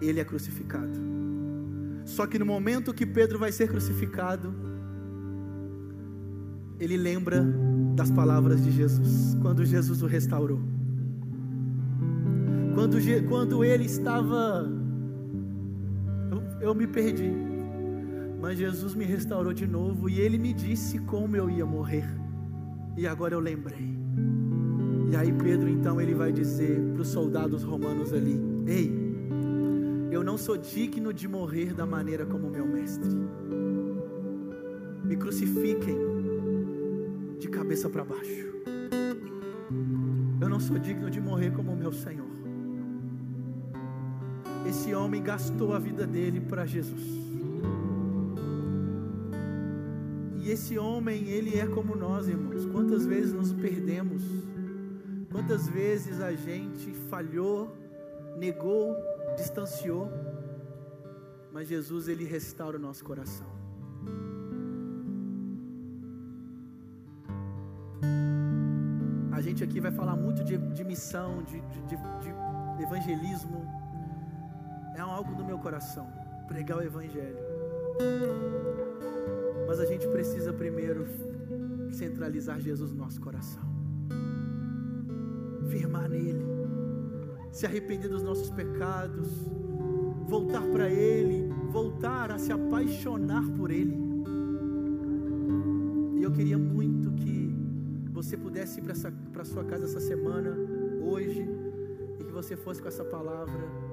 ele 0.00 0.18
é 0.18 0.24
crucificado. 0.24 0.98
Só 2.04 2.26
que 2.26 2.36
no 2.36 2.44
momento 2.44 2.92
que 2.92 3.06
Pedro 3.06 3.38
vai 3.38 3.52
ser 3.52 3.68
crucificado, 3.68 4.73
ele 6.78 6.96
lembra 6.96 7.44
das 7.94 8.10
palavras 8.10 8.62
de 8.62 8.70
Jesus, 8.70 9.36
quando 9.40 9.64
Jesus 9.64 10.02
o 10.02 10.06
restaurou. 10.06 10.60
Quando, 12.74 12.98
quando 13.28 13.64
ele 13.64 13.84
estava 13.84 14.68
eu 16.64 16.74
me 16.74 16.86
perdi. 16.86 17.30
Mas 18.40 18.58
Jesus 18.58 18.94
me 18.94 19.04
restaurou 19.04 19.52
de 19.52 19.66
novo 19.66 20.08
e 20.08 20.20
ele 20.20 20.38
me 20.38 20.52
disse 20.52 20.98
como 20.98 21.36
eu 21.36 21.50
ia 21.50 21.64
morrer. 21.64 22.06
E 22.96 23.06
agora 23.06 23.34
eu 23.34 23.40
lembrei. 23.40 23.94
E 25.10 25.16
aí 25.16 25.32
Pedro 25.32 25.68
então 25.68 26.00
ele 26.00 26.14
vai 26.14 26.32
dizer 26.32 26.80
para 26.92 27.02
os 27.02 27.08
soldados 27.08 27.62
romanos 27.62 28.12
ali: 28.12 28.40
Ei, 28.66 28.92
eu 30.10 30.24
não 30.24 30.38
sou 30.38 30.56
digno 30.56 31.12
de 31.12 31.28
morrer 31.28 31.74
da 31.74 31.86
maneira 31.86 32.24
como 32.24 32.50
meu 32.50 32.66
mestre. 32.66 33.10
Me 35.04 35.16
crucifiquem 35.16 36.13
cabeça 37.74 37.90
para 37.90 38.04
baixo. 38.04 38.54
Eu 40.40 40.48
não 40.48 40.60
sou 40.60 40.78
digno 40.78 41.10
de 41.10 41.20
morrer 41.20 41.50
como 41.50 41.74
meu 41.74 41.92
Senhor. 41.92 42.28
Esse 44.68 44.94
homem 44.94 45.20
gastou 45.20 45.74
a 45.74 45.78
vida 45.78 46.06
dele 46.06 46.40
para 46.40 46.64
Jesus. 46.64 47.02
E 50.36 50.50
esse 50.50 50.78
homem, 50.78 51.28
ele 51.28 51.58
é 51.58 51.66
como 51.66 51.96
nós, 51.96 52.28
irmãos. 52.28 52.64
Quantas 52.66 53.04
vezes 53.06 53.32
nos 53.32 53.52
perdemos? 53.52 54.22
Quantas 55.32 55.68
vezes 55.68 56.20
a 56.20 56.32
gente 56.32 56.92
falhou, 57.10 57.76
negou, 58.38 58.94
distanciou? 59.36 60.08
Mas 61.52 61.66
Jesus, 61.68 62.06
ele 62.06 62.24
restaura 62.24 62.76
o 62.76 62.80
nosso 62.80 63.04
coração. 63.04 63.63
Vai 69.84 69.92
falar 69.92 70.16
muito 70.16 70.42
de, 70.42 70.56
de 70.56 70.82
missão, 70.82 71.42
de, 71.42 71.60
de, 71.60 71.96
de 72.76 72.82
evangelismo. 72.82 73.66
É 74.96 75.00
algo 75.00 75.34
do 75.34 75.44
meu 75.44 75.58
coração, 75.58 76.08
pregar 76.48 76.78
o 76.78 76.82
Evangelho. 76.82 77.36
Mas 79.66 79.80
a 79.80 79.84
gente 79.84 80.08
precisa 80.08 80.54
primeiro 80.54 81.06
centralizar 81.90 82.58
Jesus 82.60 82.92
no 82.92 82.98
nosso 82.98 83.20
coração, 83.20 83.62
firmar 85.68 86.08
nele, 86.08 86.46
se 87.52 87.66
arrepender 87.66 88.08
dos 88.08 88.22
nossos 88.22 88.48
pecados, 88.50 89.28
voltar 90.26 90.62
para 90.72 90.88
Ele, 90.88 91.52
voltar 91.70 92.30
a 92.30 92.38
se 92.38 92.50
apaixonar 92.50 93.46
por 93.50 93.70
Ele. 93.70 94.02
E 96.16 96.22
eu 96.22 96.32
queria 96.32 96.56
muito 96.56 97.12
que 97.12 97.33
você 98.14 98.36
pudesse 98.36 98.80
ir 98.80 98.84
para 99.32 99.44
sua 99.44 99.64
casa 99.64 99.84
essa 99.84 100.00
semana, 100.00 100.56
hoje, 101.02 101.46
e 102.18 102.24
que 102.24 102.32
você 102.32 102.56
fosse 102.56 102.80
com 102.80 102.88
essa 102.88 103.04
palavra 103.04 103.84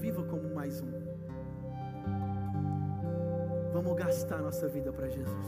viva 0.00 0.22
como 0.22 0.54
mais 0.54 0.80
um. 0.80 0.90
Vamos 3.70 3.94
gastar 3.98 4.38
nossa 4.38 4.66
vida 4.66 4.90
para 4.90 5.08
Jesus. 5.10 5.46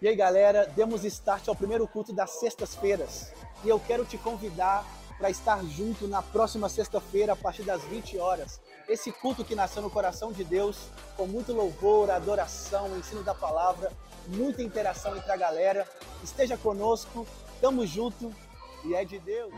E 0.00 0.06
aí 0.06 0.14
galera, 0.14 0.66
demos 0.76 1.04
start 1.04 1.48
ao 1.48 1.56
primeiro 1.56 1.88
culto 1.88 2.12
das 2.12 2.38
sextas-feiras. 2.38 3.32
E 3.64 3.68
eu 3.68 3.80
quero 3.80 4.04
te 4.04 4.16
convidar 4.16 4.86
para 5.18 5.28
estar 5.28 5.62
junto 5.64 6.06
na 6.06 6.22
próxima 6.22 6.68
sexta-feira, 6.68 7.32
a 7.32 7.36
partir 7.36 7.64
das 7.64 7.82
20 7.82 8.18
horas. 8.18 8.60
Esse 8.88 9.10
culto 9.10 9.44
que 9.44 9.54
nasceu 9.54 9.82
no 9.82 9.90
coração 9.90 10.32
de 10.32 10.44
Deus, 10.44 10.78
com 11.16 11.26
muito 11.26 11.52
louvor, 11.52 12.10
adoração, 12.10 12.96
ensino 12.96 13.22
da 13.22 13.34
palavra, 13.34 13.92
muita 14.28 14.62
interação 14.62 15.16
entre 15.16 15.30
a 15.30 15.36
galera. 15.36 15.86
Esteja 16.22 16.56
conosco, 16.56 17.26
tamo 17.60 17.84
junto 17.84 18.32
e 18.84 18.94
é 18.94 19.04
de 19.04 19.18
Deus. 19.18 19.52